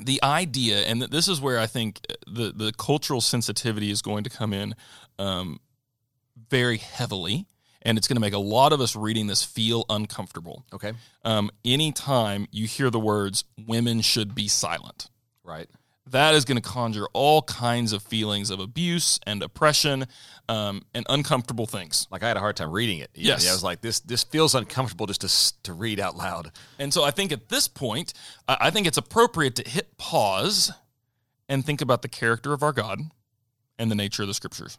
the 0.00 0.22
idea, 0.22 0.78
and 0.82 1.02
this 1.02 1.28
is 1.28 1.40
where 1.40 1.58
I 1.58 1.66
think 1.66 2.00
the, 2.26 2.52
the 2.54 2.72
cultural 2.76 3.20
sensitivity 3.20 3.90
is 3.90 4.02
going 4.02 4.24
to 4.24 4.30
come 4.30 4.52
in 4.52 4.74
um, 5.18 5.60
very 6.50 6.78
heavily, 6.78 7.46
and 7.82 7.96
it's 7.96 8.08
going 8.08 8.16
to 8.16 8.20
make 8.20 8.32
a 8.32 8.38
lot 8.38 8.72
of 8.72 8.80
us 8.80 8.96
reading 8.96 9.26
this 9.26 9.42
feel 9.42 9.84
uncomfortable. 9.88 10.64
Okay. 10.72 10.92
Um, 11.24 11.50
anytime 11.64 12.48
you 12.50 12.66
hear 12.66 12.90
the 12.90 13.00
words 13.00 13.44
"women 13.66 14.00
should 14.00 14.34
be 14.34 14.48
silent," 14.48 15.10
Right. 15.44 15.68
That 16.10 16.34
is 16.34 16.44
going 16.44 16.60
to 16.60 16.68
conjure 16.68 17.06
all 17.12 17.42
kinds 17.42 17.92
of 17.92 18.02
feelings 18.02 18.50
of 18.50 18.60
abuse 18.60 19.18
and 19.26 19.42
oppression 19.42 20.06
um, 20.48 20.82
and 20.94 21.06
uncomfortable 21.08 21.66
things. 21.66 22.06
Like 22.10 22.22
I 22.22 22.28
had 22.28 22.36
a 22.36 22.40
hard 22.40 22.56
time 22.56 22.70
reading 22.70 22.98
it. 22.98 23.10
Yes. 23.14 23.48
I 23.48 23.52
was 23.52 23.64
like 23.64 23.80
this 23.80 24.00
this 24.00 24.22
feels 24.22 24.54
uncomfortable 24.54 25.06
just 25.06 25.22
to 25.22 25.62
to 25.62 25.72
read 25.72 25.98
out 25.98 26.16
loud. 26.16 26.52
And 26.78 26.92
so 26.92 27.04
I 27.04 27.10
think 27.10 27.32
at 27.32 27.48
this 27.48 27.68
point, 27.68 28.12
I 28.46 28.56
I 28.60 28.70
think 28.70 28.86
it's 28.86 28.98
appropriate 28.98 29.56
to 29.56 29.68
hit 29.68 29.96
pause 29.96 30.72
and 31.48 31.64
think 31.64 31.80
about 31.80 32.02
the 32.02 32.08
character 32.08 32.52
of 32.52 32.62
our 32.62 32.72
God 32.72 33.00
and 33.78 33.90
the 33.90 33.94
nature 33.94 34.22
of 34.22 34.28
the 34.28 34.34
scriptures. 34.34 34.78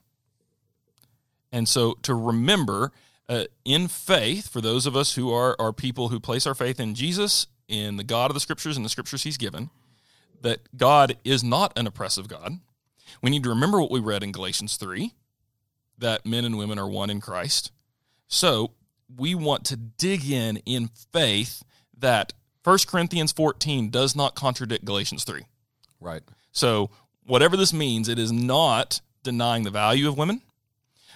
And 1.51 1.67
so 1.67 1.93
to 2.01 2.13
remember 2.13 2.91
uh, 3.27 3.45
in 3.63 3.87
faith, 3.87 4.49
for 4.49 4.61
those 4.61 4.85
of 4.85 4.95
us 4.95 5.15
who 5.15 5.31
are, 5.31 5.55
are 5.59 5.73
people 5.73 6.09
who 6.09 6.19
place 6.19 6.45
our 6.45 6.53
faith 6.53 6.79
in 6.79 6.93
Jesus, 6.93 7.47
in 7.67 7.97
the 7.97 8.03
God 8.03 8.29
of 8.29 8.35
the 8.35 8.39
scriptures 8.39 8.77
and 8.77 8.85
the 8.85 8.89
scriptures 8.89 9.23
he's 9.23 9.37
given, 9.37 9.69
that 10.41 10.75
God 10.75 11.17
is 11.23 11.43
not 11.43 11.77
an 11.77 11.87
oppressive 11.87 12.27
God. 12.27 12.59
We 13.21 13.29
need 13.29 13.43
to 13.43 13.49
remember 13.49 13.79
what 13.79 13.91
we 13.91 13.99
read 13.99 14.23
in 14.23 14.31
Galatians 14.31 14.77
3 14.77 15.13
that 15.97 16.25
men 16.25 16.45
and 16.45 16.57
women 16.57 16.77
are 16.77 16.87
one 16.87 17.09
in 17.09 17.21
Christ. 17.21 17.71
So 18.27 18.71
we 19.15 19.35
want 19.35 19.65
to 19.65 19.77
dig 19.77 20.29
in 20.29 20.57
in 20.65 20.89
faith 21.11 21.63
that 21.97 22.33
1 22.63 22.79
Corinthians 22.87 23.31
14 23.31 23.89
does 23.89 24.15
not 24.15 24.35
contradict 24.35 24.85
Galatians 24.85 25.23
3. 25.23 25.43
Right. 25.99 26.23
So, 26.51 26.89
whatever 27.25 27.55
this 27.55 27.73
means, 27.73 28.09
it 28.09 28.19
is 28.19 28.31
not 28.31 29.01
denying 29.23 29.63
the 29.63 29.71
value 29.71 30.07
of 30.07 30.17
women, 30.17 30.41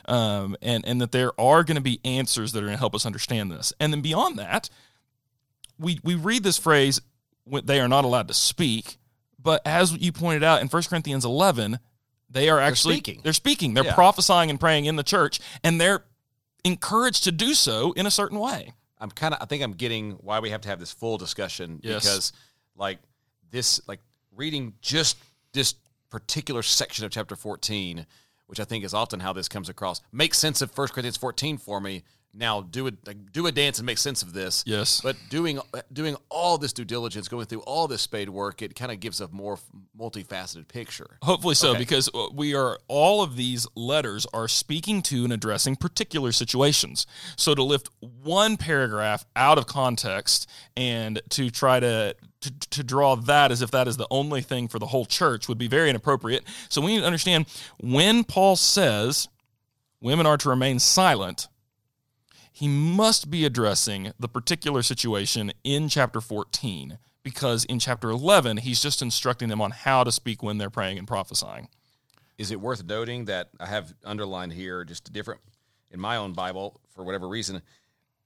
um, 0.06 0.56
and 0.62 0.86
and 0.86 1.02
that 1.02 1.12
there 1.12 1.40
are 1.40 1.64
going 1.64 1.76
to 1.76 1.82
be 1.82 2.00
answers 2.04 2.52
that 2.52 2.60
are 2.60 2.68
going 2.68 2.74
to 2.74 2.80
help 2.80 2.96
us 2.96 3.06
understand 3.06 3.52
this. 3.52 3.74
And 3.80 3.92
then 3.92 4.02
beyond 4.02 4.38
that, 4.38 4.70
we 5.78 6.00
we 6.04 6.16
read 6.16 6.44
this 6.44 6.58
phrase 6.58 7.02
they 7.64 7.80
are 7.80 7.88
not 7.88 8.06
allowed 8.06 8.28
to 8.28 8.34
speak, 8.34 8.98
but 9.42 9.62
as 9.66 9.94
you 9.94 10.12
pointed 10.12 10.44
out 10.44 10.62
in 10.62 10.68
1 10.68 10.84
Corinthians 10.84 11.24
11, 11.26 11.80
they 12.30 12.50
are 12.50 12.60
actually 12.60 12.96
speaking. 12.96 13.22
They're 13.24 13.34
speaking. 13.34 13.74
They're 13.74 13.86
Yeah. 13.86 13.96
prophesying 13.96 14.50
and 14.50 14.60
praying 14.60 14.86
in 14.86 14.96
the 14.96 15.04
church, 15.04 15.40
and 15.64 15.80
they're 15.80 16.04
encouraged 16.64 17.24
to 17.24 17.32
do 17.32 17.54
so 17.54 17.92
in 17.94 18.06
a 18.06 18.12
certain 18.12 18.40
way. 18.40 18.74
I'm 19.00 19.10
kind 19.12 19.34
of 19.34 19.42
I 19.42 19.46
think 19.46 19.64
I'm 19.64 19.74
getting 19.74 20.12
why 20.14 20.40
we 20.40 20.50
have 20.50 20.62
to 20.62 20.70
have 20.70 20.80
this 20.80 20.92
full 20.92 21.18
discussion 21.18 21.80
Yes. 21.82 22.04
because 22.04 22.34
like 22.76 23.00
this 23.50 23.80
like 23.88 24.02
reading 24.36 24.74
just 24.82 25.18
this 25.54 25.76
particular 26.10 26.62
section 26.64 27.06
of 27.06 27.12
chapter 27.12 27.36
14 27.36 28.06
which 28.48 28.60
I 28.60 28.66
think 28.66 28.84
is 28.84 28.94
often 28.96 29.20
how 29.20 29.32
this 29.32 29.48
comes 29.48 29.70
across 29.70 30.02
makes 30.12 30.38
sense 30.38 30.62
of 30.62 30.76
1 30.78 30.88
Corinthians 30.90 31.18
14 31.18 31.58
for 31.58 31.80
me 31.80 32.04
now 32.40 32.62
do 32.62 32.88
a 32.88 32.92
like, 33.06 33.32
do 33.32 33.46
a 33.48 33.52
dance 33.52 33.78
and 33.80 33.86
make 33.86 33.98
sense 33.98 34.22
of 34.24 34.34
this 34.34 34.64
Yes. 34.66 35.02
but 35.02 35.16
doing 35.30 35.60
doing 35.94 36.16
all 36.30 36.58
this 36.58 36.74
due 36.74 36.86
diligence 36.86 37.28
going 37.28 37.46
through 37.46 37.60
all 37.62 37.88
this 37.88 38.02
spade 38.02 38.30
work 38.30 38.62
it 38.62 38.76
kind 38.76 38.92
of 38.92 39.00
gives 39.00 39.22
a 39.22 39.28
more 39.28 39.60
multifaceted 40.00 40.68
picture 40.68 41.18
Hopefully 41.22 41.56
so, 41.56 41.72
Okay. 41.72 41.80
because 41.80 42.10
uh, 42.16 42.28
we 42.34 42.56
are 42.56 42.80
all 42.88 43.22
of 43.22 43.36
these 43.36 43.68
letters 43.76 44.26
are 44.34 44.48
speaking 44.48 45.02
to 45.04 45.24
and 45.26 45.34
addressing 45.34 45.76
particular 45.76 46.32
situations. 46.32 47.06
So 47.36 47.54
to 47.54 47.62
lift 47.64 47.90
one 48.00 48.56
paragraph 48.58 49.26
out 49.36 49.58
of 49.58 49.68
context 49.68 50.50
and 50.78 51.22
to 51.32 51.50
try 51.50 51.80
to, 51.80 52.16
to 52.42 52.52
to 52.70 52.84
draw 52.84 53.16
that 53.16 53.52
as 53.52 53.62
if 53.62 53.72
that 53.72 53.88
is 53.88 53.98
the 53.98 54.08
only 54.10 54.42
thing 54.42 54.68
for 54.70 54.80
the 54.80 54.86
whole 54.88 55.06
church 55.06 55.48
would 55.50 55.58
be 55.58 55.68
very 55.68 55.90
inappropriate. 55.90 56.44
So 56.70 56.80
we 56.82 56.94
need 56.94 57.02
to 57.02 57.06
understand 57.06 57.46
when 57.82 58.24
Paul 58.24 58.56
says 58.56 59.28
women 60.02 60.26
are 60.26 60.38
to 60.38 60.50
remain 60.50 60.80
silent, 60.80 61.48
he 62.60 62.68
must 62.68 63.32
be 63.32 63.46
addressing 63.46 64.12
the 64.20 64.28
particular 64.28 64.82
situation 64.84 65.54
in 65.64 65.88
chapter 65.88 66.20
14 66.20 66.98
because 67.24 67.64
in 67.64 67.80
chapter 67.80 68.10
11 68.10 68.58
he's 68.58 68.82
just 68.82 69.02
instructing 69.02 69.48
them 69.48 69.62
on 69.62 69.72
how 69.72 70.04
to 70.04 70.12
speak 70.12 70.44
when 70.44 70.58
they're 70.58 70.70
praying 70.70 70.98
and 70.98 71.08
prophesying. 71.08 71.70
Is 72.38 72.52
it 72.52 72.60
worth 72.60 72.84
noting 72.84 73.26
that 73.26 73.48
I 73.62 73.68
have 73.68 73.94
underlined 74.04 74.52
here 74.52 74.84
just 74.84 75.08
a 75.08 75.12
different 75.14 75.40
in 75.90 76.02
my 76.02 76.18
own 76.18 76.34
Bible 76.34 76.82
for 76.94 77.06
whatever 77.06 77.30
reason? 77.30 77.62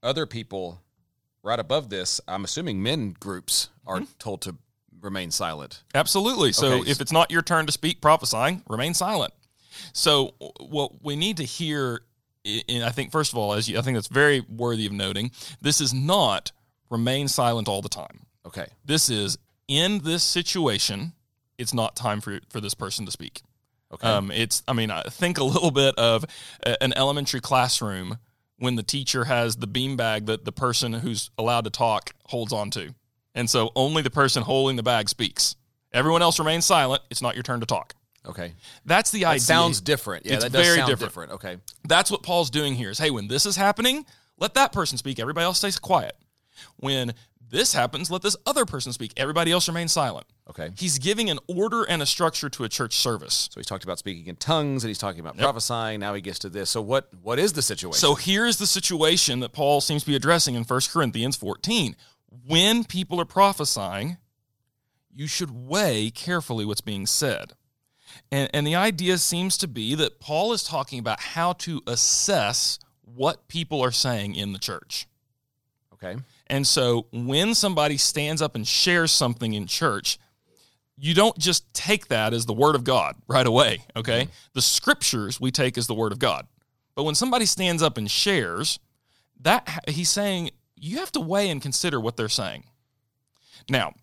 Other 0.02 0.26
people 0.26 0.82
right 1.44 1.60
above 1.60 1.90
this, 1.90 2.20
I'm 2.28 2.44
assuming 2.44 2.82
men 2.82 3.16
groups 3.20 3.70
are 3.86 3.98
mm-hmm. 3.98 4.18
told 4.18 4.42
to 4.42 4.56
remain 5.00 5.30
silent. 5.30 5.84
Absolutely. 5.94 6.54
So 6.54 6.80
Okay. 6.80 6.90
if 6.90 7.00
it's 7.00 7.12
not 7.12 7.30
your 7.30 7.44
turn 7.44 7.68
to 7.68 7.72
speak 7.72 8.02
prophesying, 8.02 8.64
remain 8.68 8.96
silent. 8.96 9.32
So 9.92 10.34
what 10.60 11.04
we 11.04 11.16
need 11.16 11.38
to 11.38 11.44
hear, 11.44 12.02
i- 12.46 12.90
think, 12.92 13.12
first 13.12 13.32
of 13.34 13.38
all, 13.38 13.54
as 13.54 13.68
you, 13.70 13.78
I 13.78 13.82
think 13.82 13.96
that's 13.96 14.08
very 14.08 14.42
worthy 14.42 14.86
of 14.86 14.92
noting, 14.92 15.32
this 15.62 15.80
is 15.82 15.94
not 15.94 16.52
remain 16.90 17.28
silent 17.28 17.68
all 17.68 17.82
the 17.82 17.90
time. 17.90 18.26
Okay. 18.46 18.68
This 18.86 19.10
is 19.10 19.38
in 19.68 20.00
this 20.00 20.24
situation, 20.24 21.14
it's 21.58 21.74
not 21.74 21.96
time 21.96 22.22
for 22.22 22.40
for 22.50 22.60
this 22.62 22.74
person 22.74 23.06
to 23.06 23.12
speak. 23.12 23.42
Okay. 23.94 24.08
Um, 24.08 24.32
it's, 24.32 24.64
I 24.68 24.74
mean, 24.74 24.90
I 24.92 25.04
think 25.04 25.38
a 25.38 25.44
little 25.44 25.72
bit 25.72 25.96
of 25.96 26.26
a- 26.66 26.82
an 26.84 26.94
elementary 26.98 27.40
classroom 27.42 28.18
when 28.58 28.76
the 28.76 28.84
teacher 28.84 29.26
has 29.26 29.58
the 29.58 29.68
beanbag 29.68 30.26
that 30.26 30.46
the 30.46 30.52
person 30.52 30.94
who's 30.94 31.30
allowed 31.38 31.64
to 31.66 31.70
talk 31.70 32.12
holds 32.26 32.52
on 32.52 32.72
to. 32.72 32.94
And 33.36 33.50
so 33.50 33.72
only 33.76 34.02
the 34.02 34.10
person 34.12 34.44
holding 34.44 34.76
the 34.78 34.84
bag 34.84 35.10
speaks. 35.10 35.56
Everyone 35.92 36.22
else 36.22 36.40
remains 36.40 36.66
silent. 36.66 37.02
It's 37.12 37.22
not 37.22 37.36
your 37.36 37.44
turn 37.44 37.60
to 37.60 37.66
talk. 37.66 37.94
Okay. 38.26 38.54
That's 38.86 39.12
the 39.12 39.26
idea. 39.26 39.40
sounds 39.42 39.82
different. 39.82 40.26
Yeah, 40.26 40.36
It's 40.36 40.44
that 40.44 40.52
does 40.52 40.66
very 40.66 40.78
sound 40.78 40.90
different. 40.90 41.12
different. 41.12 41.32
Okay. 41.34 41.58
That's 41.88 42.10
what 42.12 42.24
Paul's 42.24 42.50
doing 42.50 42.76
here 42.76 42.90
is, 42.90 42.98
hey, 43.00 43.12
when 43.12 43.28
this 43.28 43.46
is 43.46 43.56
happening, 43.56 44.06
let 44.38 44.54
that 44.56 44.72
person 44.72 44.98
speak. 44.98 45.20
Everybody 45.20 45.46
else 45.46 45.58
stays 45.60 45.78
quiet. 45.80 46.16
When 46.78 47.14
this 47.50 47.74
happens, 47.74 48.10
let 48.10 48.22
this 48.22 48.36
other 48.46 48.66
person 48.66 48.94
speak. 48.94 49.14
Everybody 49.16 49.52
else 49.52 49.68
remains 49.68 49.92
silent. 49.92 50.26
Okay. 50.50 50.72
He's 50.76 50.98
giving 50.98 51.30
an 51.30 51.40
order 51.48 51.84
and 51.84 52.02
a 52.02 52.06
structure 52.06 52.50
to 52.50 52.64
a 52.64 52.70
church 52.70 52.96
service. 52.96 53.48
So 53.52 53.60
he's 53.60 53.68
talked 53.68 53.84
about 53.84 54.00
speaking 54.00 54.26
in 54.28 54.36
tongues 54.36 54.84
and 54.84 54.90
he's 54.90 54.98
talking 54.98 55.20
about 55.20 55.38
prophesying. 55.38 56.00
Now 56.00 56.14
he 56.16 56.22
gets 56.22 56.40
to 56.40 56.50
this. 56.50 56.70
So 56.70 56.82
what 56.82 57.10
what 57.22 57.40
is 57.40 57.54
the 57.54 57.62
situation? 57.62 58.00
So 58.00 58.16
here's 58.16 58.58
the 58.58 58.68
situation 58.68 59.40
that 59.42 59.54
Paul 59.54 59.82
seems 59.82 60.04
to 60.04 60.10
be 60.10 60.16
addressing 60.16 60.56
in 60.56 60.64
1 60.64 60.82
Corinthians 60.92 61.36
14. 61.36 61.96
When 62.48 62.84
people 62.84 63.22
are 63.22 63.26
prophesying, 63.26 64.18
you 65.14 65.28
should 65.28 65.52
weigh 65.52 66.10
carefully 66.10 66.66
what's 66.66 66.82
being 66.82 67.06
said. 67.06 67.54
And, 68.34 68.50
and 68.52 68.66
the 68.66 68.74
idea 68.74 69.20
seems 69.20 69.58
to 69.60 69.68
be 69.68 69.94
that 69.94 70.20
Paul 70.20 70.54
is 70.54 70.64
talking 70.64 70.98
about 70.98 71.20
how 71.20 71.54
to 71.54 71.84
assess 71.86 72.80
what 73.04 73.48
people 73.48 73.80
are 73.82 73.92
saying 73.92 74.34
in 74.34 74.54
the 74.54 74.60
church. 74.60 75.06
okay. 75.94 76.16
And 76.48 76.66
so 76.66 77.06
when 77.14 77.54
somebody 77.54 77.96
stands 77.96 78.42
up 78.42 78.56
and 78.56 78.68
shares 78.68 79.12
something 79.12 79.54
in 79.54 79.68
church, 79.68 80.18
you 80.98 81.14
don't 81.14 81.38
just 81.38 81.72
take 81.76 82.08
that 82.08 82.34
as 82.34 82.48
the 82.48 82.54
word 82.54 82.74
of 82.74 82.84
God 82.84 83.16
right 83.28 83.46
away, 83.46 83.86
okay? 83.96 84.24
Mm-hmm. 84.24 84.32
The 84.54 84.62
scriptures 84.64 85.40
we 85.40 85.52
take 85.52 85.78
as 85.78 85.86
the 85.86 85.94
word 85.94 86.12
of 86.12 86.18
God. 86.18 86.48
But 86.96 87.04
when 87.04 87.14
somebody 87.14 87.46
stands 87.46 87.84
up 87.84 88.00
and 88.00 88.10
shares, 88.10 88.80
that 89.42 89.84
he's 89.88 90.10
saying 90.10 90.50
you 90.76 90.98
have 90.98 91.12
to 91.12 91.20
weigh 91.20 91.52
and 91.52 91.62
consider 91.62 92.00
what 92.00 92.18
they're 92.18 92.30
saying. 92.30 92.64
Now, 93.70 93.94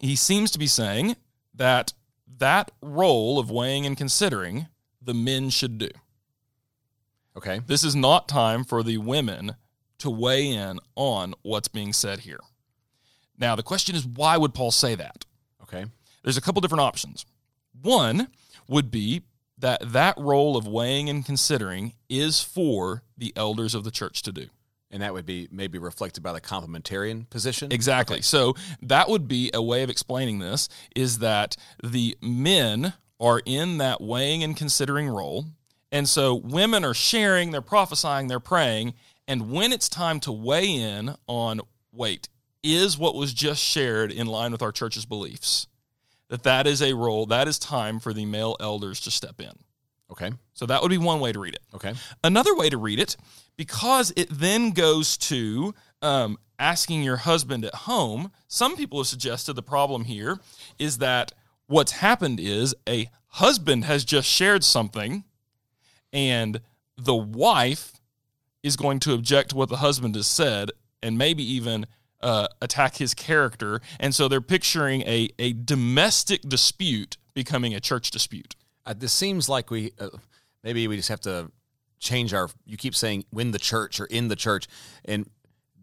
he 0.00 0.16
seems 0.16 0.50
to 0.52 0.58
be 0.58 0.66
saying 0.66 1.16
that 1.54 1.92
that 2.38 2.70
role 2.82 3.38
of 3.38 3.50
weighing 3.50 3.86
and 3.86 3.96
considering 3.96 4.68
the 5.00 5.14
men 5.14 5.50
should 5.50 5.78
do. 5.78 5.90
Okay. 7.36 7.60
This 7.66 7.84
is 7.84 7.96
not 7.96 8.28
time 8.28 8.64
for 8.64 8.82
the 8.82 8.98
women 8.98 9.56
to 9.98 10.10
weigh 10.10 10.48
in 10.50 10.78
on 10.96 11.34
what's 11.42 11.68
being 11.68 11.92
said 11.92 12.20
here. 12.20 12.40
Now, 13.38 13.56
the 13.56 13.62
question 13.62 13.96
is 13.96 14.06
why 14.06 14.36
would 14.36 14.54
Paul 14.54 14.70
say 14.70 14.94
that? 14.94 15.24
Okay. 15.62 15.84
There's 16.22 16.36
a 16.36 16.40
couple 16.40 16.60
different 16.60 16.82
options. 16.82 17.26
One 17.80 18.28
would 18.68 18.90
be 18.90 19.22
that 19.58 19.92
that 19.92 20.16
role 20.18 20.56
of 20.56 20.66
weighing 20.66 21.08
and 21.08 21.24
considering 21.24 21.94
is 22.08 22.40
for 22.40 23.02
the 23.16 23.32
elders 23.36 23.74
of 23.74 23.84
the 23.84 23.90
church 23.90 24.22
to 24.22 24.32
do. 24.32 24.48
And 24.94 25.02
that 25.02 25.12
would 25.12 25.26
be 25.26 25.48
maybe 25.50 25.76
reflected 25.76 26.22
by 26.22 26.32
the 26.32 26.40
complementarian 26.40 27.28
position. 27.28 27.72
Exactly. 27.72 28.22
So 28.22 28.54
that 28.80 29.08
would 29.08 29.26
be 29.26 29.50
a 29.52 29.60
way 29.60 29.82
of 29.82 29.90
explaining 29.90 30.38
this 30.38 30.68
is 30.94 31.18
that 31.18 31.56
the 31.82 32.16
men 32.22 32.92
are 33.18 33.42
in 33.44 33.78
that 33.78 34.00
weighing 34.00 34.44
and 34.44 34.56
considering 34.56 35.08
role. 35.08 35.46
And 35.90 36.08
so 36.08 36.36
women 36.36 36.84
are 36.84 36.94
sharing, 36.94 37.50
they're 37.50 37.60
prophesying, 37.60 38.28
they're 38.28 38.38
praying. 38.38 38.94
And 39.26 39.50
when 39.50 39.72
it's 39.72 39.88
time 39.88 40.20
to 40.20 40.32
weigh 40.32 40.68
in 40.68 41.16
on 41.26 41.62
wait, 41.90 42.28
is 42.62 42.96
what 42.96 43.16
was 43.16 43.34
just 43.34 43.64
shared 43.64 44.12
in 44.12 44.28
line 44.28 44.52
with 44.52 44.62
our 44.62 44.70
church's 44.70 45.06
beliefs? 45.06 45.66
That 46.28 46.44
that 46.44 46.68
is 46.68 46.80
a 46.80 46.94
role, 46.94 47.26
that 47.26 47.48
is 47.48 47.58
time 47.58 47.98
for 47.98 48.12
the 48.12 48.26
male 48.26 48.56
elders 48.60 49.00
to 49.00 49.10
step 49.10 49.40
in. 49.40 49.58
Okay. 50.14 50.32
So 50.52 50.64
that 50.66 50.80
would 50.80 50.90
be 50.90 50.98
one 50.98 51.18
way 51.18 51.32
to 51.32 51.40
read 51.40 51.54
it. 51.54 51.62
Okay. 51.74 51.92
Another 52.22 52.54
way 52.54 52.70
to 52.70 52.78
read 52.78 53.00
it, 53.00 53.16
because 53.56 54.12
it 54.16 54.28
then 54.30 54.70
goes 54.70 55.16
to 55.16 55.74
um, 56.02 56.38
asking 56.56 57.02
your 57.02 57.16
husband 57.16 57.64
at 57.64 57.74
home, 57.74 58.30
some 58.46 58.76
people 58.76 59.00
have 59.00 59.08
suggested 59.08 59.54
the 59.54 59.62
problem 59.62 60.04
here 60.04 60.38
is 60.78 60.98
that 60.98 61.32
what's 61.66 61.92
happened 61.92 62.38
is 62.38 62.76
a 62.88 63.10
husband 63.26 63.86
has 63.86 64.04
just 64.04 64.28
shared 64.28 64.62
something 64.62 65.24
and 66.12 66.60
the 66.96 67.14
wife 67.14 68.00
is 68.62 68.76
going 68.76 69.00
to 69.00 69.14
object 69.14 69.50
to 69.50 69.56
what 69.56 69.68
the 69.68 69.78
husband 69.78 70.14
has 70.14 70.28
said 70.28 70.70
and 71.02 71.18
maybe 71.18 71.42
even 71.42 71.86
uh, 72.20 72.46
attack 72.62 72.98
his 72.98 73.14
character. 73.14 73.80
And 73.98 74.14
so 74.14 74.28
they're 74.28 74.40
picturing 74.40 75.02
a, 75.02 75.30
a 75.40 75.54
domestic 75.54 76.42
dispute 76.42 77.16
becoming 77.34 77.74
a 77.74 77.80
church 77.80 78.12
dispute. 78.12 78.54
Uh, 78.86 78.94
this 78.96 79.12
seems 79.12 79.48
like 79.48 79.70
we 79.70 79.92
uh, 79.98 80.08
maybe 80.62 80.86
we 80.88 80.96
just 80.96 81.08
have 81.08 81.20
to 81.22 81.50
change 81.98 82.34
our. 82.34 82.48
You 82.66 82.76
keep 82.76 82.94
saying 82.94 83.24
"win 83.32 83.50
the 83.52 83.58
church" 83.58 84.00
or 84.00 84.06
"in 84.06 84.28
the 84.28 84.36
church," 84.36 84.66
and 85.04 85.28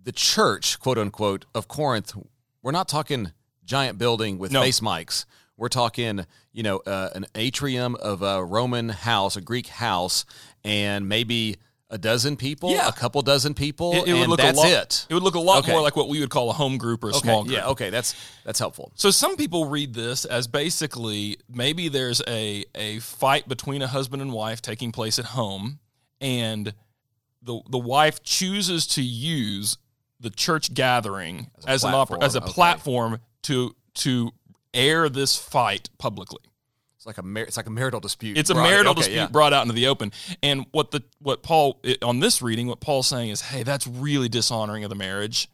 the 0.03 0.11
church, 0.11 0.79
quote 0.79 0.97
unquote, 0.97 1.45
of 1.55 1.67
Corinth. 1.67 2.13
We're 2.61 2.71
not 2.71 2.87
talking 2.87 3.31
giant 3.65 3.97
building 3.97 4.37
with 4.37 4.51
No. 4.51 4.61
face 4.61 4.79
mics. 4.79 5.25
We're 5.57 5.69
talking, 5.69 6.25
you 6.53 6.63
know, 6.63 6.77
uh, 6.79 7.09
an 7.13 7.25
atrium 7.35 7.95
of 7.95 8.21
a 8.23 8.43
Roman 8.43 8.89
house, 8.89 9.35
a 9.35 9.41
Greek 9.41 9.67
house, 9.67 10.25
and 10.63 11.07
maybe 11.07 11.57
a 11.91 11.97
dozen 11.97 12.37
people, 12.37 12.71
Yeah. 12.71 12.87
a 12.87 12.91
couple 12.93 13.21
dozen 13.21 13.53
people, 13.53 13.91
It, 13.93 14.07
it 14.07 14.13
would 14.13 14.29
look 14.29 14.39
that's 14.39 14.57
a 14.57 14.61
lot, 14.61 14.71
it. 14.71 15.05
It 15.09 15.13
would 15.13 15.23
look 15.23 15.35
a 15.35 15.39
lot 15.39 15.59
Okay. 15.59 15.71
more 15.73 15.81
like 15.81 15.95
what 15.95 16.07
we 16.09 16.19
would 16.21 16.29
call 16.29 16.49
a 16.49 16.53
home 16.53 16.77
group 16.77 17.03
or 17.03 17.07
a 17.09 17.15
Okay, 17.15 17.19
small 17.27 17.43
group. 17.43 17.53
yeah, 17.55 17.67
okay, 17.67 17.89
that's 17.89 18.15
that's 18.45 18.57
helpful. 18.59 18.91
So 18.95 19.11
some 19.11 19.35
people 19.35 19.65
read 19.65 19.93
this 19.93 20.23
as 20.25 20.47
basically 20.47 21.37
maybe 21.49 21.89
there's 21.89 22.21
a 22.27 22.63
a 22.73 22.99
fight 22.99 23.47
between 23.47 23.81
a 23.81 23.87
husband 23.87 24.21
and 24.21 24.31
wife 24.31 24.61
taking 24.61 24.91
place 24.91 25.19
at 25.19 25.25
home, 25.25 25.79
and 26.21 26.73
the 27.43 27.59
the 27.69 27.77
wife 27.79 28.23
chooses 28.23 28.87
to 28.87 29.01
use 29.03 29.77
the 30.19 30.29
church 30.29 30.73
gathering 30.73 31.49
as, 31.67 31.83
a 31.83 31.87
an 31.87 31.93
oppor- 31.93 32.07
platform, 32.07 32.23
as 32.23 32.35
a 32.35 32.43
okay. 32.43 32.51
platform 32.53 33.19
to 33.43 33.75
to 33.95 34.31
air 34.73 35.09
this 35.09 35.35
fight 35.35 35.89
publicly. 35.97 36.39
It's 37.01 37.07
like 37.07 37.17
a 37.17 37.23
mar- 37.23 37.41
it's 37.45 37.57
like 37.57 37.65
a 37.65 37.71
marital 37.71 37.99
dispute. 37.99 38.37
It's 38.37 38.51
a 38.51 38.53
marital 38.53 38.91
okay, 38.91 38.99
dispute 38.99 39.15
yeah. 39.15 39.27
brought 39.27 39.53
out 39.53 39.63
into 39.63 39.73
the 39.73 39.87
open. 39.87 40.11
And 40.43 40.67
what 40.69 40.91
the 40.91 41.01
what 41.17 41.41
Paul 41.41 41.79
it- 41.81 42.03
on 42.03 42.19
this 42.19 42.43
reading, 42.43 42.67
what 42.67 42.79
Paul's 42.79 43.07
saying 43.07 43.29
is, 43.31 43.41
hey, 43.41 43.63
that's 43.63 43.87
really 43.87 44.29
dishonoring 44.29 44.83
of 44.83 44.91
the 44.91 44.95
marriage. 44.95 45.49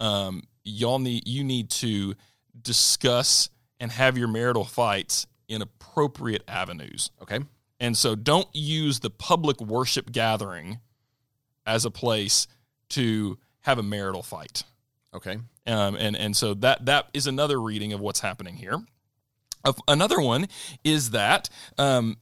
Um, 0.00 0.42
y'all 0.64 0.98
need 0.98 1.28
you 1.28 1.44
need 1.44 1.70
to 1.70 2.16
discuss 2.60 3.48
and 3.78 3.92
have 3.92 4.18
your 4.18 4.26
marital 4.26 4.64
fights 4.64 5.28
in 5.46 5.62
appropriate 5.62 6.42
avenues. 6.48 7.12
Okay, 7.22 7.38
And 7.78 7.96
so 7.96 8.16
don't 8.16 8.48
use 8.52 8.98
the 8.98 9.08
public 9.10 9.60
worship 9.60 10.10
gathering 10.10 10.80
as 11.64 11.84
a 11.84 11.92
place 11.92 12.48
to 12.90 13.38
have 13.60 13.78
a 13.78 13.84
marital 13.84 14.24
fight. 14.24 14.64
okay, 15.14 15.38
Um, 15.64 15.94
and 15.94 16.16
and 16.16 16.36
so 16.36 16.54
that 16.54 16.86
that 16.86 17.06
is 17.14 17.28
another 17.28 17.60
reading 17.60 17.92
of 17.92 18.00
what's 18.00 18.18
happening 18.18 18.56
here. 18.56 18.78
Another 19.86 20.20
one 20.20 20.46
is 20.84 21.10
that 21.10 21.48
um, 21.78 22.16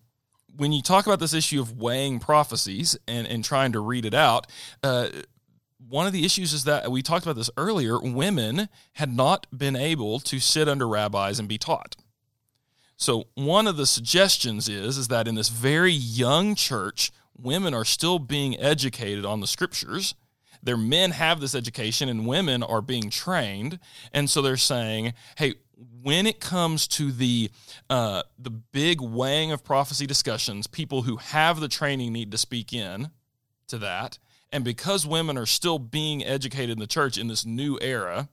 when 0.57 0.73
you 0.73 0.83
talk 0.83 1.07
about 1.07 1.21
this 1.21 1.35
issue 1.35 1.61
of 1.61 1.79
weighing 1.79 2.19
prophecies 2.19 2.97
and, 3.07 3.27
and 3.27 3.45
trying 3.45 3.73
to 3.73 3.81
read 3.81 4.05
it 4.05 4.15
out, 4.15 4.47
uh, 4.83 5.09
one 5.89 6.07
of 6.07 6.13
the 6.13 6.25
issues 6.25 6.53
is 6.53 6.65
that 6.65 6.91
we 6.91 7.03
talked 7.03 7.25
about 7.25 7.37
this 7.37 7.51
earlier. 7.57 8.01
Women 8.01 8.69
had 8.95 9.15
not 9.15 9.47
been 9.57 9.77
able 9.77 10.19
to 10.21 10.41
sit 10.41 10.69
under 10.69 10.89
rabbis 10.89 11.39
and 11.39 11.49
be 11.49 11.59
taught. 11.59 11.97
So 12.97 13.29
one 13.35 13.67
of 13.67 13.77
the 13.77 13.87
suggestions 13.87 14.69
is 14.69 14.97
is 14.97 15.09
that 15.09 15.29
in 15.29 15.35
this 15.35 15.51
very 15.51 15.93
young 15.93 16.55
church, 16.55 17.13
women 17.37 17.75
are 17.75 17.85
still 17.85 18.19
being 18.19 18.59
educated 18.59 19.25
on 19.25 19.41
the 19.41 19.47
scriptures. 19.47 20.15
Their 20.63 20.79
men 20.79 21.11
have 21.13 21.41
this 21.41 21.55
education 21.55 22.09
and 22.09 22.27
women 22.27 22.63
are 22.63 22.81
being 22.81 23.11
trained. 23.11 23.79
And 24.13 24.29
so 24.29 24.43
they're 24.43 24.57
saying, 24.57 25.13
hey, 25.37 25.55
when 26.03 26.27
it 26.27 26.41
comes 26.41 26.89
to 26.89 27.13
the 27.13 27.51
uh, 27.91 28.23
the 28.39 28.51
big 28.51 29.01
weighing 29.01 29.53
of 29.53 29.65
prophecy 29.65 30.07
discussions, 30.07 30.67
people 30.67 31.03
who 31.03 31.17
have 31.17 31.61
the 31.61 31.69
training 31.69 32.13
need 32.13 32.31
to 32.33 32.39
speak 32.39 32.73
in 32.73 33.11
to 33.69 33.79
that. 33.79 34.19
And 34.53 34.65
because 34.65 35.07
women 35.07 35.37
are 35.37 35.47
still 35.47 35.79
being 35.79 36.25
educated 36.25 36.71
in 36.71 36.79
the 36.79 36.87
church 36.87 37.19
in 37.19 37.27
this 37.29 37.45
new 37.45 37.79
era, 37.81 38.29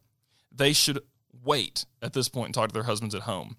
they 0.51 0.71
should 0.71 0.99
wait 1.43 1.85
at 2.01 2.13
this 2.13 2.29
point 2.29 2.47
and 2.47 2.53
talk 2.53 2.69
to 2.69 2.73
their 2.73 2.83
husbands 2.83 3.15
at 3.15 3.23
home. 3.23 3.57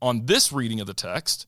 On 0.00 0.26
this 0.26 0.52
reading 0.52 0.80
of 0.80 0.86
the 0.86 0.94
text, 0.94 1.46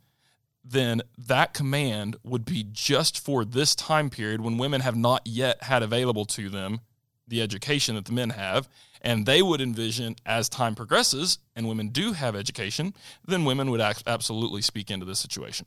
then 0.64 1.01
that 1.16 1.55
command 1.55 2.16
would 2.22 2.45
be 2.45 2.66
just 2.70 3.18
for 3.18 3.45
this 3.45 3.74
time 3.74 4.11
period 4.11 4.41
when 4.41 4.59
women 4.59 4.80
have 4.82 4.97
not 4.97 5.22
yet 5.24 5.62
had 5.62 5.82
available 5.82 6.24
to 6.26 6.51
them 6.51 6.80
the 7.28 7.42
education 7.42 7.94
that 7.94 8.06
the 8.06 8.12
men 8.12 8.30
have. 8.30 8.68
And 9.00 9.26
they 9.26 9.42
would 9.42 9.60
envision 9.60 10.16
as 10.26 10.48
time 10.48 10.74
progresses 10.74 11.38
and 11.54 11.68
women 11.68 11.88
do 11.90 12.14
have 12.14 12.34
education, 12.34 12.94
then 13.24 13.44
women 13.44 13.70
would 13.70 13.80
absolutely 13.80 14.62
speak 14.62 14.90
into 14.90 15.06
this 15.06 15.20
situation. 15.20 15.66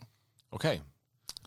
okay. 0.53 0.81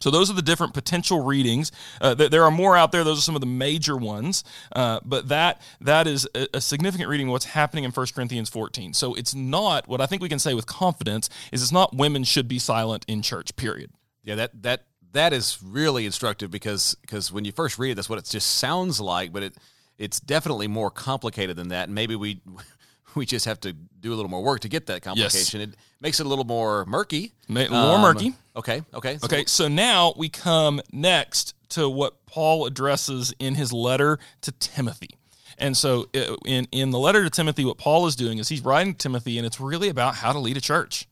So 0.00 0.10
those 0.10 0.28
are 0.30 0.34
the 0.34 0.42
different 0.42 0.74
potential 0.74 1.24
readings. 1.24 1.72
Uh, 2.00 2.14
th- 2.14 2.30
there 2.30 2.44
are 2.44 2.50
more 2.50 2.76
out 2.76 2.92
there. 2.92 3.04
Those 3.04 3.18
are 3.18 3.22
some 3.22 3.36
of 3.36 3.40
the 3.40 3.46
major 3.46 3.96
ones. 3.96 4.44
Uh, 4.74 5.00
but 5.04 5.28
that 5.28 5.62
that 5.80 6.06
is 6.06 6.28
a, 6.34 6.48
a 6.54 6.60
significant 6.60 7.08
reading 7.08 7.28
of 7.28 7.32
what's 7.32 7.46
happening 7.46 7.84
in 7.84 7.90
1 7.90 8.06
Corinthians 8.14 8.50
14. 8.50 8.92
So 8.92 9.14
it's 9.14 9.34
not 9.34 9.88
what 9.88 10.00
I 10.00 10.06
think 10.06 10.20
we 10.20 10.28
can 10.28 10.38
say 10.38 10.52
with 10.52 10.66
confidence 10.66 11.30
is 11.52 11.62
it's 11.62 11.72
not 11.72 11.96
women 11.96 12.24
should 12.24 12.48
be 12.48 12.58
silent 12.58 13.04
in 13.08 13.22
church. 13.22 13.54
Period. 13.56 13.92
Yeah, 14.24 14.34
that 14.34 14.62
that 14.62 14.84
that 15.12 15.32
is 15.32 15.58
really 15.64 16.06
instructive 16.06 16.50
because 16.50 16.96
because 17.00 17.32
when 17.32 17.44
you 17.44 17.52
first 17.52 17.78
read 17.78 17.92
it, 17.92 17.94
that's 17.94 18.08
what 18.08 18.18
it 18.18 18.26
just 18.26 18.56
sounds 18.56 19.00
like, 19.00 19.32
but 19.32 19.42
it 19.42 19.54
it's 19.99 20.20
definitely 20.20 20.66
more 20.68 20.90
complicated 20.90 21.57
than 21.57 21.68
that. 21.68 21.84
And 21.88 21.95
maybe 21.95 22.16
we 22.16 22.40
we 23.14 23.26
just 23.26 23.45
have 23.47 23.61
to 23.61 23.72
do 23.72 24.12
a 24.12 24.16
little 24.16 24.30
more 24.30 24.42
work 24.42 24.61
to 24.61 24.68
get 24.68 24.86
that 24.86 25.03
complication. 25.03 25.61
It 25.61 25.76
makes 26.01 26.20
it 26.20 26.26
a 26.26 26.28
little 26.28 26.45
more 26.45 26.84
murky. 26.86 27.32
More 27.70 27.99
murky. 27.99 28.34
Okay. 28.57 28.82
Okay. 28.92 29.18
so- 29.18 29.24
Okay, 29.26 29.45
so 29.47 29.68
now 29.68 30.12
we 30.16 30.28
come 30.28 30.80
next 30.92 31.55
to 31.70 31.88
what 31.88 32.26
Paul 32.26 32.66
addresses 32.66 33.32
in 33.38 33.55
his 33.55 33.72
letter 33.72 34.18
to 34.42 34.53
Timothy. 34.53 35.11
And 35.59 35.76
so 35.76 36.09
uh, 36.14 36.34
in 36.45 36.66
in 36.72 36.90
the 36.90 36.99
letter 36.99 37.22
to 37.22 37.30
Timothy 37.30 37.64
what 37.64 37.78
Paul 37.78 38.07
is 38.07 38.16
doing 38.16 38.38
is 38.38 38.49
he's 38.49 38.64
writing 38.64 38.92
to 38.95 38.99
Timothy 38.99 39.38
and 39.38 39.47
it's 39.47 39.61
really 39.61 39.88
about 39.88 40.16
how 40.16 40.32
to 40.32 40.38
lead 40.40 40.57
a 40.57 40.61
church. 40.61 41.07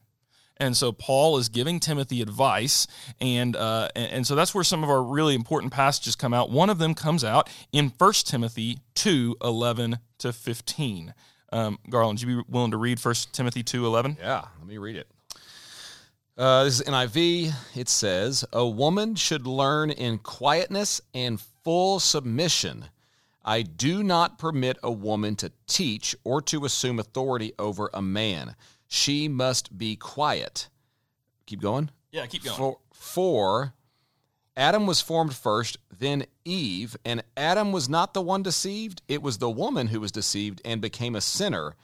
And 0.63 0.77
so 0.77 0.93
Paul 0.93 1.39
is 1.39 1.49
giving 1.49 1.81
Timothy 1.81 2.23
advice, 2.23 2.87
and, 3.21 3.57
uh, 3.57 3.89
and 3.97 4.25
so 4.25 4.37
that's 4.37 4.55
where 4.55 4.63
some 4.63 4.85
of 4.85 4.91
our 4.91 5.03
really 5.03 5.35
important 5.35 5.73
passages 5.73 6.15
come 6.15 6.33
out. 6.33 6.51
One 6.51 6.71
of 6.71 6.79
them 6.79 6.95
comes 6.95 7.25
out 7.25 7.51
in 7.73 7.93
1 7.99 8.13
Timothy 8.25 8.79
2, 8.95 9.39
11 9.43 9.99
to 10.19 10.33
15. 10.33 11.15
Um, 11.51 11.81
Garland, 11.91 12.23
you 12.23 12.29
be 12.29 12.43
willing 12.49 12.71
to 12.71 12.77
read 12.77 13.05
1 13.05 13.15
Timothy 13.33 13.65
2, 13.65 13.85
11? 13.85 14.19
Yeah, 14.21 14.45
let 14.61 14.69
me 14.69 14.79
read 14.79 14.95
it. 14.95 15.09
Uh, 16.39 16.63
this 16.63 16.79
is 16.79 16.87
NIV. 16.87 17.53
It 17.75 17.89
says, 17.89 18.45
A 18.53 18.65
woman 18.65 19.17
should 19.17 19.49
learn 19.49 19.91
in 19.91 20.19
quietness 20.19 21.01
and 21.13 21.41
full 21.65 21.99
submission. 21.99 22.85
I 23.45 23.63
do 23.63 24.05
not 24.05 24.39
permit 24.39 24.79
a 24.81 24.93
woman 24.93 25.35
to 25.37 25.51
teach 25.67 26.15
or 26.23 26.41
to 26.43 26.65
assume 26.65 27.01
authority 27.01 27.53
over 27.59 27.91
a 27.93 28.01
man. 28.01 28.55
She 28.95 29.27
must 29.27 29.79
be 29.79 29.97
quiet. 29.97 30.69
Keep 31.47 31.63
going. 31.63 31.89
Yeah, 32.11 32.27
keep 32.27 32.45
going. 32.45 32.59
For, 32.59 32.77
for 32.93 33.73
Adam 34.55 34.87
was 34.87 35.01
formed 35.01 35.35
first, 35.35 35.79
then 35.99 36.27
Eve, 36.45 36.95
and 37.03 37.25
Adam 37.35 37.73
was 37.73 37.89
not 37.89 38.13
the 38.13 38.21
one 38.21 38.43
deceived. 38.43 39.01
It 39.09 39.23
was 39.23 39.39
the 39.39 39.49
woman 39.49 39.87
who 39.87 39.99
was 39.99 40.13
deceived 40.13 40.61
and 40.63 40.83
became 40.83 41.17
a 41.17 41.23
sinner. 41.23 41.75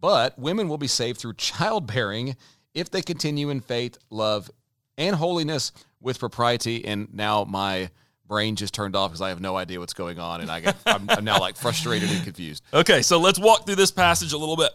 But 0.00 0.36
women 0.36 0.68
will 0.68 0.76
be 0.76 0.88
saved 0.88 1.20
through 1.20 1.34
childbearing 1.36 2.34
if 2.74 2.90
they 2.90 3.00
continue 3.00 3.48
in 3.48 3.60
faith, 3.60 3.96
love, 4.10 4.50
and 4.96 5.14
holiness 5.14 5.70
with 6.00 6.18
propriety. 6.18 6.84
And 6.84 7.14
now 7.14 7.44
my 7.44 7.90
brain 8.26 8.56
just 8.56 8.74
turned 8.74 8.96
off 8.96 9.12
because 9.12 9.22
I 9.22 9.28
have 9.28 9.40
no 9.40 9.56
idea 9.56 9.78
what's 9.78 9.94
going 9.94 10.18
on, 10.18 10.40
and 10.40 10.50
I 10.50 10.58
get, 10.58 10.74
I'm, 10.84 11.08
I'm 11.10 11.24
now 11.24 11.38
like 11.38 11.56
frustrated 11.56 12.10
and 12.10 12.24
confused. 12.24 12.64
Okay, 12.74 13.02
so 13.02 13.20
let's 13.20 13.38
walk 13.38 13.66
through 13.66 13.76
this 13.76 13.92
passage 13.92 14.32
a 14.32 14.36
little 14.36 14.56
bit. 14.56 14.72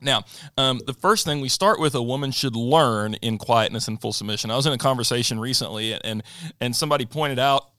Now, 0.00 0.24
um, 0.56 0.80
the 0.86 0.94
first 0.94 1.26
thing 1.26 1.40
we 1.40 1.48
start 1.48 1.78
with 1.78 1.94
a 1.94 2.02
woman 2.02 2.30
should 2.30 2.56
learn 2.56 3.14
in 3.14 3.38
quietness 3.38 3.88
and 3.88 4.00
full 4.00 4.12
submission. 4.12 4.50
I 4.50 4.56
was 4.56 4.66
in 4.66 4.72
a 4.72 4.78
conversation 4.78 5.38
recently, 5.38 5.92
and 5.92 6.22
and 6.60 6.74
somebody 6.74 7.06
pointed 7.06 7.38
out 7.38 7.70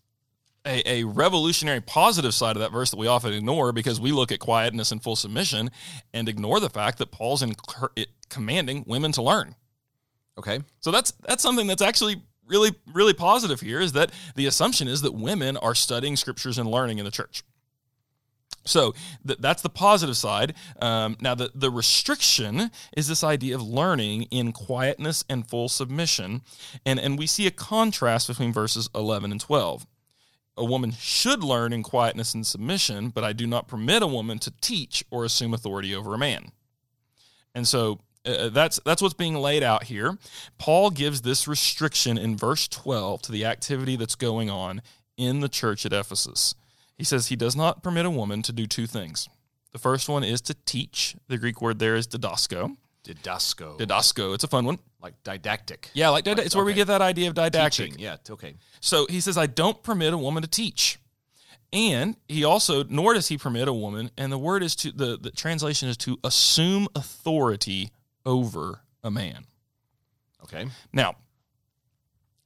a, 0.66 0.88
a 0.88 1.04
revolutionary 1.04 1.82
positive 1.82 2.34
side 2.34 2.56
of 2.56 2.62
that 2.62 2.72
verse 2.72 2.92
that 2.92 2.98
we 2.98 3.08
often 3.08 3.34
ignore 3.34 3.72
because 3.72 4.00
we 4.00 4.12
look 4.12 4.32
at 4.32 4.40
quietness 4.40 4.92
and 4.92 5.02
full 5.02 5.16
submission 5.16 5.72
and 6.14 6.30
ignore 6.30 6.60
the 6.60 6.70
fact 6.70 7.00
that 7.00 7.12
Paul's 7.12 7.42
in, 7.42 7.56
commanding 8.30 8.84
women 8.88 9.12
to 9.14 9.22
learn. 9.22 9.56
Okay. 10.38 10.60
So 10.80 10.92
that's 10.92 11.12
that's 11.28 11.44
something 11.44 11.68
that's 11.68 11.82
actually 11.82 12.22
really 12.46 12.72
really 12.94 13.14
positive 13.14 13.62
here 13.62 13.80
is 13.80 13.94
that 13.94 14.12
the 14.36 14.46
assumption 14.46 14.88
is 14.88 15.02
that 15.02 15.14
women 15.14 15.58
are 15.58 15.76
studying 15.76 16.16
scriptures 16.16 16.58
and 16.58 16.70
learning 16.70 17.00
in 17.00 17.06
the 17.06 17.12
church. 17.12 17.44
So 18.64 18.94
th- 19.26 19.40
that's 19.40 19.62
the 19.62 19.70
positive 19.70 20.18
side. 20.18 20.54
Um, 20.82 21.18
now, 21.20 21.36
the, 21.36 21.52
the 21.54 21.72
restriction 21.72 22.72
is 22.96 23.08
this 23.08 23.24
idea 23.24 23.56
of 23.56 23.62
learning 23.62 24.24
in 24.24 24.52
quietness 24.52 25.24
and 25.30 25.48
full 25.48 25.70
submission. 25.70 26.42
And, 26.86 27.00
and 27.00 27.18
we 27.18 27.28
see 27.28 27.48
a 27.48 27.52
contrast 27.52 28.28
between 28.28 28.54
verses 28.54 28.90
11 28.94 29.32
and 29.32 29.42
12. 29.42 29.88
A 30.58 30.66
woman 30.66 30.92
should 30.92 31.44
learn 31.44 31.74
in 31.74 31.82
quietness 31.82 32.34
and 32.34 32.46
submission, 32.46 33.10
but 33.10 33.24
I 33.24 33.34
do 33.34 33.48
not 33.48 33.68
permit 33.68 34.04
a 34.04 34.08
woman 34.08 34.38
to 34.40 34.52
teach 34.62 35.04
or 35.10 35.26
assume 35.26 35.54
authority 35.54 35.96
over 35.96 36.14
a 36.14 36.20
man. 36.20 36.52
And 37.56 37.68
so 37.68 38.00
uh, 38.26 38.50
that's 38.50 38.80
that's 38.86 39.02
what's 39.02 39.14
being 39.14 39.36
laid 39.36 39.64
out 39.64 39.86
here. 39.86 40.18
Paul 40.58 40.92
gives 40.92 41.22
this 41.22 41.48
restriction 41.48 42.18
in 42.18 42.38
verse 42.38 42.68
12 42.68 43.24
to 43.24 43.32
the 43.32 43.46
activity 43.46 43.96
that's 43.96 44.16
going 44.16 44.50
on 44.50 44.82
in 45.18 45.40
the 45.40 45.50
church 45.50 45.86
at 45.86 45.94
Ephesus. 45.94 46.54
He 47.02 47.06
says 47.06 47.30
he 47.30 47.36
does 47.36 47.56
not 47.56 47.82
permit 47.82 48.06
a 48.06 48.12
woman 48.12 48.44
to 48.44 48.54
do 48.54 48.68
two 48.68 48.86
things. 48.86 49.28
The 49.72 49.80
first 49.80 50.08
one 50.08 50.24
is 50.24 50.40
to 50.42 50.54
teach. 50.54 51.16
The 51.30 51.40
Greek 51.40 51.60
word 51.60 51.80
there 51.80 51.96
is 51.96 52.08
didasko. 52.08 52.78
Didasco. 53.04 53.80
Didasko. 53.80 54.36
It's 54.36 54.44
a 54.44 54.48
fun 54.48 54.66
one. 54.66 54.78
like 55.02 55.16
didactic. 55.24 55.90
Yeah, 55.96 56.10
like 56.10 56.26
dida- 56.26 56.46
it's 56.46 56.56
where 56.56 56.64
we 56.64 56.76
get 56.76 56.86
that 56.90 57.02
idea 57.02 57.28
of 57.28 57.34
didactic. 57.34 57.86
Teaching. 57.88 58.00
Yeah, 58.00 58.18
okay. 58.30 58.54
So 58.82 59.08
he 59.10 59.20
says, 59.20 59.36
I 59.36 59.48
don't 59.48 59.82
permit 59.82 60.14
a 60.14 60.18
woman 60.20 60.44
to 60.44 60.48
teach. 60.48 61.00
And 61.74 62.18
he 62.28 62.44
also, 62.44 62.84
nor 62.84 63.16
does 63.16 63.30
he 63.30 63.38
permit 63.40 63.68
a 63.68 63.74
woman, 63.74 64.12
and 64.16 64.32
the 64.32 64.38
word 64.38 64.62
is 64.62 64.76
to, 64.76 64.92
the, 64.92 65.18
the 65.18 65.32
translation 65.32 65.90
is 65.90 65.98
to 65.98 66.20
assume 66.24 66.88
authority 66.94 67.90
over 68.28 68.82
a 69.04 69.10
man. 69.10 69.48
Okay. 70.44 70.68
Now, 70.94 71.16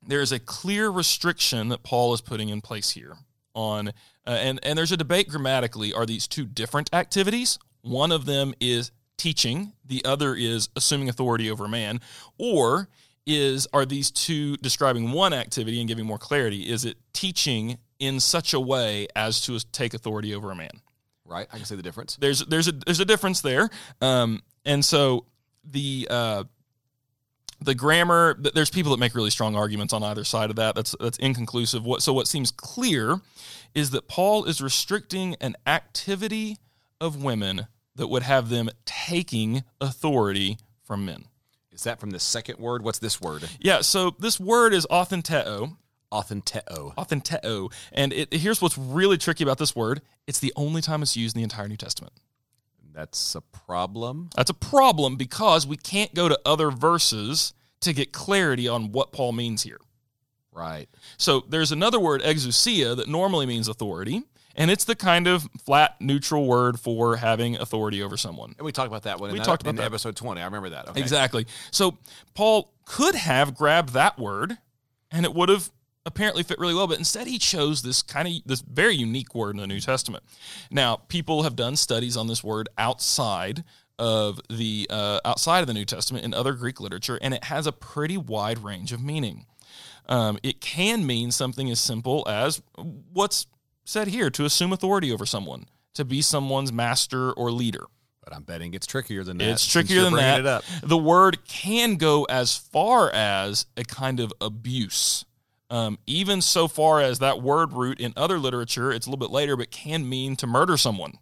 there 0.01 0.21
is 0.21 0.31
a 0.31 0.39
clear 0.39 0.89
restriction 0.89 1.67
that 1.67 1.83
Paul 1.83 2.13
is 2.13 2.21
putting 2.21 2.47
in 2.47 2.61
place 2.61 2.91
here 2.91 3.17
on, 3.55 3.89
uh, 3.89 3.91
and, 4.27 4.59
and 4.63 4.77
there's 4.77 4.91
a 4.91 4.97
debate 4.97 5.29
grammatically 5.29 5.93
are 5.93 6.05
these 6.05 6.27
two 6.27 6.45
different 6.45 6.93
activities? 6.93 7.57
One 7.81 8.11
of 8.11 8.25
them 8.25 8.53
is 8.59 8.91
teaching, 9.17 9.73
the 9.83 10.03
other 10.05 10.35
is 10.35 10.69
assuming 10.75 11.09
authority 11.09 11.49
over 11.49 11.65
a 11.65 11.69
man, 11.69 12.01
or 12.37 12.89
is 13.25 13.67
are 13.73 13.85
these 13.85 14.11
two 14.11 14.57
describing 14.57 15.11
one 15.11 15.33
activity 15.33 15.79
and 15.79 15.87
giving 15.87 16.05
more 16.05 16.17
clarity? 16.17 16.69
Is 16.69 16.85
it 16.85 16.97
teaching 17.13 17.77
in 17.99 18.19
such 18.19 18.53
a 18.53 18.59
way 18.59 19.07
as 19.15 19.41
to 19.41 19.59
take 19.71 19.93
authority 19.93 20.35
over 20.35 20.51
a 20.51 20.55
man? 20.55 20.81
Right. 21.25 21.47
I 21.51 21.57
can 21.57 21.65
see 21.65 21.75
the 21.75 21.81
difference. 21.81 22.17
there's 22.17 22.45
there's 22.45 22.67
a 22.67 22.71
there's 22.71 22.99
a 22.99 23.05
difference 23.05 23.41
there 23.41 23.69
um 23.99 24.43
and 24.63 24.85
so 24.85 25.25
the 25.63 26.07
uh 26.09 26.43
the 27.61 27.75
grammar 27.75 28.35
there's 28.53 28.69
people 28.69 28.91
that 28.91 28.99
make 28.99 29.15
really 29.15 29.29
strong 29.29 29.55
arguments 29.55 29.93
on 29.93 30.03
either 30.03 30.23
side 30.23 30.49
of 30.49 30.55
that. 30.57 30.75
That's 30.75 30.95
that's 30.99 31.17
inconclusive. 31.17 31.85
What 31.85 32.01
so 32.01 32.13
what 32.13 32.27
seems 32.27 32.51
clear 32.51 33.21
is 33.73 33.91
that 33.91 34.07
Paul 34.07 34.45
is 34.45 34.61
restricting 34.61 35.35
an 35.41 35.55
activity 35.65 36.57
of 36.99 37.23
women 37.23 37.67
that 37.95 38.07
would 38.07 38.23
have 38.23 38.49
them 38.49 38.69
taking 38.85 39.63
authority 39.79 40.57
from 40.83 41.05
men. 41.05 41.25
Is 41.71 41.83
that 41.83 41.99
from 41.99 42.11
the 42.11 42.19
second 42.19 42.59
word? 42.59 42.83
What's 42.83 42.99
this 42.99 43.19
word? 43.21 43.49
yeah 43.59 43.81
so 43.81 44.15
this 44.19 44.39
word 44.39 44.73
is 44.73 44.85
authenteo 44.91 45.77
Authenteo. 46.11 46.95
authenteo 46.95 47.73
and 47.91 48.13
it, 48.13 48.31
here's 48.33 48.61
what's 48.61 48.77
really 48.77 49.17
tricky 49.17 49.43
about 49.43 49.57
this 49.57 49.75
word. 49.75 50.01
It's 50.27 50.39
the 50.39 50.53
only 50.55 50.81
time 50.81 51.01
it's 51.01 51.17
used 51.17 51.35
in 51.35 51.39
the 51.39 51.43
entire 51.43 51.67
new 51.67 51.77
testament 51.77 52.13
That's 52.95 53.35
a 53.35 53.41
problem. 53.41 54.29
That's 54.35 54.49
a 54.49 54.55
problem 54.55 55.17
because 55.17 55.67
we 55.67 55.75
can't 55.75 56.13
go 56.13 56.29
to 56.29 56.39
other 56.45 56.71
verses 56.71 57.53
to 57.81 57.93
get 57.93 58.13
clarity 58.13 58.67
on 58.67 58.93
what 58.93 59.11
Paul 59.11 59.33
means 59.33 59.63
here. 59.63 59.79
Right. 60.53 60.87
So 61.17 61.43
there's 61.49 61.73
another 61.73 61.99
word, 61.99 62.21
exousia, 62.21 62.95
that 62.95 63.09
normally 63.09 63.45
means 63.45 63.67
authority, 63.67 64.23
and 64.55 64.71
it's 64.71 64.85
the 64.85 64.95
kind 64.95 65.27
of 65.27 65.45
flat, 65.65 65.97
neutral 65.99 66.47
word 66.47 66.79
for 66.79 67.17
having 67.17 67.57
authority 67.57 68.01
over 68.01 68.15
someone. 68.15 68.55
And 68.57 68.65
we 68.65 68.71
talked 68.71 68.87
about 68.87 69.03
that 69.03 69.19
one. 69.19 69.33
We 69.33 69.39
in 69.39 69.43
talked 69.43 69.63
about 69.63 69.71
in 69.71 69.75
that. 69.75 69.85
episode 69.85 70.15
twenty. 70.15 70.41
I 70.41 70.45
remember 70.45 70.69
that. 70.69 70.87
Okay. 70.89 71.01
Exactly. 71.01 71.45
So 71.71 71.97
Paul 72.33 72.71
could 72.85 73.15
have 73.15 73.55
grabbed 73.55 73.89
that 73.89 74.17
word, 74.17 74.57
and 75.11 75.25
it 75.25 75.33
would 75.33 75.49
have 75.49 75.69
apparently 76.05 76.43
fit 76.43 76.59
really 76.59 76.73
well, 76.73 76.87
but 76.87 76.99
instead 76.99 77.27
he 77.27 77.37
chose 77.37 77.81
this 77.81 78.01
kind 78.01 78.27
of 78.27 78.33
this 78.45 78.61
very 78.61 78.95
unique 78.95 79.33
word 79.33 79.55
in 79.55 79.61
the 79.61 79.67
New 79.67 79.79
Testament. 79.79 80.23
Now, 80.69 80.97
people 81.07 81.43
have 81.43 81.55
done 81.55 81.75
studies 81.75 82.15
on 82.15 82.27
this 82.27 82.43
word 82.43 82.69
outside 82.77 83.63
of 83.97 84.39
the 84.49 84.87
uh, 84.89 85.19
outside 85.25 85.61
of 85.61 85.67
the 85.67 85.73
New 85.73 85.85
Testament 85.85 86.25
in 86.25 86.33
other 86.33 86.53
Greek 86.53 86.79
literature, 86.79 87.17
and 87.21 87.33
it 87.33 87.45
has 87.45 87.67
a 87.67 87.71
pretty 87.71 88.17
wide 88.17 88.59
range 88.59 88.91
of 88.91 89.01
meaning. 89.03 89.45
Um, 90.07 90.37
it 90.43 90.61
can 90.61 91.05
mean 91.05 91.31
something 91.31 91.71
as 91.71 91.79
simple 91.79 92.23
as 92.27 92.61
what's 93.11 93.47
said 93.85 94.09
here 94.09 94.29
to 94.29 94.45
assume 94.45 94.71
authority 94.71 95.11
over 95.11 95.25
someone, 95.25 95.65
to 95.95 96.05
be 96.05 96.21
someone's 96.21 96.71
master 96.71 97.31
or 97.31 97.51
leader. 97.51 97.85
But 98.23 98.35
I'm 98.35 98.43
betting 98.43 98.73
it's 98.73 98.87
trickier 98.87 99.23
than 99.23 99.37
that. 99.37 99.49
It's 99.49 99.65
trickier 99.65 100.03
than 100.03 100.13
that. 100.13 100.63
The 100.83 100.97
word 100.97 101.45
can 101.47 101.95
go 101.95 102.23
as 102.23 102.55
far 102.55 103.11
as 103.11 103.67
a 103.77 103.83
kind 103.83 104.19
of 104.19 104.33
abuse. 104.41 105.25
Um, 105.69 105.97
even 106.05 106.41
so 106.41 106.67
far 106.67 107.01
as 107.01 107.19
that 107.19 107.41
word 107.41 107.73
root 107.73 107.99
in 107.99 108.13
other 108.15 108.37
literature, 108.37 108.91
it's 108.91 109.07
a 109.07 109.09
little 109.09 109.25
bit 109.25 109.33
later, 109.33 109.57
but 109.57 109.71
can 109.71 110.07
mean 110.07 110.35
to 110.37 110.47
murder 110.47 110.77
someone. 110.77 111.17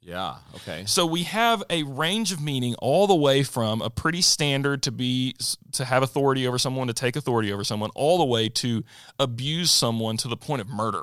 Yeah. 0.00 0.36
Okay. 0.56 0.84
So 0.86 1.06
we 1.06 1.22
have 1.22 1.62
a 1.70 1.82
range 1.82 2.30
of 2.30 2.40
meaning 2.40 2.74
all 2.76 3.06
the 3.06 3.14
way 3.14 3.42
from 3.42 3.80
a 3.80 3.88
pretty 3.88 4.20
standard 4.20 4.82
to 4.82 4.92
be 4.92 5.34
to 5.72 5.84
have 5.84 6.02
authority 6.02 6.46
over 6.46 6.58
someone, 6.58 6.88
to 6.88 6.92
take 6.92 7.16
authority 7.16 7.50
over 7.52 7.64
someone, 7.64 7.90
all 7.94 8.18
the 8.18 8.24
way 8.24 8.50
to 8.50 8.84
abuse 9.18 9.70
someone 9.70 10.18
to 10.18 10.28
the 10.28 10.36
point 10.36 10.60
of 10.60 10.68
murder. 10.68 11.02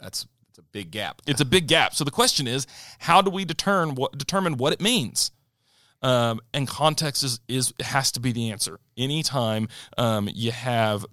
That's, 0.00 0.26
that's 0.46 0.58
a 0.58 0.62
big 0.62 0.92
gap. 0.92 1.22
It's 1.26 1.40
a 1.40 1.44
big 1.44 1.66
gap. 1.66 1.94
So 1.94 2.04
the 2.04 2.12
question 2.12 2.46
is, 2.46 2.68
how 3.00 3.20
do 3.20 3.30
we 3.30 3.44
determine 3.44 3.96
what 3.96 4.16
determine 4.16 4.58
what 4.58 4.72
it 4.72 4.80
means? 4.80 5.32
Um, 6.00 6.40
and 6.52 6.68
context 6.68 7.24
is 7.24 7.40
is 7.48 7.74
has 7.80 8.12
to 8.12 8.20
be 8.20 8.30
the 8.30 8.50
answer. 8.52 8.78
Anytime 8.96 9.68
um, 9.98 10.28
you 10.32 10.52
have 10.52 11.04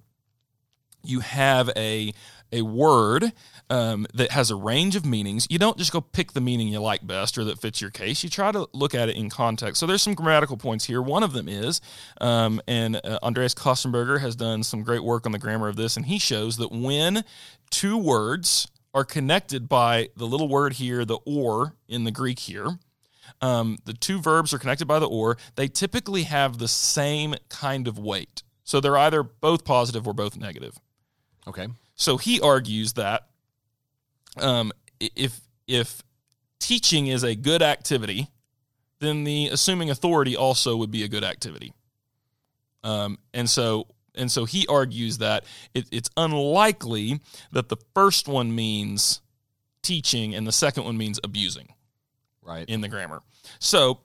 you 1.04 1.20
have 1.20 1.70
a 1.76 2.12
a 2.52 2.62
word 2.62 3.32
um, 3.70 4.06
that 4.12 4.30
has 4.30 4.50
a 4.50 4.56
range 4.56 4.94
of 4.94 5.06
meanings, 5.06 5.46
you 5.48 5.58
don't 5.58 5.78
just 5.78 5.92
go 5.92 6.00
pick 6.00 6.32
the 6.32 6.40
meaning 6.40 6.68
you 6.68 6.80
like 6.80 7.06
best 7.06 7.38
or 7.38 7.44
that 7.44 7.58
fits 7.58 7.80
your 7.80 7.90
case. 7.90 8.22
You 8.22 8.28
try 8.28 8.52
to 8.52 8.68
look 8.72 8.94
at 8.94 9.08
it 9.08 9.16
in 9.16 9.30
context. 9.30 9.80
So 9.80 9.86
there's 9.86 10.02
some 10.02 10.14
grammatical 10.14 10.58
points 10.58 10.84
here. 10.84 11.00
One 11.00 11.22
of 11.22 11.32
them 11.32 11.48
is, 11.48 11.80
um, 12.20 12.60
and 12.68 12.96
uh, 12.96 13.18
Andreas 13.22 13.54
Kostenberger 13.54 14.20
has 14.20 14.36
done 14.36 14.62
some 14.62 14.82
great 14.82 15.02
work 15.02 15.24
on 15.24 15.32
the 15.32 15.38
grammar 15.38 15.68
of 15.68 15.76
this, 15.76 15.96
and 15.96 16.06
he 16.06 16.18
shows 16.18 16.58
that 16.58 16.70
when 16.70 17.24
two 17.70 17.96
words 17.96 18.68
are 18.94 19.04
connected 19.04 19.68
by 19.68 20.10
the 20.16 20.26
little 20.26 20.48
word 20.48 20.74
here, 20.74 21.04
the 21.06 21.18
or 21.24 21.74
in 21.88 22.04
the 22.04 22.10
Greek 22.10 22.40
here, 22.40 22.78
um, 23.40 23.78
the 23.86 23.94
two 23.94 24.20
verbs 24.20 24.52
are 24.52 24.58
connected 24.58 24.86
by 24.86 24.98
the 24.98 25.08
or, 25.08 25.38
they 25.56 25.68
typically 25.68 26.24
have 26.24 26.58
the 26.58 26.68
same 26.68 27.34
kind 27.48 27.88
of 27.88 27.98
weight. 27.98 28.42
So 28.64 28.80
they're 28.80 28.98
either 28.98 29.22
both 29.22 29.64
positive 29.64 30.06
or 30.06 30.12
both 30.12 30.36
negative. 30.36 30.78
Okay. 31.46 31.68
So 31.94 32.16
he 32.16 32.40
argues 32.40 32.94
that 32.94 33.26
um, 34.36 34.72
if 35.00 35.40
if 35.66 36.02
teaching 36.58 37.06
is 37.08 37.22
a 37.22 37.34
good 37.34 37.62
activity, 37.62 38.28
then 39.00 39.24
the 39.24 39.48
assuming 39.48 39.90
authority 39.90 40.36
also 40.36 40.76
would 40.76 40.90
be 40.90 41.02
a 41.02 41.08
good 41.08 41.24
activity. 41.24 41.72
Um, 42.84 43.18
and 43.34 43.48
so 43.48 43.86
and 44.14 44.30
so 44.30 44.44
he 44.44 44.66
argues 44.68 45.18
that 45.18 45.44
it, 45.74 45.86
it's 45.90 46.10
unlikely 46.16 47.20
that 47.52 47.68
the 47.68 47.76
first 47.94 48.28
one 48.28 48.54
means 48.54 49.20
teaching 49.82 50.34
and 50.34 50.46
the 50.46 50.52
second 50.52 50.84
one 50.84 50.96
means 50.96 51.18
abusing 51.24 51.68
Right. 52.42 52.68
in 52.68 52.80
the 52.80 52.88
grammar. 52.88 53.20
So 53.58 54.00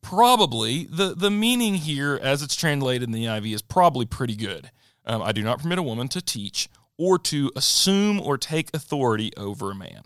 probably 0.00 0.84
the 0.84 1.14
the 1.14 1.30
meaning 1.30 1.74
here, 1.74 2.18
as 2.22 2.42
it's 2.42 2.56
translated 2.56 3.04
in 3.04 3.12
the 3.12 3.24
NIV, 3.24 3.54
is 3.54 3.62
probably 3.62 4.06
pretty 4.06 4.36
good. 4.36 4.70
Um, 5.04 5.22
I 5.22 5.32
do 5.32 5.42
not 5.42 5.60
permit 5.60 5.78
a 5.78 5.82
woman 5.82 6.08
to 6.08 6.22
teach 6.22 6.68
or 6.96 7.18
to 7.18 7.50
assume 7.56 8.20
or 8.20 8.38
take 8.38 8.70
authority 8.74 9.32
over 9.36 9.70
a 9.70 9.74
man. 9.74 10.02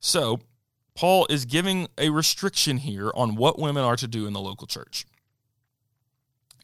So 0.00 0.40
Paul 0.94 1.26
is 1.30 1.44
giving 1.44 1.88
a 1.98 2.10
restriction 2.10 2.78
here 2.78 3.10
on 3.14 3.36
what 3.36 3.58
women 3.58 3.84
are 3.84 3.96
to 3.96 4.08
do 4.08 4.26
in 4.26 4.32
the 4.32 4.40
local 4.40 4.66
church. 4.66 5.06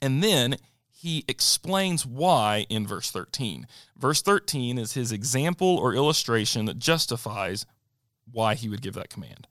And 0.01 0.23
then 0.23 0.57
he 0.91 1.25
explains 1.29 2.07
why 2.07 2.67
in 2.69 2.87
verse 2.87 3.11
13. 3.11 3.67
Verse 3.97 4.23
13 4.23 4.79
is 4.79 4.95
his 4.95 5.13
example 5.13 5.77
or 5.77 5.95
illustration 5.95 6.65
that 6.67 6.79
justifies 6.79 7.67
why 8.31 8.55
he 8.55 8.69
would 8.69 8.83
give 8.83 8.95
that 8.95 9.11
command. 9.11 9.47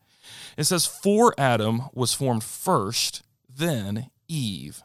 It 0.56 0.64
says, 0.64 0.86
For 0.86 1.34
Adam 1.38 1.82
was 1.92 2.14
formed 2.14 2.44
first, 2.44 3.22
then 3.48 4.10
Eve. 4.28 4.82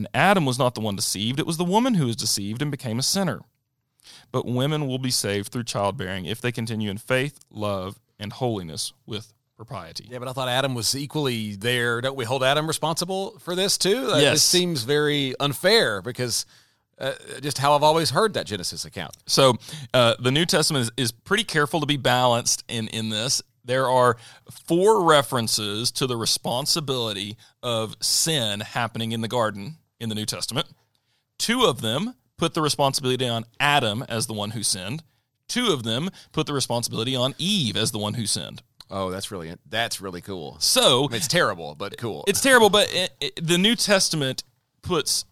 And 0.00 0.08
Adam 0.14 0.46
was 0.46 0.58
not 0.58 0.74
the 0.74 0.80
one 0.80 0.96
deceived, 0.96 1.38
it 1.38 1.46
was 1.46 1.58
the 1.58 1.64
woman 1.64 1.92
who 1.92 2.06
was 2.06 2.16
deceived 2.16 2.62
and 2.62 2.70
became 2.70 2.98
a 2.98 3.02
sinner. 3.02 3.40
But 4.32 4.46
women 4.46 4.86
will 4.86 4.98
be 4.98 5.10
saved 5.10 5.52
through 5.52 5.64
childbearing 5.64 6.24
if 6.24 6.40
they 6.40 6.50
continue 6.52 6.88
in 6.90 6.96
faith, 6.96 7.38
love, 7.50 8.00
and 8.18 8.32
holiness 8.32 8.94
with 9.04 9.34
propriety. 9.58 10.08
Yeah, 10.10 10.18
but 10.18 10.26
I 10.26 10.32
thought 10.32 10.48
Adam 10.48 10.74
was 10.74 10.96
equally 10.96 11.54
there. 11.54 12.00
Don't 12.00 12.16
we 12.16 12.24
hold 12.24 12.42
Adam 12.42 12.66
responsible 12.66 13.38
for 13.40 13.54
this 13.54 13.76
too? 13.76 14.08
Uh, 14.10 14.16
Yes. 14.20 14.36
This 14.36 14.42
seems 14.42 14.84
very 14.84 15.34
unfair 15.38 16.00
because 16.00 16.46
uh, 16.98 17.12
just 17.42 17.58
how 17.58 17.74
I've 17.74 17.82
always 17.82 18.08
heard 18.08 18.32
that 18.32 18.46
Genesis 18.46 18.86
account. 18.86 19.14
So 19.26 19.58
uh, 19.92 20.14
the 20.18 20.30
New 20.30 20.46
Testament 20.46 20.84
is, 20.84 20.92
is 20.96 21.12
pretty 21.12 21.44
careful 21.44 21.80
to 21.80 21.86
be 21.86 21.98
balanced 21.98 22.64
in 22.68 22.88
in 22.88 23.10
this. 23.10 23.42
There 23.66 23.90
are 23.90 24.16
four 24.50 25.04
references 25.04 25.90
to 25.92 26.06
the 26.06 26.16
responsibility 26.16 27.36
of 27.62 27.96
sin 28.00 28.60
happening 28.60 29.12
in 29.12 29.20
the 29.20 29.28
garden 29.28 29.76
in 30.00 30.08
the 30.08 30.14
New 30.14 30.26
Testament. 30.26 30.66
Two 31.38 31.64
of 31.64 31.80
them 31.80 32.14
put 32.36 32.54
the 32.54 32.62
responsibility 32.62 33.28
on 33.28 33.44
Adam 33.60 34.04
as 34.08 34.26
the 34.26 34.32
one 34.32 34.50
who 34.50 34.62
sinned. 34.62 35.02
Two 35.48 35.72
of 35.72 35.82
them 35.82 36.10
put 36.32 36.46
the 36.46 36.52
responsibility 36.52 37.14
on 37.14 37.34
Eve 37.38 37.76
as 37.76 37.92
the 37.92 37.98
one 37.98 38.14
who 38.14 38.26
sinned. 38.26 38.62
Oh, 38.90 39.10
that's 39.10 39.30
really 39.30 39.54
that's 39.68 40.00
really 40.00 40.20
cool. 40.20 40.56
So 40.58 41.04
I 41.04 41.08
mean, 41.08 41.16
it's 41.16 41.28
terrible, 41.28 41.76
but 41.76 41.96
cool. 41.96 42.24
it's 42.26 42.40
terrible, 42.40 42.70
but 42.70 42.92
it, 42.92 43.10
it, 43.20 43.46
the 43.46 43.58
New 43.58 43.76
Testament 43.76 44.42
puts 44.82 45.24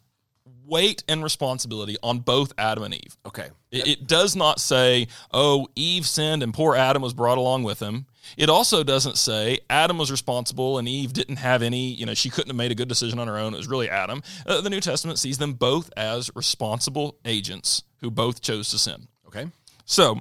weight 0.65 1.03
and 1.09 1.25
responsibility 1.25 1.97
on 2.03 2.21
both 2.21 2.53
Adam 2.59 2.85
and 2.85 2.95
Eve. 2.95 3.17
okay. 3.27 3.49
It, 3.71 3.87
it 3.87 4.07
does 4.07 4.37
not 4.37 4.61
say, 4.61 5.09
oh, 5.33 5.69
Eve 5.75 6.07
sinned 6.07 6.43
and 6.43 6.55
poor 6.55 6.75
Adam 6.75 7.03
was 7.03 7.15
brought 7.15 7.39
along 7.39 7.65
with 7.65 7.81
him. 7.81 8.07
It 8.37 8.49
also 8.49 8.85
doesn't 8.85 9.19
say 9.19 9.59
Adam 9.71 9.99
was 9.99 10.11
responsible 10.11 10.79
and 10.79 10.89
Eve 10.89 11.13
didn't 11.13 11.37
have 11.37 11.63
any, 11.63 11.89
you 11.89 12.07
know, 12.07 12.15
she 12.15 12.31
couldn't 12.31 12.51
have 12.51 12.57
made 12.57 12.71
a 12.71 12.75
good 12.75 12.89
decision 12.89 13.19
on 13.19 13.29
her 13.29 13.39
own. 13.39 13.55
It 13.55 13.57
was 13.57 13.69
really 13.69 13.89
Adam. 13.89 14.23
Uh, 14.47 14.61
the 14.61 14.71
New 14.71 14.81
Testament 14.81 15.19
sees 15.19 15.39
them 15.39 15.55
both 15.55 15.91
as 15.97 16.31
responsible 16.35 17.17
agents 17.25 17.83
who 18.01 18.11
both 18.11 18.41
chose 18.41 18.71
to 18.71 18.79
sin. 18.79 19.09
Okay. 19.27 19.47
So, 19.85 20.21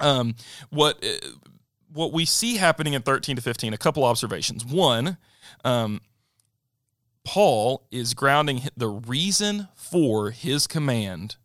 um, 0.00 0.34
what 0.70 1.04
uh, 1.04 1.26
what 1.92 2.12
we 2.12 2.24
see 2.24 2.56
happening 2.56 2.94
in 2.94 3.02
thirteen 3.02 3.36
to 3.36 3.42
fifteen? 3.42 3.74
A 3.74 3.78
couple 3.78 4.04
observations. 4.04 4.64
One, 4.64 5.18
um, 5.64 6.00
Paul 7.24 7.86
is 7.90 8.14
grounding 8.14 8.62
the 8.76 8.88
reason 8.88 9.68
for 9.74 10.30
his 10.30 10.66
command 10.66 11.36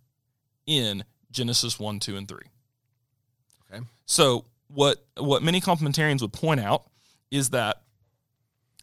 in 0.65 1.03
Genesis 1.31 1.79
one, 1.79 1.99
two, 1.99 2.15
and 2.15 2.27
three. 2.27 2.47
Okay. 3.71 3.83
So, 4.05 4.45
what 4.67 5.05
what 5.17 5.43
many 5.43 5.61
complementarians 5.61 6.21
would 6.21 6.33
point 6.33 6.59
out 6.59 6.89
is 7.31 7.49
that 7.51 7.81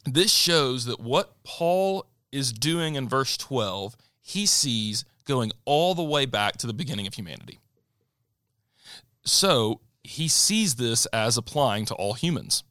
this 0.04 0.32
shows 0.32 0.84
that 0.86 1.00
what 1.00 1.42
Paul 1.44 2.06
is 2.32 2.52
doing 2.52 2.94
in 2.94 3.08
verse 3.08 3.36
twelve, 3.36 3.96
he 4.20 4.46
sees 4.46 5.04
going 5.24 5.52
all 5.64 5.94
the 5.94 6.02
way 6.02 6.26
back 6.26 6.56
to 6.58 6.66
the 6.66 6.74
beginning 6.74 7.06
of 7.06 7.14
humanity. 7.14 7.58
So 9.24 9.80
he 10.02 10.28
sees 10.28 10.74
this 10.74 11.06
as 11.06 11.36
applying 11.36 11.86
to 11.86 11.94
all 11.94 12.12
humans. 12.12 12.62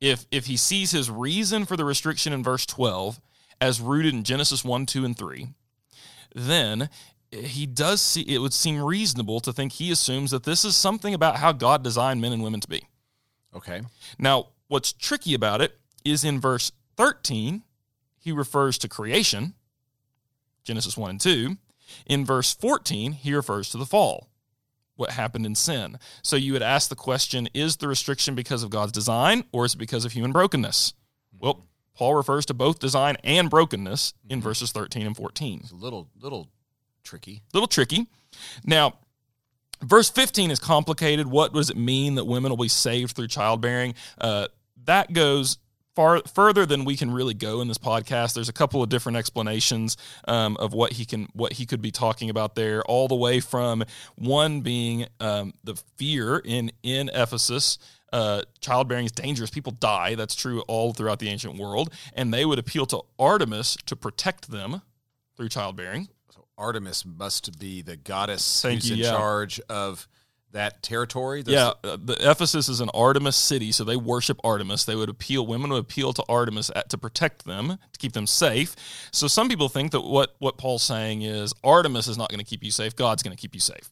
If 0.00 0.26
if 0.30 0.46
he 0.46 0.56
sees 0.56 0.90
his 0.90 1.10
reason 1.10 1.64
for 1.64 1.76
the 1.76 1.84
restriction 1.84 2.32
in 2.32 2.42
verse 2.42 2.66
12 2.66 3.20
as 3.60 3.80
rooted 3.80 4.12
in 4.12 4.24
Genesis 4.24 4.64
1, 4.64 4.86
2, 4.86 5.04
and 5.04 5.16
3, 5.16 5.48
then 6.34 6.90
he 7.32 7.66
does 7.66 8.00
see 8.00 8.22
it 8.22 8.38
would 8.38 8.52
seem 8.52 8.80
reasonable 8.80 9.40
to 9.40 9.52
think 9.52 9.72
he 9.72 9.90
assumes 9.90 10.30
that 10.30 10.44
this 10.44 10.64
is 10.64 10.76
something 10.76 11.14
about 11.14 11.36
how 11.36 11.52
God 11.52 11.82
designed 11.82 12.20
men 12.20 12.32
and 12.32 12.42
women 12.42 12.60
to 12.60 12.68
be. 12.68 12.86
Okay. 13.54 13.82
Now, 14.18 14.48
what's 14.68 14.92
tricky 14.92 15.34
about 15.34 15.60
it 15.60 15.78
is 16.04 16.24
in 16.24 16.40
verse 16.40 16.72
13, 16.96 17.62
he 18.18 18.32
refers 18.32 18.78
to 18.78 18.88
creation, 18.88 19.54
Genesis 20.62 20.96
1 20.96 21.10
and 21.10 21.20
2. 21.20 21.56
In 22.06 22.24
verse 22.24 22.54
14, 22.54 23.12
he 23.12 23.34
refers 23.34 23.70
to 23.70 23.78
the 23.78 23.86
fall, 23.86 24.28
what 24.96 25.12
happened 25.12 25.44
in 25.44 25.54
sin. 25.54 25.98
So 26.22 26.36
you 26.36 26.52
would 26.52 26.62
ask 26.62 26.88
the 26.88 26.94
question 26.94 27.48
is 27.54 27.76
the 27.76 27.88
restriction 27.88 28.34
because 28.34 28.62
of 28.62 28.70
God's 28.70 28.92
design 28.92 29.44
or 29.52 29.64
is 29.64 29.74
it 29.74 29.78
because 29.78 30.04
of 30.04 30.12
human 30.12 30.32
brokenness? 30.32 30.94
Well, 31.38 31.54
mm-hmm. 31.54 31.64
Paul 31.94 32.14
refers 32.14 32.46
to 32.46 32.54
both 32.54 32.78
design 32.78 33.16
and 33.22 33.50
brokenness 33.50 34.14
in 34.28 34.38
mm-hmm. 34.38 34.48
verses 34.48 34.72
13 34.72 35.06
and 35.06 35.16
14 35.16 35.60
It's 35.62 35.72
a 35.72 35.76
little 35.76 36.08
little 36.18 36.48
tricky. 37.04 37.42
little 37.52 37.66
tricky. 37.66 38.06
Now, 38.64 38.94
verse 39.82 40.10
15 40.10 40.50
is 40.50 40.58
complicated. 40.58 41.26
What 41.26 41.52
does 41.52 41.70
it 41.70 41.76
mean 41.76 42.14
that 42.16 42.24
women 42.24 42.50
will 42.50 42.56
be 42.56 42.68
saved 42.68 43.16
through 43.16 43.28
childbearing? 43.28 43.94
Uh, 44.18 44.48
that 44.84 45.12
goes 45.12 45.58
far 45.94 46.22
further 46.34 46.64
than 46.64 46.84
we 46.84 46.96
can 46.96 47.10
really 47.10 47.34
go 47.34 47.60
in 47.60 47.68
this 47.68 47.78
podcast. 47.78 48.34
There's 48.34 48.48
a 48.48 48.52
couple 48.52 48.82
of 48.82 48.88
different 48.88 49.18
explanations 49.18 49.96
um, 50.26 50.56
of 50.58 50.72
what 50.72 50.92
he 50.92 51.04
can 51.04 51.28
what 51.34 51.54
he 51.54 51.66
could 51.66 51.82
be 51.82 51.90
talking 51.90 52.30
about 52.30 52.54
there, 52.54 52.82
all 52.84 53.08
the 53.08 53.14
way 53.16 53.40
from 53.40 53.84
one 54.16 54.60
being 54.60 55.06
um, 55.20 55.54
the 55.64 55.76
fear 55.96 56.38
in 56.38 56.72
in 56.82 57.10
Ephesus. 57.12 57.78
Uh, 58.12 58.42
childbearing 58.60 59.06
is 59.06 59.12
dangerous. 59.12 59.48
People 59.48 59.72
die. 59.72 60.14
That's 60.14 60.34
true 60.34 60.60
all 60.62 60.92
throughout 60.92 61.18
the 61.18 61.28
ancient 61.28 61.58
world, 61.58 61.92
and 62.14 62.32
they 62.32 62.44
would 62.44 62.58
appeal 62.58 62.84
to 62.86 63.02
Artemis 63.18 63.76
to 63.86 63.96
protect 63.96 64.50
them 64.50 64.82
through 65.36 65.48
childbearing. 65.48 66.08
Artemis 66.58 67.04
must 67.04 67.58
be 67.58 67.82
the 67.82 67.96
goddess 67.96 68.62
Thank 68.62 68.82
who's 68.82 68.90
you, 68.90 68.96
in 68.96 69.02
yeah. 69.02 69.10
charge 69.10 69.60
of 69.68 70.06
that 70.52 70.82
territory. 70.82 71.42
There's- 71.42 71.74
Yeah, 71.82 71.90
uh, 71.90 71.96
the 71.98 72.12
Ephesus 72.30 72.68
is 72.68 72.80
an 72.80 72.90
Artemis 72.92 73.36
city, 73.36 73.72
so 73.72 73.84
they 73.84 73.96
worship 73.96 74.38
Artemis. 74.44 74.84
They 74.84 74.94
would 74.94 75.08
appeal, 75.08 75.46
women 75.46 75.70
would 75.70 75.80
appeal 75.80 76.12
to 76.12 76.22
Artemis 76.28 76.70
at, 76.76 76.90
to 76.90 76.98
protect 76.98 77.46
them, 77.46 77.78
to 77.92 77.98
keep 77.98 78.12
them 78.12 78.26
safe. 78.26 78.76
So 79.12 79.26
some 79.28 79.48
people 79.48 79.70
think 79.70 79.92
that 79.92 80.02
what 80.02 80.34
what 80.40 80.58
Paul's 80.58 80.82
saying 80.82 81.22
is 81.22 81.54
Artemis 81.64 82.06
is 82.06 82.18
not 82.18 82.28
going 82.28 82.38
to 82.38 82.44
keep 82.44 82.62
you 82.62 82.70
safe. 82.70 82.94
God's 82.94 83.22
going 83.22 83.34
to 83.34 83.40
keep 83.40 83.54
you 83.54 83.60
safe. 83.60 83.90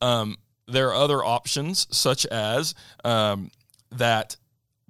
Um, 0.00 0.36
there 0.68 0.88
are 0.90 0.94
other 0.94 1.24
options, 1.24 1.88
such 1.90 2.24
as 2.26 2.74
um, 3.04 3.50
that 3.90 4.36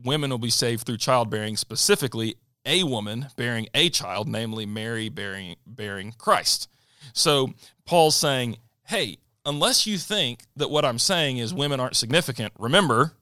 women 0.05 0.29
will 0.31 0.39
be 0.39 0.51
saved 0.51 0.85
through 0.85 0.99
childbearing, 0.99 1.57
specifically 1.57 2.37
a 2.69 2.85
woman 2.85 3.27
bearing 3.37 3.67
a 3.75 3.89
child, 3.89 4.29
namely 4.29 4.67
Mary 4.67 5.09
bearing 5.09 5.57
bearing 5.67 6.13
Christ. 6.17 6.69
So 7.13 7.55
Paul's 7.85 8.15
saying, 8.15 8.59
hey, 8.87 9.19
unless 9.45 9.87
you 9.87 9.99
think 9.99 10.43
that 10.57 10.71
what 10.71 10.85
I'm 10.85 10.99
saying 10.99 11.39
is 11.39 11.53
women 11.53 11.81
aren't 11.81 11.97
significant, 11.97 12.53
remember, 12.59 13.15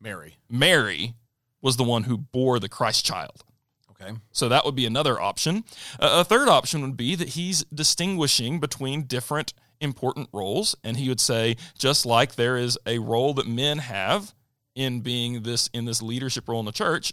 Mary. 0.00 0.36
Mary 0.48 1.14
was 1.62 1.76
the 1.76 1.84
one 1.84 2.04
who 2.04 2.16
bore 2.16 2.60
the 2.60 2.68
Christ 2.68 3.04
child. 3.04 3.42
Okay. 3.90 4.12
So 4.32 4.48
that 4.48 4.64
would 4.64 4.74
be 4.74 4.86
another 4.86 5.20
option. 5.20 5.64
Uh, 5.98 6.20
a 6.20 6.24
third 6.24 6.48
option 6.48 6.82
would 6.82 6.96
be 6.96 7.14
that 7.16 7.30
he's 7.30 7.64
distinguishing 7.64 8.60
between 8.60 9.02
different 9.02 9.52
important 9.80 10.28
roles. 10.32 10.74
And 10.84 10.96
he 10.96 11.08
would 11.08 11.20
say, 11.20 11.56
just 11.78 12.06
like 12.06 12.34
there 12.34 12.56
is 12.56 12.78
a 12.86 12.98
role 12.98 13.34
that 13.34 13.46
men 13.46 13.78
have 13.78 14.34
in 14.74 15.00
being 15.00 15.42
this 15.42 15.68
in 15.74 15.84
this 15.84 16.00
leadership 16.00 16.48
role 16.48 16.60
in 16.60 16.66
the 16.66 16.72
church, 16.72 17.12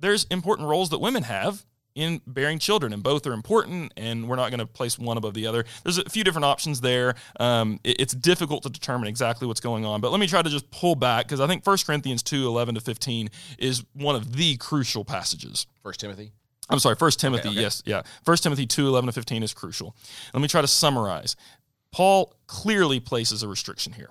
there's 0.00 0.24
important 0.24 0.68
roles 0.68 0.90
that 0.90 0.98
women 0.98 1.22
have 1.24 1.64
in 1.94 2.20
bearing 2.28 2.60
children, 2.60 2.92
and 2.92 3.02
both 3.02 3.26
are 3.26 3.32
important. 3.32 3.92
And 3.96 4.28
we're 4.28 4.36
not 4.36 4.50
going 4.50 4.60
to 4.60 4.66
place 4.66 4.96
one 4.98 5.16
above 5.16 5.34
the 5.34 5.46
other. 5.48 5.64
There's 5.82 5.98
a 5.98 6.08
few 6.08 6.22
different 6.22 6.44
options 6.44 6.80
there. 6.80 7.16
Um, 7.40 7.80
it- 7.82 8.00
it's 8.00 8.14
difficult 8.14 8.62
to 8.62 8.70
determine 8.70 9.08
exactly 9.08 9.48
what's 9.48 9.58
going 9.60 9.84
on, 9.84 10.00
but 10.00 10.12
let 10.12 10.20
me 10.20 10.28
try 10.28 10.40
to 10.40 10.48
just 10.50 10.70
pull 10.70 10.94
back 10.94 11.26
because 11.26 11.40
I 11.40 11.48
think 11.48 11.64
1 11.66 11.84
Corinthians 11.84 12.22
2 12.22 12.46
11 12.46 12.76
to 12.76 12.80
15 12.80 13.30
is 13.58 13.82
one 13.94 14.14
of 14.14 14.36
the 14.36 14.56
crucial 14.58 15.04
passages. 15.04 15.66
First 15.82 15.98
Timothy. 15.98 16.30
I'm 16.70 16.78
sorry, 16.78 16.94
First 16.96 17.18
Timothy. 17.18 17.48
okay. 17.48 17.60
Yes, 17.60 17.82
yeah. 17.86 18.02
First 18.24 18.42
Timothy 18.42 18.66
two 18.66 18.86
eleven 18.88 19.06
to 19.06 19.12
fifteen 19.12 19.42
is 19.42 19.54
crucial. 19.54 19.96
Let 20.34 20.42
me 20.42 20.48
try 20.48 20.60
to 20.60 20.68
summarize. 20.68 21.34
Paul 21.92 22.34
clearly 22.46 23.00
places 23.00 23.42
a 23.42 23.48
restriction 23.48 23.94
here 23.94 24.10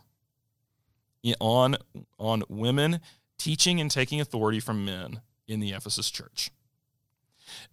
on 1.39 1.77
on 2.17 2.43
women 2.49 2.99
teaching 3.37 3.79
and 3.79 3.91
taking 3.91 4.19
authority 4.19 4.59
from 4.59 4.83
men 4.85 5.21
in 5.47 5.59
the 5.59 5.71
Ephesus 5.71 6.09
church. 6.09 6.51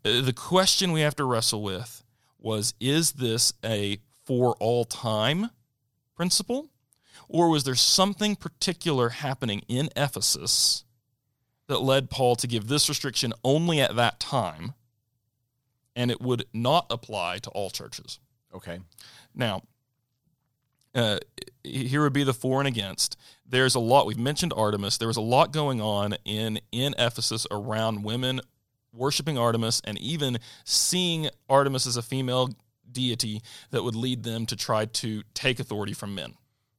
Uh, 0.04 0.20
The 0.20 0.32
question 0.32 0.92
we 0.92 1.00
have 1.00 1.16
to 1.16 1.24
wrestle 1.24 1.62
with 1.62 2.04
was: 2.38 2.74
Is 2.80 3.12
this 3.12 3.52
a 3.64 3.98
for 4.24 4.56
all 4.60 4.84
time 4.84 5.50
principle, 6.14 6.70
or 7.28 7.48
was 7.48 7.64
there 7.64 7.74
something 7.74 8.36
particular 8.36 9.10
happening 9.10 9.62
in 9.68 9.88
Ephesus? 9.96 10.84
that 11.66 11.80
led 11.80 12.10
Paul 12.10 12.36
to 12.36 12.46
give 12.46 12.68
this 12.68 12.88
restriction 12.88 13.32
only 13.42 13.80
at 13.80 13.96
that 13.96 14.20
time, 14.20 14.74
and 15.96 16.10
it 16.10 16.20
would 16.20 16.44
not 16.52 16.86
apply 16.90 17.38
to 17.38 17.50
all 17.50 17.70
churches. 17.70 18.18
Okay. 18.54 18.80
Now, 19.34 19.62
uh, 20.94 21.18
here 21.62 22.02
would 22.02 22.12
be 22.12 22.24
the 22.24 22.34
for 22.34 22.60
and 22.60 22.68
against. 22.68 23.16
There's 23.46 23.74
a 23.74 23.80
lot. 23.80 24.06
We've 24.06 24.18
mentioned 24.18 24.52
Artemis. 24.56 24.98
There 24.98 25.08
was 25.08 25.16
a 25.16 25.22
lot 25.22 25.52
going 25.52 25.80
on 25.80 26.16
in 26.24 26.60
in 26.72 26.94
Ephesus 26.98 27.46
around 27.50 28.04
women 28.04 28.40
worshiping 28.92 29.36
Artemis 29.36 29.80
and 29.84 29.98
even 29.98 30.38
seeing 30.64 31.28
Artemis 31.48 31.86
as 31.86 31.96
a 31.96 32.02
female 32.02 32.50
deity 32.90 33.42
that 33.70 33.82
would 33.82 33.96
lead 33.96 34.22
them 34.22 34.46
to 34.46 34.56
try 34.56 34.84
to 34.86 35.22
take 35.34 35.58
authority 35.58 35.92
from 35.92 36.14
men. 36.14 36.34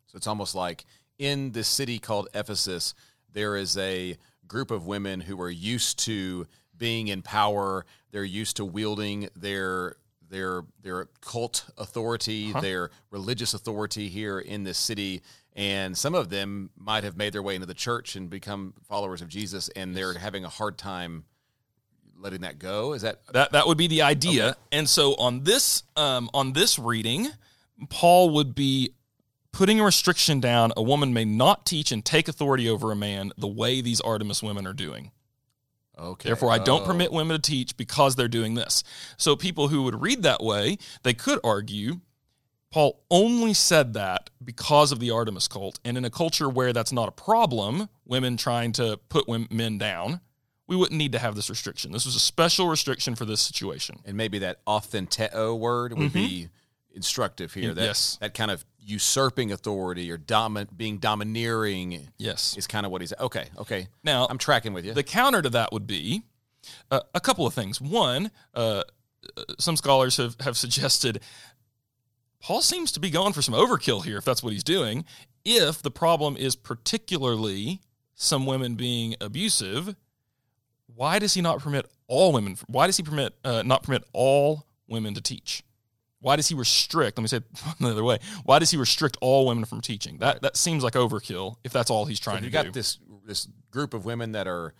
So 0.07 0.15
it's 0.15 0.27
almost 0.27 0.55
like 0.55 0.85
in 1.19 1.51
this 1.51 1.67
city 1.67 1.99
called 1.99 2.29
Ephesus, 2.33 2.93
there 3.31 3.57
is 3.57 3.77
a 3.77 4.17
group 4.47 4.71
of 4.71 4.85
women 4.85 5.21
who 5.21 5.39
are 5.41 5.49
used 5.49 5.99
to 6.05 6.47
being 6.77 7.07
in 7.07 7.21
power. 7.21 7.85
They're 8.11 8.23
used 8.23 8.57
to 8.57 8.65
wielding 8.65 9.29
their 9.35 9.95
their 10.29 10.63
their 10.81 11.05
cult 11.21 11.65
authority, 11.77 12.51
their 12.61 12.91
religious 13.11 13.53
authority 13.53 14.09
here 14.09 14.39
in 14.39 14.63
this 14.63 14.77
city. 14.77 15.21
And 15.57 15.97
some 15.97 16.15
of 16.15 16.29
them 16.29 16.69
might 16.77 17.05
have 17.05 17.15
made 17.15 17.31
their 17.31 17.41
way 17.41 17.55
into 17.55 17.67
the 17.67 17.73
church 17.73 18.15
and 18.15 18.29
become 18.29 18.73
followers 18.89 19.21
of 19.21 19.29
Jesus, 19.29 19.69
and 19.69 19.95
they're 19.95 20.13
having 20.17 20.43
a 20.43 20.49
hard 20.49 20.77
time 20.77 21.23
letting 22.17 22.41
that 22.41 22.59
go. 22.59 22.93
Is 22.93 23.03
that 23.03 23.21
That 23.31 23.53
that 23.53 23.67
would 23.67 23.77
be 23.77 23.87
the 23.87 24.01
idea. 24.01 24.57
And 24.71 24.89
so 24.89 25.15
on 25.15 25.43
this 25.43 25.83
um, 25.95 26.29
on 26.33 26.53
this 26.53 26.77
reading, 26.77 27.29
Paul 27.89 28.31
would 28.31 28.53
be 28.53 28.91
putting 29.51 29.79
a 29.79 29.85
restriction 29.85 30.41
down. 30.41 30.73
A 30.75 30.83
woman 30.83 31.13
may 31.13 31.23
not 31.23 31.65
teach 31.65 31.91
and 31.91 32.03
take 32.03 32.27
authority 32.27 32.69
over 32.69 32.91
a 32.91 32.95
man 32.95 33.31
the 33.37 33.47
way 33.47 33.79
these 33.79 34.01
Artemis 34.01 34.43
women 34.43 34.67
are 34.67 34.73
doing. 34.73 35.11
Okay? 35.97 36.29
Therefore, 36.29 36.51
I 36.51 36.57
don't 36.57 36.83
Oh. 36.83 36.85
permit 36.85 37.11
women 37.11 37.39
to 37.39 37.41
teach 37.41 37.77
because 37.77 38.15
they're 38.15 38.27
doing 38.27 38.55
this. 38.55 38.83
So 39.17 39.35
people 39.35 39.69
who 39.69 39.83
would 39.83 40.01
read 40.01 40.23
that 40.23 40.43
way, 40.43 40.77
they 41.03 41.13
could 41.13 41.39
argue 41.43 42.01
Paul 42.71 43.01
only 43.09 43.53
said 43.53 43.93
that 43.93 44.29
because 44.43 44.91
of 44.91 44.99
the 44.99 45.09
Artemis 45.09 45.47
cult. 45.47 45.79
And 45.85 45.97
in 45.97 46.03
a 46.03 46.09
culture 46.09 46.49
where 46.49 46.73
that's 46.73 46.91
not 46.91 47.07
a 47.07 47.11
problem, 47.13 47.87
women 48.05 48.35
trying 48.35 48.73
to 48.73 48.99
put 49.07 49.29
men 49.49 49.77
down, 49.77 50.19
we 50.67 50.75
wouldn't 50.75 50.97
need 50.97 51.13
to 51.13 51.19
have 51.19 51.35
this 51.35 51.49
restriction. 51.49 51.93
This 51.93 52.05
was 52.05 52.15
a 52.15 52.19
special 52.19 52.67
restriction 52.67 53.15
for 53.15 53.23
this 53.23 53.39
situation. 53.39 53.99
and 54.03 54.17
maybe 54.17 54.39
that 54.39 54.63
authenteo 54.65 55.57
word 55.57 55.93
would 55.97 56.11
mm-hmm. 56.11 56.27
be 56.27 56.49
instructive 56.95 57.53
here. 57.53 57.73
That. 57.73 57.83
Yes. 57.83 58.17
that 58.21 58.33
kind 58.33 58.49
of 58.51 58.65
usurping 58.79 59.51
authority 59.51 60.11
or 60.11 60.17
domin- 60.17 60.75
being 60.75 60.97
domineering 60.99 62.07
Yes. 62.17 62.55
is 62.57 62.67
kind 62.67 62.85
of 62.85 62.91
what 62.91 63.01
he's. 63.01 63.13
Okay, 63.19 63.47
okay. 63.57 63.87
Now, 64.03 64.27
I'm 64.29 64.37
tracking 64.37 64.73
with 64.73 64.85
you. 64.85 64.93
The 64.93 65.03
counter 65.03 65.41
to 65.41 65.49
that 65.51 65.71
would 65.73 65.87
be 65.87 66.23
uh, 66.91 67.01
a 67.13 67.19
couple 67.19 67.45
of 67.45 67.53
things. 67.53 67.81
One, 67.81 68.31
uh, 68.53 68.83
uh, 69.37 69.43
some 69.59 69.75
scholars 69.75 70.17
have, 70.17 70.35
have 70.41 70.57
suggested 70.57 71.21
Paul 72.41 72.61
seems 72.61 72.91
to 72.93 72.99
be 72.99 73.09
going 73.09 73.33
for 73.33 73.41
some 73.41 73.55
overkill 73.55 74.03
here, 74.05 74.17
if 74.17 74.25
that's 74.25 74.43
what 74.43 74.53
he's 74.53 74.63
doing. 74.63 75.03
If 75.43 75.81
the 75.81 75.91
problem 75.91 76.37
is 76.37 76.55
particularly 76.55 77.81
some 78.13 78.45
women 78.45 78.75
being 78.75 79.15
abusive, 79.19 79.95
why 80.93 81.19
does 81.19 81.33
he 81.33 81.41
not 81.41 81.59
permit 81.59 81.87
all 82.07 82.31
women? 82.31 82.57
Why 82.67 82.85
does 82.85 82.97
he 82.97 83.03
permit 83.03 83.33
uh, 83.43 83.63
not 83.65 83.83
permit 83.83 84.03
all 84.13 84.65
women 84.87 85.13
to 85.15 85.21
teach? 85.21 85.63
Why 86.25 86.35
does 86.37 86.47
he 86.47 86.55
restrict? 86.55 87.19
Let 87.19 87.21
me 87.21 87.27
say 87.27 87.37
it 87.37 87.43
the 87.79 87.89
other 87.91 88.03
way. 88.03 88.17
Why 88.45 88.57
does 88.57 88.71
he 88.71 88.77
restrict 88.77 89.15
all 89.21 89.45
women 89.45 89.63
from 89.65 89.79
teaching? 89.81 90.17
That 90.17 90.41
that 90.41 90.57
seems 90.57 90.83
like 90.83 90.93
overkill. 90.93 91.57
If 91.63 91.71
that's 91.71 91.91
all 91.91 92.05
he's 92.05 92.19
trying 92.19 92.37
if 92.37 92.41
to 92.41 92.45
you 92.47 92.51
got 92.51 92.73
this 92.73 92.97
this 93.27 93.47
group 93.69 93.93
of 93.93 94.05
women 94.05 94.31
that 94.31 94.47
are, 94.47 94.73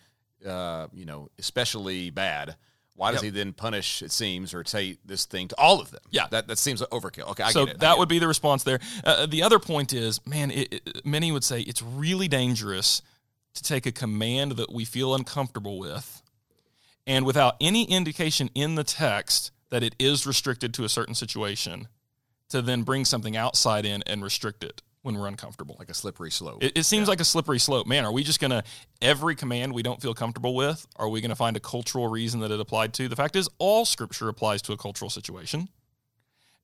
uh, 0.44 0.88
you 0.92 1.04
know, 1.04 1.28
especially 1.38 2.10
bad. 2.10 2.56
Why 2.96 3.12
does 3.12 3.22
Yep. 3.22 3.32
he 3.34 3.38
then 3.38 3.52
punish? 3.52 4.02
It 4.02 4.10
seems, 4.10 4.54
or 4.54 4.64
say 4.64 4.96
this 5.04 5.24
thing 5.26 5.46
to 5.48 5.54
all 5.56 5.80
of 5.80 5.90
them? 5.92 6.00
Yeah. 6.10 6.26
that 6.32 6.48
that 6.48 6.58
seems 6.58 6.80
like 6.80 6.90
overkill. 6.90 7.28
Okay, 7.30 7.44
I 7.44 7.52
so 7.52 7.64
it. 7.68 7.78
That 7.78 7.98
would 7.98 8.08
be 8.08 8.18
the 8.18 8.26
response 8.26 8.64
there. 8.64 8.80
Uh, 9.04 9.26
the 9.26 9.44
other 9.44 9.60
point 9.60 9.92
is, 9.92 10.24
man, 10.26 10.50
it, 10.50 10.72
it- 10.72 11.04
many 11.06 11.30
would 11.30 11.44
say 11.44 11.60
it's 11.60 11.80
really 11.82 12.26
dangerous 12.26 13.02
to 13.54 13.62
take 13.62 13.86
a 13.86 13.92
command 13.92 14.52
that 14.52 14.72
we 14.72 14.84
feel 14.84 15.14
uncomfortable 15.14 15.78
with, 15.78 16.22
and 17.06 17.24
without 17.24 17.54
any 17.60 17.84
indication 17.84 18.50
in 18.54 18.74
the 18.74 18.82
text 18.84 19.52
that 19.70 19.82
it 19.82 19.94
is 19.98 20.26
restricted 20.26 20.72
to 20.74 20.84
a 20.84 20.88
certain 20.88 21.14
situation, 21.14 21.88
to 22.48 22.62
then 22.62 22.82
bring 22.82 23.04
something 23.04 23.36
outside 23.36 23.84
in 23.84 24.02
and 24.06 24.22
restrict 24.22 24.62
it 24.62 24.82
when 25.06 25.16
we're 25.16 25.28
uncomfortable. 25.28 25.76
like 25.78 25.88
a 25.88 25.94
slippery 25.94 26.32
slope. 26.32 26.64
It, 26.64 26.78
it 26.78 26.82
seems 26.82 27.06
like 27.06 27.20
a 27.20 27.24
slippery 27.24 27.60
slope. 27.60 27.86
Man, 27.86 28.04
are 28.04 28.10
we 28.10 28.24
just 28.24 28.40
going 28.40 28.50
to, 28.50 28.64
every 29.00 29.36
command 29.36 29.72
we 29.72 29.84
don't 29.84 30.02
feel 30.02 30.14
comfortable 30.14 30.56
with, 30.56 30.84
are 30.96 31.08
we 31.08 31.20
going 31.20 31.28
to 31.30 31.36
find 31.36 31.56
a 31.56 31.60
cultural 31.60 32.08
reason 32.08 32.40
that 32.40 32.50
it 32.50 32.58
applied 32.58 32.92
to? 32.94 33.06
The 33.06 33.14
fact 33.14 33.36
is, 33.36 33.48
all 33.58 33.84
scripture 33.84 34.28
applies 34.28 34.62
to 34.62 34.72
a 34.72 34.76
cultural 34.76 35.08
situation. 35.08 35.68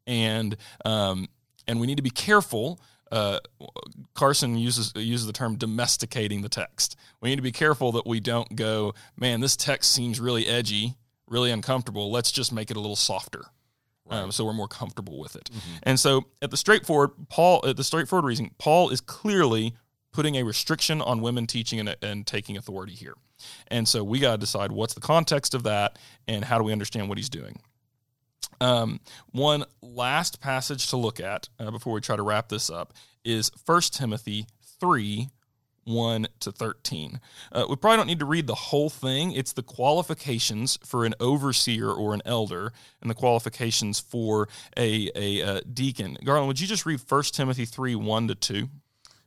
And, 0.08 0.56
um, 0.84 1.28
and 1.68 1.80
we 1.80 1.86
need 1.86 1.98
to 1.98 2.02
be 2.02 2.10
careful. 2.10 2.80
Uh, 3.12 3.38
Carson 4.14 4.56
uses 4.58 4.92
uses 4.96 5.26
the 5.28 5.32
term 5.32 5.54
domesticating 5.56 6.42
the 6.42 6.48
text. 6.48 6.96
We 7.20 7.28
need 7.28 7.36
to 7.36 7.42
be 7.42 7.52
careful 7.52 7.92
that 7.92 8.06
we 8.08 8.18
don't 8.18 8.56
go, 8.56 8.94
man, 9.16 9.40
this 9.40 9.54
text 9.54 9.92
seems 9.92 10.18
really 10.18 10.48
edgy, 10.48 10.94
really 11.32 11.50
uncomfortable. 11.50 12.10
Let's 12.12 12.30
just 12.30 12.52
make 12.52 12.70
it 12.70 12.76
a 12.76 12.80
little 12.80 12.96
softer 12.96 13.46
um, 14.10 14.32
so 14.32 14.44
we're 14.44 14.52
more 14.52 14.68
comfortable 14.68 15.18
with 15.18 15.36
it. 15.36 15.50
And 15.82 15.98
so 15.98 16.26
at 16.40 16.50
the 16.50 16.56
straightforward 16.56 17.10
Paul, 17.28 17.64
at 17.66 17.76
the 17.76 17.84
straightforward 17.84 18.26
reason, 18.26 18.50
Paul 18.58 18.90
is 18.90 19.00
clearly 19.00 19.74
putting 20.12 20.36
a 20.36 20.42
restriction 20.42 21.00
on 21.00 21.22
women 21.22 21.46
teaching 21.46 21.80
and, 21.80 21.96
and 22.02 22.26
taking 22.26 22.56
authority 22.56 22.92
here. 22.92 23.14
And 23.68 23.88
so 23.88 24.04
we 24.04 24.20
got 24.20 24.32
to 24.32 24.38
decide 24.38 24.70
what's 24.70 24.94
the 24.94 25.00
context 25.00 25.54
of 25.54 25.62
that 25.64 25.98
and 26.28 26.44
how 26.44 26.58
do 26.58 26.64
we 26.64 26.72
understand 26.72 27.08
what 27.08 27.18
he's 27.18 27.30
doing. 27.30 27.58
Um, 28.60 29.00
one 29.32 29.64
last 29.80 30.40
passage 30.40 30.88
to 30.90 30.96
look 30.96 31.18
at 31.18 31.48
uh, 31.58 31.70
before 31.70 31.94
we 31.94 32.00
try 32.00 32.14
to 32.14 32.22
wrap 32.22 32.48
this 32.48 32.70
up 32.70 32.92
is 33.24 33.50
1 33.66 33.80
Timothy 33.92 34.46
3 34.78 35.28
1 35.84 36.28
to 36.40 36.52
13. 36.52 37.20
Uh, 37.50 37.64
we 37.68 37.76
probably 37.76 37.96
don't 37.96 38.06
need 38.06 38.18
to 38.18 38.24
read 38.24 38.46
the 38.46 38.54
whole 38.54 38.90
thing. 38.90 39.32
It's 39.32 39.52
the 39.52 39.62
qualifications 39.62 40.78
for 40.84 41.04
an 41.04 41.14
overseer 41.20 41.90
or 41.90 42.14
an 42.14 42.22
elder 42.24 42.72
and 43.00 43.10
the 43.10 43.14
qualifications 43.14 44.00
for 44.00 44.48
a, 44.76 45.10
a, 45.14 45.42
uh 45.42 45.60
deacon. 45.72 46.16
Garland, 46.24 46.48
would 46.48 46.60
you 46.60 46.66
just 46.66 46.86
read 46.86 47.00
1 47.06 47.22
Timothy 47.32 47.64
3 47.64 47.94
1 47.94 48.28
to 48.28 48.34
2? 48.34 48.68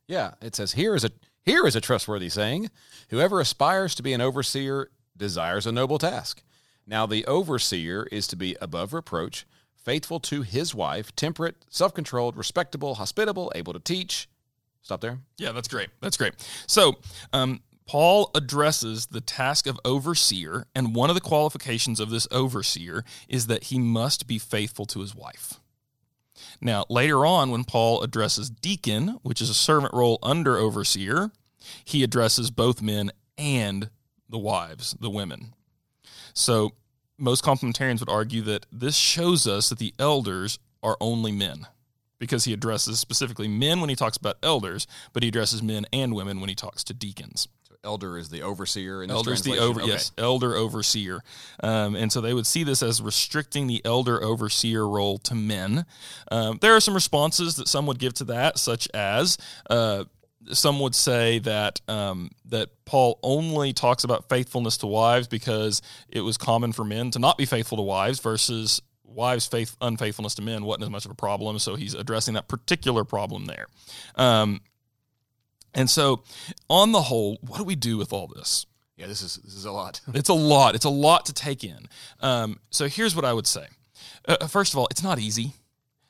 Yeah, 0.07 0.31
it 0.41 0.55
says 0.55 0.73
here 0.73 0.95
is 0.95 1.03
a 1.03 1.11
here 1.43 1.65
is 1.67 1.75
a 1.75 1.81
trustworthy 1.81 2.29
saying: 2.29 2.69
Whoever 3.09 3.39
aspires 3.39 3.95
to 3.95 4.03
be 4.03 4.13
an 4.13 4.21
overseer 4.21 4.89
desires 5.17 5.65
a 5.65 5.71
noble 5.71 5.97
task. 5.97 6.43
Now 6.87 7.05
the 7.05 7.25
overseer 7.25 8.07
is 8.11 8.27
to 8.27 8.35
be 8.35 8.55
above 8.61 8.93
reproach, 8.93 9.45
faithful 9.73 10.19
to 10.21 10.41
his 10.43 10.75
wife, 10.75 11.15
temperate, 11.15 11.65
self-controlled, 11.69 12.37
respectable, 12.37 12.95
hospitable, 12.95 13.51
able 13.55 13.73
to 13.73 13.79
teach. 13.79 14.27
Stop 14.85 15.01
there. 15.01 15.17
Yeah, 15.39 15.51
that's 15.51 15.67
great. 15.67 15.89
That's 15.99 16.15
great. 16.15 16.33
So, 16.67 16.97
um, 17.33 17.61
Paul 17.87 18.29
addresses 18.35 19.07
the 19.07 19.19
task 19.19 19.65
of 19.65 19.79
overseer, 19.83 20.67
and 20.75 20.93
one 20.93 21.09
of 21.09 21.15
the 21.15 21.21
qualifications 21.21 21.99
of 21.99 22.11
this 22.11 22.27
overseer 22.29 23.03
is 23.27 23.47
that 23.47 23.65
he 23.65 23.79
must 23.79 24.27
be 24.27 24.37
faithful 24.37 24.85
to 24.85 24.99
his 24.99 25.15
wife. 25.15 25.59
Now, 26.61 26.85
later 26.87 27.25
on, 27.25 27.49
when 27.49 27.63
Paul 27.63 28.03
addresses 28.03 28.51
deacon, 28.51 29.17
which 29.23 29.41
is 29.41 29.49
a 29.49 29.55
servant 29.55 29.91
role 29.91 30.19
under 30.21 30.55
overseer, 30.55 31.31
he 31.83 32.03
addresses 32.03 32.51
both 32.51 32.79
men 32.79 33.11
and 33.39 33.89
the 34.29 34.37
wives, 34.37 34.95
the 34.99 35.09
women. 35.09 35.55
So, 36.35 36.73
most 37.17 37.43
complementarians 37.43 38.01
would 38.01 38.09
argue 38.09 38.43
that 38.43 38.67
this 38.71 38.95
shows 38.95 39.47
us 39.47 39.69
that 39.69 39.79
the 39.79 39.95
elders 39.97 40.59
are 40.83 40.97
only 41.01 41.31
men 41.31 41.65
because 42.19 42.45
he 42.45 42.53
addresses 42.53 42.99
specifically 42.99 43.47
men 43.47 43.79
when 43.81 43.89
he 43.89 43.95
talks 43.95 44.17
about 44.17 44.37
elders, 44.43 44.87
but 45.13 45.23
he 45.23 45.29
addresses 45.29 45.61
men 45.61 45.85
and 45.91 46.13
women 46.13 46.39
when 46.39 46.49
he 46.49 46.55
talks 46.55 46.83
to 46.85 46.93
deacons. 46.93 47.47
So 47.67 47.75
elder 47.83 48.17
is 48.17 48.29
the 48.29 48.41
overseer 48.41 49.03
in 49.03 49.09
this 49.09 49.15
Elders, 49.15 49.41
the 49.41 49.57
over, 49.57 49.81
Okay. 49.81 49.91
yes, 49.91 50.11
elder 50.17 50.55
overseer, 50.55 51.21
um, 51.61 51.95
and 51.95 52.11
so 52.11 52.21
they 52.21 52.33
would 52.33 52.47
see 52.47 52.63
this 52.63 52.81
as 52.81 53.01
restricting 53.01 53.67
the 53.67 53.81
elder 53.85 54.23
overseer 54.23 54.87
role 54.87 55.17
to 55.19 55.35
men. 55.35 55.85
Um, 56.31 56.57
there 56.61 56.75
are 56.75 56.79
some 56.79 56.93
responses 56.93 57.55
that 57.57 57.67
some 57.67 57.85
would 57.87 57.99
give 57.99 58.13
to 58.15 58.23
that, 58.25 58.57
such 58.59 58.87
as 58.93 59.37
uh, 59.69 60.05
some 60.51 60.79
would 60.79 60.93
say 60.93 61.39
that 61.39 61.81
um, 61.87 62.29
that 62.45 62.69
Paul 62.85 63.17
only 63.23 63.73
talks 63.73 64.03
about 64.03 64.29
faithfulness 64.29 64.77
to 64.77 64.87
wives 64.87 65.27
because 65.27 65.81
it 66.07 66.21
was 66.21 66.37
common 66.37 66.71
for 66.71 66.85
men 66.85 67.09
to 67.11 67.19
not 67.19 67.35
be 67.37 67.45
faithful 67.45 67.77
to 67.77 67.81
wives 67.81 68.19
versus 68.19 68.79
wives' 69.07 69.47
faith 69.47 69.75
unfaithfulness 69.81 70.35
to 70.35 70.41
men 70.41 70.65
wasn't 70.65 70.83
as 70.83 70.89
much 70.89 71.05
of 71.05 71.11
a 71.11 71.15
problem. 71.15 71.59
So 71.59 71.75
he's 71.75 71.93
addressing 71.93 72.33
that 72.35 72.47
particular 72.47 73.03
problem 73.03 73.45
there. 73.45 73.67
Um, 74.15 74.61
and 75.73 75.89
so, 75.89 76.23
on 76.69 76.93
the 76.93 77.01
whole, 77.01 77.37
what 77.41 77.57
do 77.57 77.63
we 77.63 77.75
do 77.75 77.97
with 77.97 78.13
all 78.13 78.27
this? 78.27 78.65
Yeah, 78.97 79.07
this 79.07 79.21
is 79.21 79.35
this 79.37 79.55
is 79.55 79.65
a 79.65 79.71
lot. 79.71 80.01
It's 80.13 80.29
a 80.29 80.33
lot. 80.33 80.75
It's 80.75 80.85
a 80.85 80.89
lot 80.89 81.25
to 81.25 81.33
take 81.33 81.63
in. 81.63 81.89
Um, 82.21 82.59
so 82.69 82.87
here's 82.87 83.15
what 83.15 83.25
I 83.25 83.33
would 83.33 83.47
say. 83.47 83.67
Uh, 84.27 84.47
first 84.47 84.73
of 84.73 84.79
all, 84.79 84.87
it's 84.89 85.03
not 85.03 85.19
easy. 85.19 85.53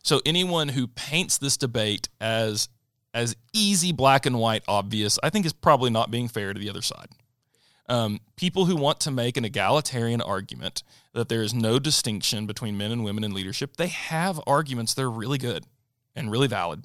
So 0.03 0.21
anyone 0.25 0.69
who 0.69 0.87
paints 0.87 1.39
this 1.39 1.57
debate 1.57 2.09
as 2.21 2.69
as 3.13 3.35
easy, 3.53 3.91
black 3.91 4.25
and 4.25 4.37
white, 4.37 4.63
obvious, 4.67 5.17
I 5.23 5.29
think 5.29 5.45
is 5.45 5.53
probably 5.53 5.89
not 5.89 6.11
being 6.11 6.27
fair 6.27 6.53
to 6.53 6.59
the 6.59 6.69
other 6.69 6.81
side. 6.81 7.07
Um, 7.87 8.19
people 8.35 8.65
who 8.65 8.75
want 8.75 8.99
to 9.01 9.11
make 9.11 9.37
an 9.37 9.45
egalitarian 9.45 10.21
argument 10.21 10.83
that 11.13 11.29
there 11.29 11.41
is 11.41 11.53
no 11.53 11.77
distinction 11.79 12.45
between 12.45 12.77
men 12.77 12.91
and 12.91 13.03
women 13.03 13.23
in 13.23 13.33
leadership, 13.33 13.77
they 13.77 13.87
have 13.87 14.41
arguments 14.47 14.93
that 14.95 15.03
are 15.03 15.11
really 15.11 15.37
good 15.37 15.65
and 16.15 16.31
really 16.31 16.47
valid. 16.47 16.83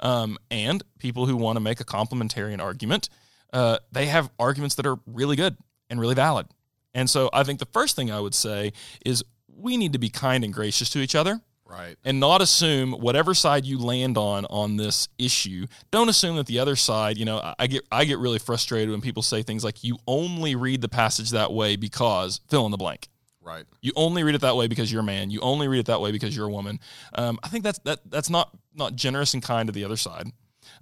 Um, 0.00 0.38
and 0.50 0.82
people 0.98 1.26
who 1.26 1.36
want 1.36 1.56
to 1.56 1.60
make 1.60 1.80
a 1.80 1.84
complementarian 1.84 2.60
argument, 2.60 3.08
uh, 3.52 3.78
they 3.90 4.06
have 4.06 4.30
arguments 4.38 4.74
that 4.74 4.86
are 4.86 4.98
really 5.06 5.36
good 5.36 5.56
and 5.88 6.00
really 6.00 6.14
valid. 6.14 6.46
And 6.94 7.08
so 7.08 7.30
I 7.32 7.44
think 7.44 7.58
the 7.58 7.66
first 7.66 7.96
thing 7.96 8.10
I 8.10 8.20
would 8.20 8.34
say 8.34 8.72
is 9.04 9.24
we 9.48 9.76
need 9.76 9.92
to 9.92 9.98
be 9.98 10.10
kind 10.10 10.44
and 10.44 10.52
gracious 10.52 10.90
to 10.90 10.98
each 10.98 11.14
other 11.14 11.40
Right. 11.68 11.96
and 12.04 12.18
not 12.18 12.40
assume 12.40 12.92
whatever 12.92 13.34
side 13.34 13.66
you 13.66 13.78
land 13.78 14.16
on 14.16 14.46
on 14.46 14.76
this 14.76 15.08
issue. 15.18 15.66
Don't 15.90 16.08
assume 16.08 16.36
that 16.36 16.46
the 16.46 16.58
other 16.58 16.76
side, 16.76 17.18
you 17.18 17.24
know, 17.26 17.54
I- 17.58 17.66
get 17.66 17.86
I 17.92 18.04
get 18.06 18.18
really 18.18 18.38
frustrated 18.38 18.90
when 18.90 19.00
people 19.02 19.22
say 19.22 19.42
things 19.42 19.62
like 19.64 19.84
you 19.84 19.98
only 20.06 20.54
read 20.54 20.80
the 20.80 20.88
passage 20.88 21.30
that 21.30 21.52
way 21.52 21.76
because 21.76 22.40
fill 22.48 22.64
in 22.64 22.70
the 22.70 22.78
blank. 22.78 23.08
Right. 23.42 23.64
You 23.82 23.92
only 23.96 24.24
read 24.24 24.34
it 24.34 24.40
that 24.42 24.56
way 24.56 24.66
because 24.66 24.90
you're 24.90 25.00
a 25.02 25.04
man. 25.04 25.30
You 25.30 25.40
only 25.40 25.68
read 25.68 25.78
it 25.80 25.86
that 25.86 26.00
way 26.00 26.10
because 26.10 26.34
you're 26.34 26.46
a 26.48 26.52
woman. 26.52 26.80
Um, 27.14 27.38
I 27.42 27.48
think 27.48 27.64
that's 27.64 27.78
that 27.80 28.00
that's 28.10 28.30
not 28.30 28.50
not 28.74 28.94
generous 28.96 29.34
and 29.34 29.42
kind 29.42 29.66
to 29.68 29.72
the 29.72 29.84
other 29.84 29.96
side. 29.96 30.30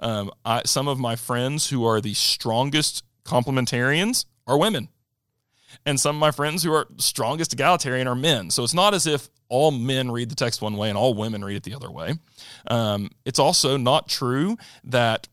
Um, 0.01 0.30
I, 0.45 0.62
some 0.66 0.89
of 0.89 0.99
my 0.99 1.16
friends 1.16 1.68
who 1.70 1.84
are 1.84 2.01
the 2.01 2.14
strongest 2.14 3.03
complementarians 3.24 4.24
are 4.47 4.59
women, 4.59 4.89
and 5.84 5.99
some 6.01 6.16
of 6.16 6.20
my 6.20 6.30
friends 6.30 6.62
who 6.62 6.72
are 6.72 6.87
strongest 6.99 7.53
egalitarian 7.53 8.07
are 8.09 8.14
men. 8.14 8.51
So 8.51 8.64
it's 8.64 8.74
not 8.74 8.95
as 8.95 9.07
if 9.07 9.28
all 9.49 9.70
men 9.70 10.11
read 10.11 10.28
the 10.30 10.34
text 10.34 10.61
one 10.62 10.76
way 10.76 10.88
and 10.88 10.99
all 10.99 11.14
women 11.14 11.44
read 11.44 11.57
it 11.57 11.62
the 11.62 11.74
other 11.74 11.90
way. 11.90 12.14
Um, 12.66 13.11
it's 13.24 13.38
also 13.38 13.76
not 13.76 14.09
true 14.09 14.57
that 14.84 15.28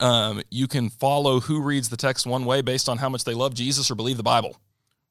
um, 0.00 0.42
you 0.50 0.66
can 0.66 0.88
follow 0.88 1.40
who 1.40 1.60
reads 1.62 1.88
the 1.88 1.96
text 1.96 2.26
one 2.26 2.44
way 2.44 2.62
based 2.62 2.88
on 2.88 2.98
how 2.98 3.08
much 3.08 3.24
they 3.24 3.34
love 3.34 3.54
Jesus 3.54 3.90
or 3.90 3.94
believe 3.94 4.16
the 4.16 4.22
Bible. 4.22 4.56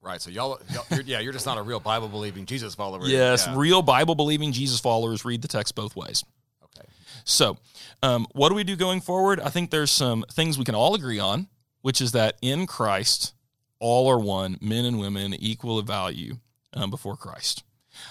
Right. 0.02 0.20
So 0.22 0.32
y'all, 0.32 0.60
y'all 0.74 0.84
you're, 0.90 1.02
yeah, 1.02 1.20
you're 1.20 1.34
just 1.34 1.46
not 1.46 1.58
a 1.58 1.62
real 1.62 1.80
Bible 1.80 2.08
believing 2.08 2.46
Jesus 2.46 2.74
follower. 2.74 3.02
Yes, 3.06 3.46
Yeah. 3.48 3.54
real 3.56 3.82
Bible 3.84 4.16
believing 4.16 4.52
Jesus 4.52 4.80
followers 4.80 5.24
read 5.24 5.42
the 5.42 5.48
text 5.48 5.76
both 5.76 5.96
ways. 5.96 6.24
Okay. 6.64 6.88
So, 7.24 7.58
um, 8.02 8.26
what 8.32 8.50
do 8.50 8.56
we 8.56 8.64
do 8.64 8.76
going 8.76 9.00
forward? 9.02 9.40
I 9.40 9.50
think 9.50 9.70
there's 9.70 9.92
some 9.92 10.26
things 10.32 10.58
we 10.58 10.66
can 10.66 10.74
all 10.74 10.96
agree 10.96 11.20
on, 11.20 11.48
which 11.82 12.02
is 12.02 12.14
that 12.14 12.38
in 12.42 12.66
Christ, 12.66 13.34
all 13.80 14.10
are 14.10 14.20
one, 14.20 14.58
men 14.60 14.86
and 14.86 15.00
women 15.00 15.36
equal 15.36 15.78
of 15.78 15.86
value 15.86 16.38
um, 16.74 16.90
before 16.90 17.16
Christ. 17.16 17.64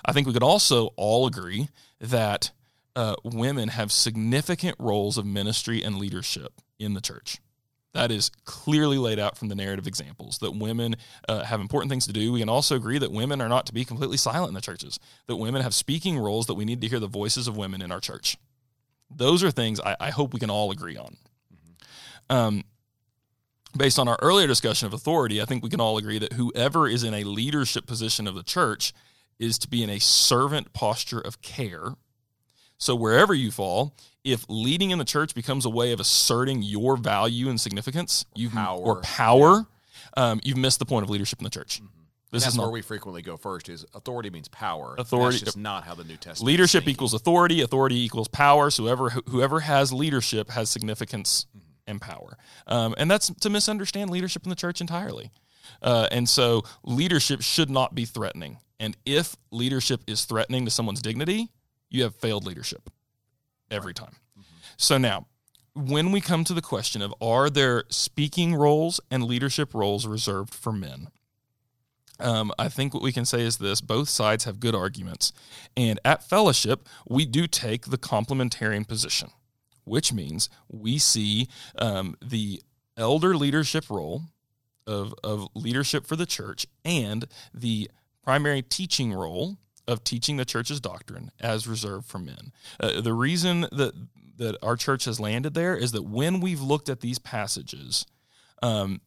I 0.05 0.13
think 0.13 0.27
we 0.27 0.33
could 0.33 0.43
also 0.43 0.91
all 0.97 1.27
agree 1.27 1.69
that 2.01 2.51
uh, 2.97 3.17
women 3.25 3.69
have 3.69 3.93
significant 3.93 4.77
roles 4.79 5.19
of 5.19 5.27
ministry 5.27 5.83
and 5.83 5.97
leadership 5.97 6.61
in 6.79 6.95
the 6.95 7.01
church. 7.01 7.39
That 7.93 8.11
is 8.13 8.31
clearly 8.45 8.99
laid 8.99 9.19
out 9.19 9.37
from 9.37 9.49
the 9.49 9.55
narrative 9.55 9.87
examples 9.87 10.39
that 10.39 10.53
women 10.53 10.95
uh, 11.29 11.43
have 11.45 11.61
important 11.61 11.91
things 11.91 12.07
to 12.07 12.13
do. 12.13 12.33
We 12.33 12.41
can 12.41 12.49
also 12.49 12.77
agree 12.77 12.99
that 12.99 13.11
women 13.11 13.41
are 13.41 13.49
not 13.49 13.67
to 13.67 13.75
be 13.75 13.85
completely 13.85 14.17
silent 14.17 14.49
in 14.49 14.55
the 14.55 14.61
churches, 14.61 15.01
that 15.27 15.37
women 15.37 15.63
have 15.63 15.75
speaking 15.75 16.19
roles, 16.19 16.47
that 16.47 16.55
we 16.55 16.65
need 16.65 16.81
to 16.83 16.89
hear 16.89 17.01
the 17.01 17.09
voices 17.09 17.49
of 17.49 17.57
women 17.57 17.83
in 17.83 17.91
our 17.91 18.01
church. 18.01 18.37
Those 19.11 19.43
are 19.43 19.51
things 19.51 19.81
I, 19.81 19.97
I 19.99 20.11
hope 20.11 20.33
we 20.33 20.39
can 20.39 20.51
all 20.51 20.71
agree 20.71 20.97
on. 20.97 21.17
Um, 22.29 22.65
based 23.77 23.99
on 23.99 24.07
our 24.07 24.19
earlier 24.23 24.47
discussion 24.47 24.87
of 24.87 24.95
authority, 24.95 25.43
I 25.43 25.45
think 25.45 25.65
we 25.65 25.71
can 25.71 25.81
all 25.81 25.99
agree 25.99 26.21
that 26.21 26.35
whoever 26.35 26.87
is 26.87 27.03
in 27.03 27.15
a 27.15 27.25
leadership 27.25 27.87
position 27.87 28.29
of 28.29 28.37
the 28.37 28.45
church 28.45 28.93
is 29.41 29.59
to 29.59 29.69
be 29.69 29.83
in 29.83 29.91
a 29.91 29.99
servant 29.99 30.73
posture 30.73 31.19
of 31.21 31.43
care. 31.43 31.95
So 32.79 32.95
wherever 32.95 33.35
you 33.35 33.51
fall, 33.51 33.97
if 34.23 34.45
leading 34.49 34.91
in 34.91 34.99
the 34.99 35.05
church 35.05 35.35
becomes 35.35 35.65
a 35.65 35.71
way 35.71 35.93
of 35.93 35.99
asserting 36.01 36.63
your 36.63 36.97
value 36.97 37.49
and 37.49 37.61
significance, 37.61 38.25
you've 38.37 38.53
Power. 38.53 38.79
or 38.81 39.01
power, 39.01 39.67
um, 40.17 40.41
you've 40.45 40.57
missed 40.57 40.79
the 40.79 40.85
point 40.87 41.03
of 41.03 41.11
leadership 41.11 41.41
in 41.41 41.45
the 41.45 41.51
church. 41.51 41.81
This 42.33 42.45
That's 42.45 42.55
is 42.55 42.61
where 42.61 42.71
we 42.71 42.81
frequently 42.81 43.23
go 43.23 43.37
first. 43.37 43.69
Is 43.69 43.85
authority 43.93 44.31
means 44.31 44.47
power. 44.49 44.95
Authority- 44.99 45.39
That's 45.39 45.47
just 45.47 45.57
not 45.57 45.83
how 45.85 45.95
the 45.97 46.05
New 46.05 46.17
Testament. 46.17 46.47
leadership 46.47 46.87
equals 46.87 47.13
authority. 47.13 47.61
Authority 47.61 48.01
equals 48.05 48.29
power. 48.29 48.71
So 48.71 48.85
whoever 48.85 49.11
whoever 49.29 49.61
has 49.61 49.93
leadership 49.93 50.51
has 50.51 50.71
significance 50.71 51.47
and 51.89 52.01
power, 52.01 52.39
um, 52.69 52.95
and 52.99 53.11
that's 53.11 53.31
to 53.41 53.51
misunderstand 53.51 54.11
leadership 54.11 54.45
in 54.45 54.51
the 54.51 54.55
church 54.55 54.81
entirely. 54.81 55.33
Uh, 55.83 56.09
and 56.11 56.29
so 56.29 56.63
leadership 56.83 57.43
should 57.43 57.71
not 57.71 57.95
be 57.95 58.05
threatening. 58.05 58.59
And 58.79 58.97
if 59.05 59.37
leadership 59.51 60.03
is 60.07 60.25
threatening 60.25 60.65
to 60.65 60.71
someone's 60.71 61.03
dignity, 61.03 61.51
you 61.91 62.03
have 62.05 62.15
failed 62.15 62.47
leadership 62.47 62.91
every 63.71 63.95
time. 63.95 64.17
So 64.77 64.97
now, 64.97 65.27
when 65.75 66.11
we 66.11 66.21
come 66.21 66.45
to 66.45 66.55
the 66.55 66.63
question 66.63 67.03
of 67.03 67.15
are 67.21 67.51
there 67.51 67.85
speaking 67.89 68.55
roles 68.55 69.01
and 69.11 69.25
leadership 69.25 69.75
roles 69.75 70.07
reserved 70.07 70.55
for 70.55 70.73
men? 70.73 71.09
Um, 72.19 72.53
I 72.59 72.69
think 72.69 72.93
what 72.93 73.03
we 73.03 73.13
can 73.13 73.25
say 73.25 73.43
is 73.43 73.59
this 73.59 73.81
both 73.81 74.09
sides 74.09 74.45
have 74.45 74.61
good 74.61 74.75
arguments. 74.75 75.33
And 75.77 75.99
at 76.05 76.23
fellowship, 76.23 76.89
we 77.09 77.25
do 77.25 77.47
take 77.47 77.87
the 77.87 77.99
complementarian 77.99 78.87
position, 78.87 79.31
which 79.85 80.13
means 80.13 80.51
we 80.69 80.99
see 80.99 81.49
um, 81.79 82.17
the 82.23 82.63
elder 82.97 83.35
leadership 83.35 83.89
role 83.89 84.25
of, 84.87 85.15
of 85.23 85.49
leadership 85.55 86.07
for 86.07 86.17
the 86.17 86.27
church 86.27 86.67
and 86.85 87.27
the 87.55 87.91
primary 88.23 88.63
teaching 88.63 89.13
role 89.13 89.59
of 89.87 90.05
teaching 90.05 90.37
the 90.37 90.45
church's 90.45 90.81
doctrine 90.81 91.31
as 91.41 91.67
reserved 91.67 92.07
for 92.07 92.19
men. 92.19 92.53
Uh, 92.79 93.01
the 93.01 93.15
reason 93.15 93.63
that 93.73 93.93
that 94.37 94.57
our 94.63 94.75
church 94.75 95.05
has 95.05 95.21
landed 95.21 95.53
there 95.53 95.77
is 95.77 95.93
that 95.93 96.03
when 96.03 96.41
we've 96.41 96.63
looked 96.63 96.89
at 96.89 97.01
these 97.01 97.19
passages, 97.19 98.07
um, 98.63 99.01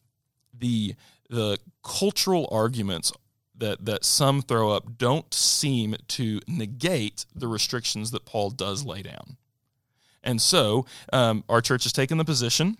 the 0.57 0.95
the 1.29 1.57
cultural 1.83 2.47
arguments 2.51 3.11
that 3.55 3.85
that 3.85 4.05
some 4.05 4.41
throw 4.41 4.71
up 4.71 4.97
don't 4.97 5.33
seem 5.33 5.95
to 6.07 6.39
negate 6.47 7.25
the 7.33 7.47
restrictions 7.47 8.11
that 8.11 8.25
Paul 8.25 8.51
does 8.51 8.85
lay 8.85 9.01
down. 9.01 9.37
And 10.23 10.41
so, 10.41 10.85
um, 11.11 11.43
our 11.49 11.61
church 11.61 11.83
has 11.83 11.93
taken 11.93 12.17
the 12.17 12.25
position 12.25 12.77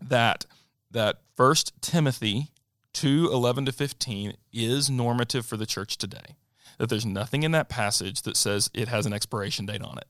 that 0.00 0.44
that 0.90 1.20
First 1.36 1.72
Timothy 1.80 2.50
two 2.92 3.28
eleven 3.32 3.66
to 3.66 3.72
fifteen 3.72 4.34
is 4.52 4.88
normative 4.88 5.44
for 5.44 5.56
the 5.56 5.66
church 5.66 5.98
today. 5.98 6.36
That 6.78 6.88
there's 6.88 7.06
nothing 7.06 7.42
in 7.42 7.52
that 7.52 7.68
passage 7.68 8.22
that 8.22 8.36
says 8.36 8.70
it 8.74 8.88
has 8.88 9.06
an 9.06 9.12
expiration 9.12 9.66
date 9.66 9.82
on 9.82 9.98
it. 9.98 10.06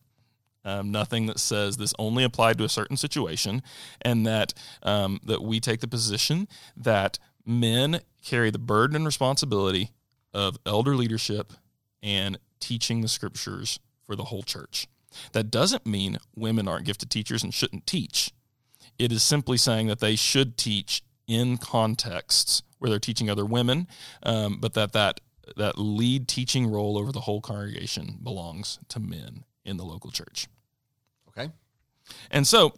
Um, 0.65 0.91
nothing 0.91 1.27
that 1.27 1.39
says 1.39 1.77
this 1.77 1.95
only 1.99 2.25
applied 2.25 2.59
to 2.59 2.65
a 2.65 2.69
certain 2.69 2.97
situation, 2.97 3.63
and 4.03 4.27
that 4.27 4.53
um, 4.83 5.21
that 5.25 5.43
we 5.43 5.61
take 5.61 5.81
the 5.81 5.89
position 5.89 6.49
that 6.77 7.19
men 7.45 8.01
carry 8.25 8.51
the 8.51 8.59
burden 8.59 8.97
and 8.97 9.07
responsibility 9.07 9.91
of 10.35 10.59
elder 10.67 10.97
leadership 10.97 11.53
and 12.03 12.39
teaching 12.59 13.01
the 13.01 13.09
scriptures 13.09 13.79
for 14.05 14.17
the 14.17 14.25
whole 14.25 14.43
church. 14.43 14.89
That 15.33 15.51
doesn't 15.51 15.87
mean 15.87 16.19
women 16.35 16.69
aren't 16.69 16.85
gifted 16.85 17.11
teachers 17.11 17.43
and 17.43 17.55
shouldn't 17.55 17.87
teach. 17.87 18.33
It 18.99 19.13
is 19.13 19.23
simply 19.23 19.57
saying 19.57 19.89
that 19.89 20.01
they 20.01 20.17
should 20.17 20.57
teach 20.57 21.03
in 21.27 21.59
contexts 21.59 22.63
where 22.79 22.91
they're 22.91 22.99
teaching 22.99 23.29
other 23.29 23.45
women, 23.45 23.89
um, 24.23 24.59
but 24.61 24.75
that 24.75 24.93
that 24.93 25.21
that 25.57 25.79
lead 25.79 26.27
teaching 26.29 26.67
role 26.67 26.99
over 26.99 27.13
the 27.13 27.21
whole 27.21 27.41
congregation 27.41 28.19
belongs 28.23 28.79
to 28.89 28.99
men 28.99 29.45
in 29.65 29.77
the 29.77 29.85
local 29.85 30.11
church. 30.11 30.49
Okay. 31.29 31.51
And 32.31 32.47
so, 32.47 32.75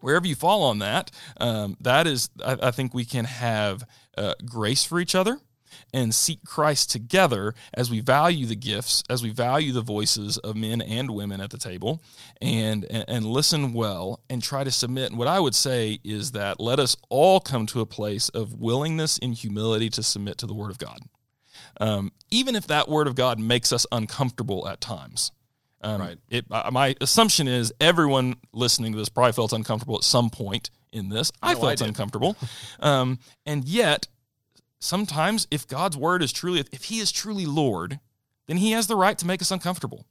wherever 0.00 0.26
you 0.26 0.34
fall 0.34 0.62
on 0.62 0.78
that, 0.78 1.10
um, 1.38 1.76
that 1.80 2.06
is, 2.06 2.30
I, 2.44 2.56
I 2.62 2.70
think 2.70 2.94
we 2.94 3.04
can 3.04 3.24
have 3.24 3.84
uh, 4.16 4.34
grace 4.44 4.84
for 4.84 5.00
each 5.00 5.14
other 5.14 5.38
and 5.92 6.14
seek 6.14 6.44
Christ 6.44 6.90
together 6.90 7.54
as 7.74 7.90
we 7.90 8.00
value 8.00 8.46
the 8.46 8.56
gifts, 8.56 9.02
as 9.08 9.22
we 9.22 9.30
value 9.30 9.72
the 9.72 9.82
voices 9.82 10.38
of 10.38 10.56
men 10.56 10.80
and 10.80 11.10
women 11.10 11.40
at 11.40 11.50
the 11.50 11.58
table, 11.58 12.02
and, 12.40 12.84
and 12.90 13.04
and 13.08 13.26
listen 13.26 13.72
well 13.72 14.20
and 14.30 14.42
try 14.42 14.64
to 14.64 14.70
submit. 14.70 15.10
And 15.10 15.18
what 15.18 15.28
I 15.28 15.40
would 15.40 15.54
say 15.54 15.98
is 16.04 16.32
that 16.32 16.60
let 16.60 16.78
us 16.78 16.96
all 17.08 17.40
come 17.40 17.66
to 17.66 17.80
a 17.80 17.86
place 17.86 18.28
of 18.30 18.54
willingness 18.54 19.18
and 19.22 19.34
humility 19.34 19.90
to 19.90 20.02
submit 20.02 20.38
to 20.38 20.46
the 20.46 20.54
Word 20.54 20.70
of 20.70 20.78
God, 20.78 21.00
um, 21.80 22.12
even 22.30 22.56
if 22.56 22.66
that 22.66 22.88
Word 22.88 23.06
of 23.06 23.14
God 23.14 23.38
makes 23.38 23.72
us 23.72 23.86
uncomfortable 23.92 24.66
at 24.68 24.80
times. 24.80 25.30
Um, 25.84 26.00
Right. 26.00 26.18
It, 26.30 26.44
my 26.48 26.94
assumption 27.00 27.48
is 27.48 27.72
everyone 27.80 28.36
listening 28.52 28.92
to 28.92 28.98
this 28.98 29.08
probably 29.08 29.32
felt 29.32 29.52
uncomfortable 29.52 29.96
at 29.96 30.04
some 30.04 30.30
point 30.30 30.70
in 30.92 31.08
this. 31.08 31.32
I 31.42 31.52
I 31.52 31.54
felt 31.56 31.78
did. 31.78 31.88
uncomfortable, 31.88 32.36
um, 32.78 33.18
and 33.46 33.64
yet 33.64 34.06
sometimes 34.82 35.46
if 35.50 35.66
God's 35.66 35.96
word 35.96 36.22
is 36.22 36.32
truly, 36.32 36.64
if 36.72 36.84
He 36.84 36.98
is 36.98 37.12
truly 37.12 37.46
Lord, 37.46 38.00
then 38.46 38.56
He 38.56 38.72
has 38.72 38.86
the 38.86 38.96
right 38.96 39.16
to 39.18 39.26
make 39.26 39.40
us 39.40 39.50
uncomfortable, 39.50 40.06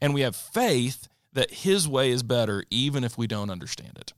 and 0.00 0.14
we 0.14 0.20
have 0.20 0.36
faith 0.36 1.08
that 1.32 1.50
His 1.50 1.88
way 1.88 2.10
is 2.10 2.22
better, 2.22 2.64
even 2.70 3.04
if 3.04 3.18
we 3.18 3.26
don't 3.26 3.50
understand 3.50 3.96
it. 3.96 4.12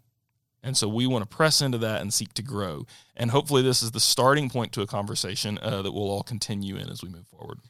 And 0.62 0.76
so 0.76 0.88
we 0.88 1.06
want 1.06 1.22
to 1.22 1.36
press 1.36 1.60
into 1.60 1.78
that 1.78 2.00
and 2.00 2.12
seek 2.12 2.34
to 2.34 2.42
grow. 2.42 2.86
And 3.16 3.30
hopefully, 3.30 3.62
this 3.62 3.82
is 3.82 3.92
the 3.92 4.00
starting 4.00 4.50
point 4.50 4.72
to 4.72 4.82
a 4.82 4.86
conversation 4.86 5.58
uh, 5.62 5.82
that 5.82 5.92
we'll 5.92 6.10
all 6.10 6.24
continue 6.24 6.76
in 6.76 6.90
as 6.90 7.02
we 7.02 7.08
move 7.08 7.28
forward. 7.28 7.60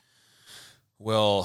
Well, 0.98 1.42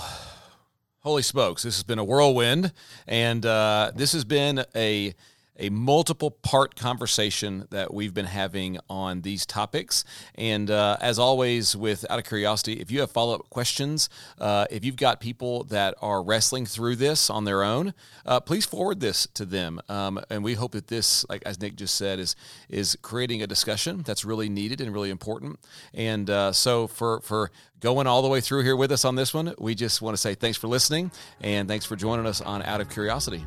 holy 0.99 1.23
smokes, 1.23 1.63
this 1.63 1.75
has 1.75 1.83
been 1.83 1.99
a 1.99 2.05
whirlwind, 2.05 2.71
and 3.05 3.45
uh, 3.45 3.91
this 3.93 4.13
has 4.13 4.23
been 4.23 4.63
a 4.73 5.13
a 5.61 5.69
multiple 5.69 6.31
part 6.31 6.75
conversation 6.75 7.67
that 7.69 7.93
we've 7.93 8.13
been 8.13 8.25
having 8.25 8.79
on 8.89 9.21
these 9.21 9.45
topics. 9.45 10.03
And 10.35 10.69
uh, 10.69 10.97
as 10.99 11.19
always, 11.19 11.75
with 11.75 12.03
out 12.09 12.19
of 12.19 12.25
curiosity, 12.25 12.81
if 12.81 12.91
you 12.91 12.99
have 13.01 13.11
follow 13.11 13.35
up 13.35 13.49
questions, 13.49 14.09
uh, 14.39 14.65
if 14.71 14.83
you've 14.83 14.95
got 14.95 15.21
people 15.21 15.63
that 15.65 15.93
are 16.01 16.23
wrestling 16.23 16.65
through 16.65 16.95
this 16.95 17.29
on 17.29 17.45
their 17.45 17.63
own, 17.63 17.93
uh, 18.25 18.39
please 18.39 18.65
forward 18.65 18.99
this 18.99 19.27
to 19.35 19.45
them. 19.45 19.79
Um, 19.87 20.19
and 20.29 20.43
we 20.43 20.55
hope 20.55 20.71
that 20.71 20.87
this, 20.87 21.25
like 21.29 21.43
as 21.45 21.61
Nick 21.61 21.75
just 21.75 21.95
said, 21.95 22.19
is 22.19 22.35
is 22.67 22.97
creating 23.01 23.43
a 23.43 23.47
discussion 23.47 24.01
that's 24.01 24.25
really 24.25 24.49
needed 24.49 24.81
and 24.81 24.91
really 24.91 25.11
important. 25.11 25.59
And 25.93 26.29
uh, 26.29 26.51
so 26.53 26.87
for 26.87 27.21
for 27.21 27.51
going 27.79 28.07
all 28.07 28.23
the 28.23 28.27
way 28.27 28.41
through 28.41 28.63
here 28.63 28.75
with 28.75 28.91
us 28.91 29.05
on 29.05 29.15
this 29.15 29.33
one, 29.33 29.53
we 29.59 29.75
just 29.75 30.01
want 30.01 30.15
to 30.15 30.21
say 30.21 30.33
thanks 30.33 30.57
for 30.57 30.67
listening 30.67 31.11
and 31.39 31.67
thanks 31.67 31.85
for 31.85 31.95
joining 31.95 32.25
us 32.25 32.41
on 32.41 32.63
Out 32.63 32.81
of 32.81 32.89
Curiosity. 32.89 33.45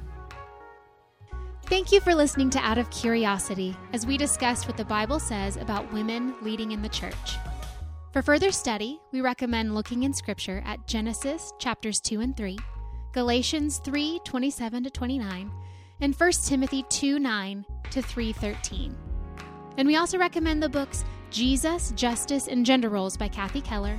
Thank 1.66 1.92
you 1.92 2.00
for 2.00 2.14
listening 2.14 2.50
to 2.50 2.58
Out 2.58 2.76
of 2.76 2.90
Curiosity 2.90 3.74
as 3.94 4.06
we 4.06 4.18
discussed 4.18 4.68
what 4.68 4.76
the 4.76 4.84
Bible 4.84 5.18
says 5.18 5.56
about 5.56 5.90
women 5.94 6.34
leading 6.42 6.72
in 6.72 6.82
the 6.82 6.90
church. 6.90 7.36
For 8.12 8.20
further 8.20 8.52
study, 8.52 9.00
we 9.12 9.22
recommend 9.22 9.74
looking 9.74 10.02
in 10.02 10.12
Scripture 10.12 10.62
at 10.66 10.86
Genesis 10.86 11.54
chapters 11.58 12.00
2 12.02 12.20
and 12.20 12.36
3, 12.36 12.58
Galatians 13.12 13.78
3 13.78 14.20
27 14.26 14.84
to 14.84 14.90
29, 14.90 15.50
and 16.02 16.14
1 16.14 16.32
Timothy 16.32 16.82
2 16.90 17.18
9 17.18 17.64
to 17.92 18.02
3 18.02 18.32
13. 18.32 18.94
And 19.78 19.88
we 19.88 19.96
also 19.96 20.18
recommend 20.18 20.62
the 20.62 20.68
books 20.68 21.06
Jesus, 21.30 21.92
Justice, 21.92 22.46
and 22.46 22.66
Gender 22.66 22.90
Roles 22.90 23.16
by 23.16 23.28
Kathy 23.28 23.62
Keller, 23.62 23.98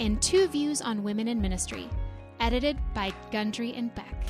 and 0.00 0.20
Two 0.20 0.48
Views 0.48 0.82
on 0.82 1.02
Women 1.02 1.28
in 1.28 1.40
Ministry, 1.40 1.88
edited 2.40 2.76
by 2.92 3.10
Gundry 3.32 3.72
and 3.72 3.92
Beck. 3.94 4.26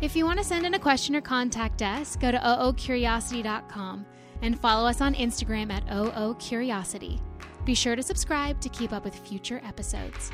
If 0.00 0.16
you 0.16 0.24
want 0.26 0.38
to 0.38 0.44
send 0.44 0.66
in 0.66 0.74
a 0.74 0.78
question 0.78 1.14
or 1.14 1.20
contact 1.20 1.80
us, 1.80 2.16
go 2.16 2.30
to 2.30 2.38
oocuriosity.com 2.38 4.04
and 4.42 4.60
follow 4.60 4.88
us 4.88 5.00
on 5.00 5.14
Instagram 5.14 5.72
at 5.72 5.86
oocuriosity. 5.86 7.20
Be 7.64 7.74
sure 7.74 7.96
to 7.96 8.02
subscribe 8.02 8.60
to 8.60 8.68
keep 8.68 8.92
up 8.92 9.04
with 9.04 9.14
future 9.14 9.60
episodes. 9.64 10.30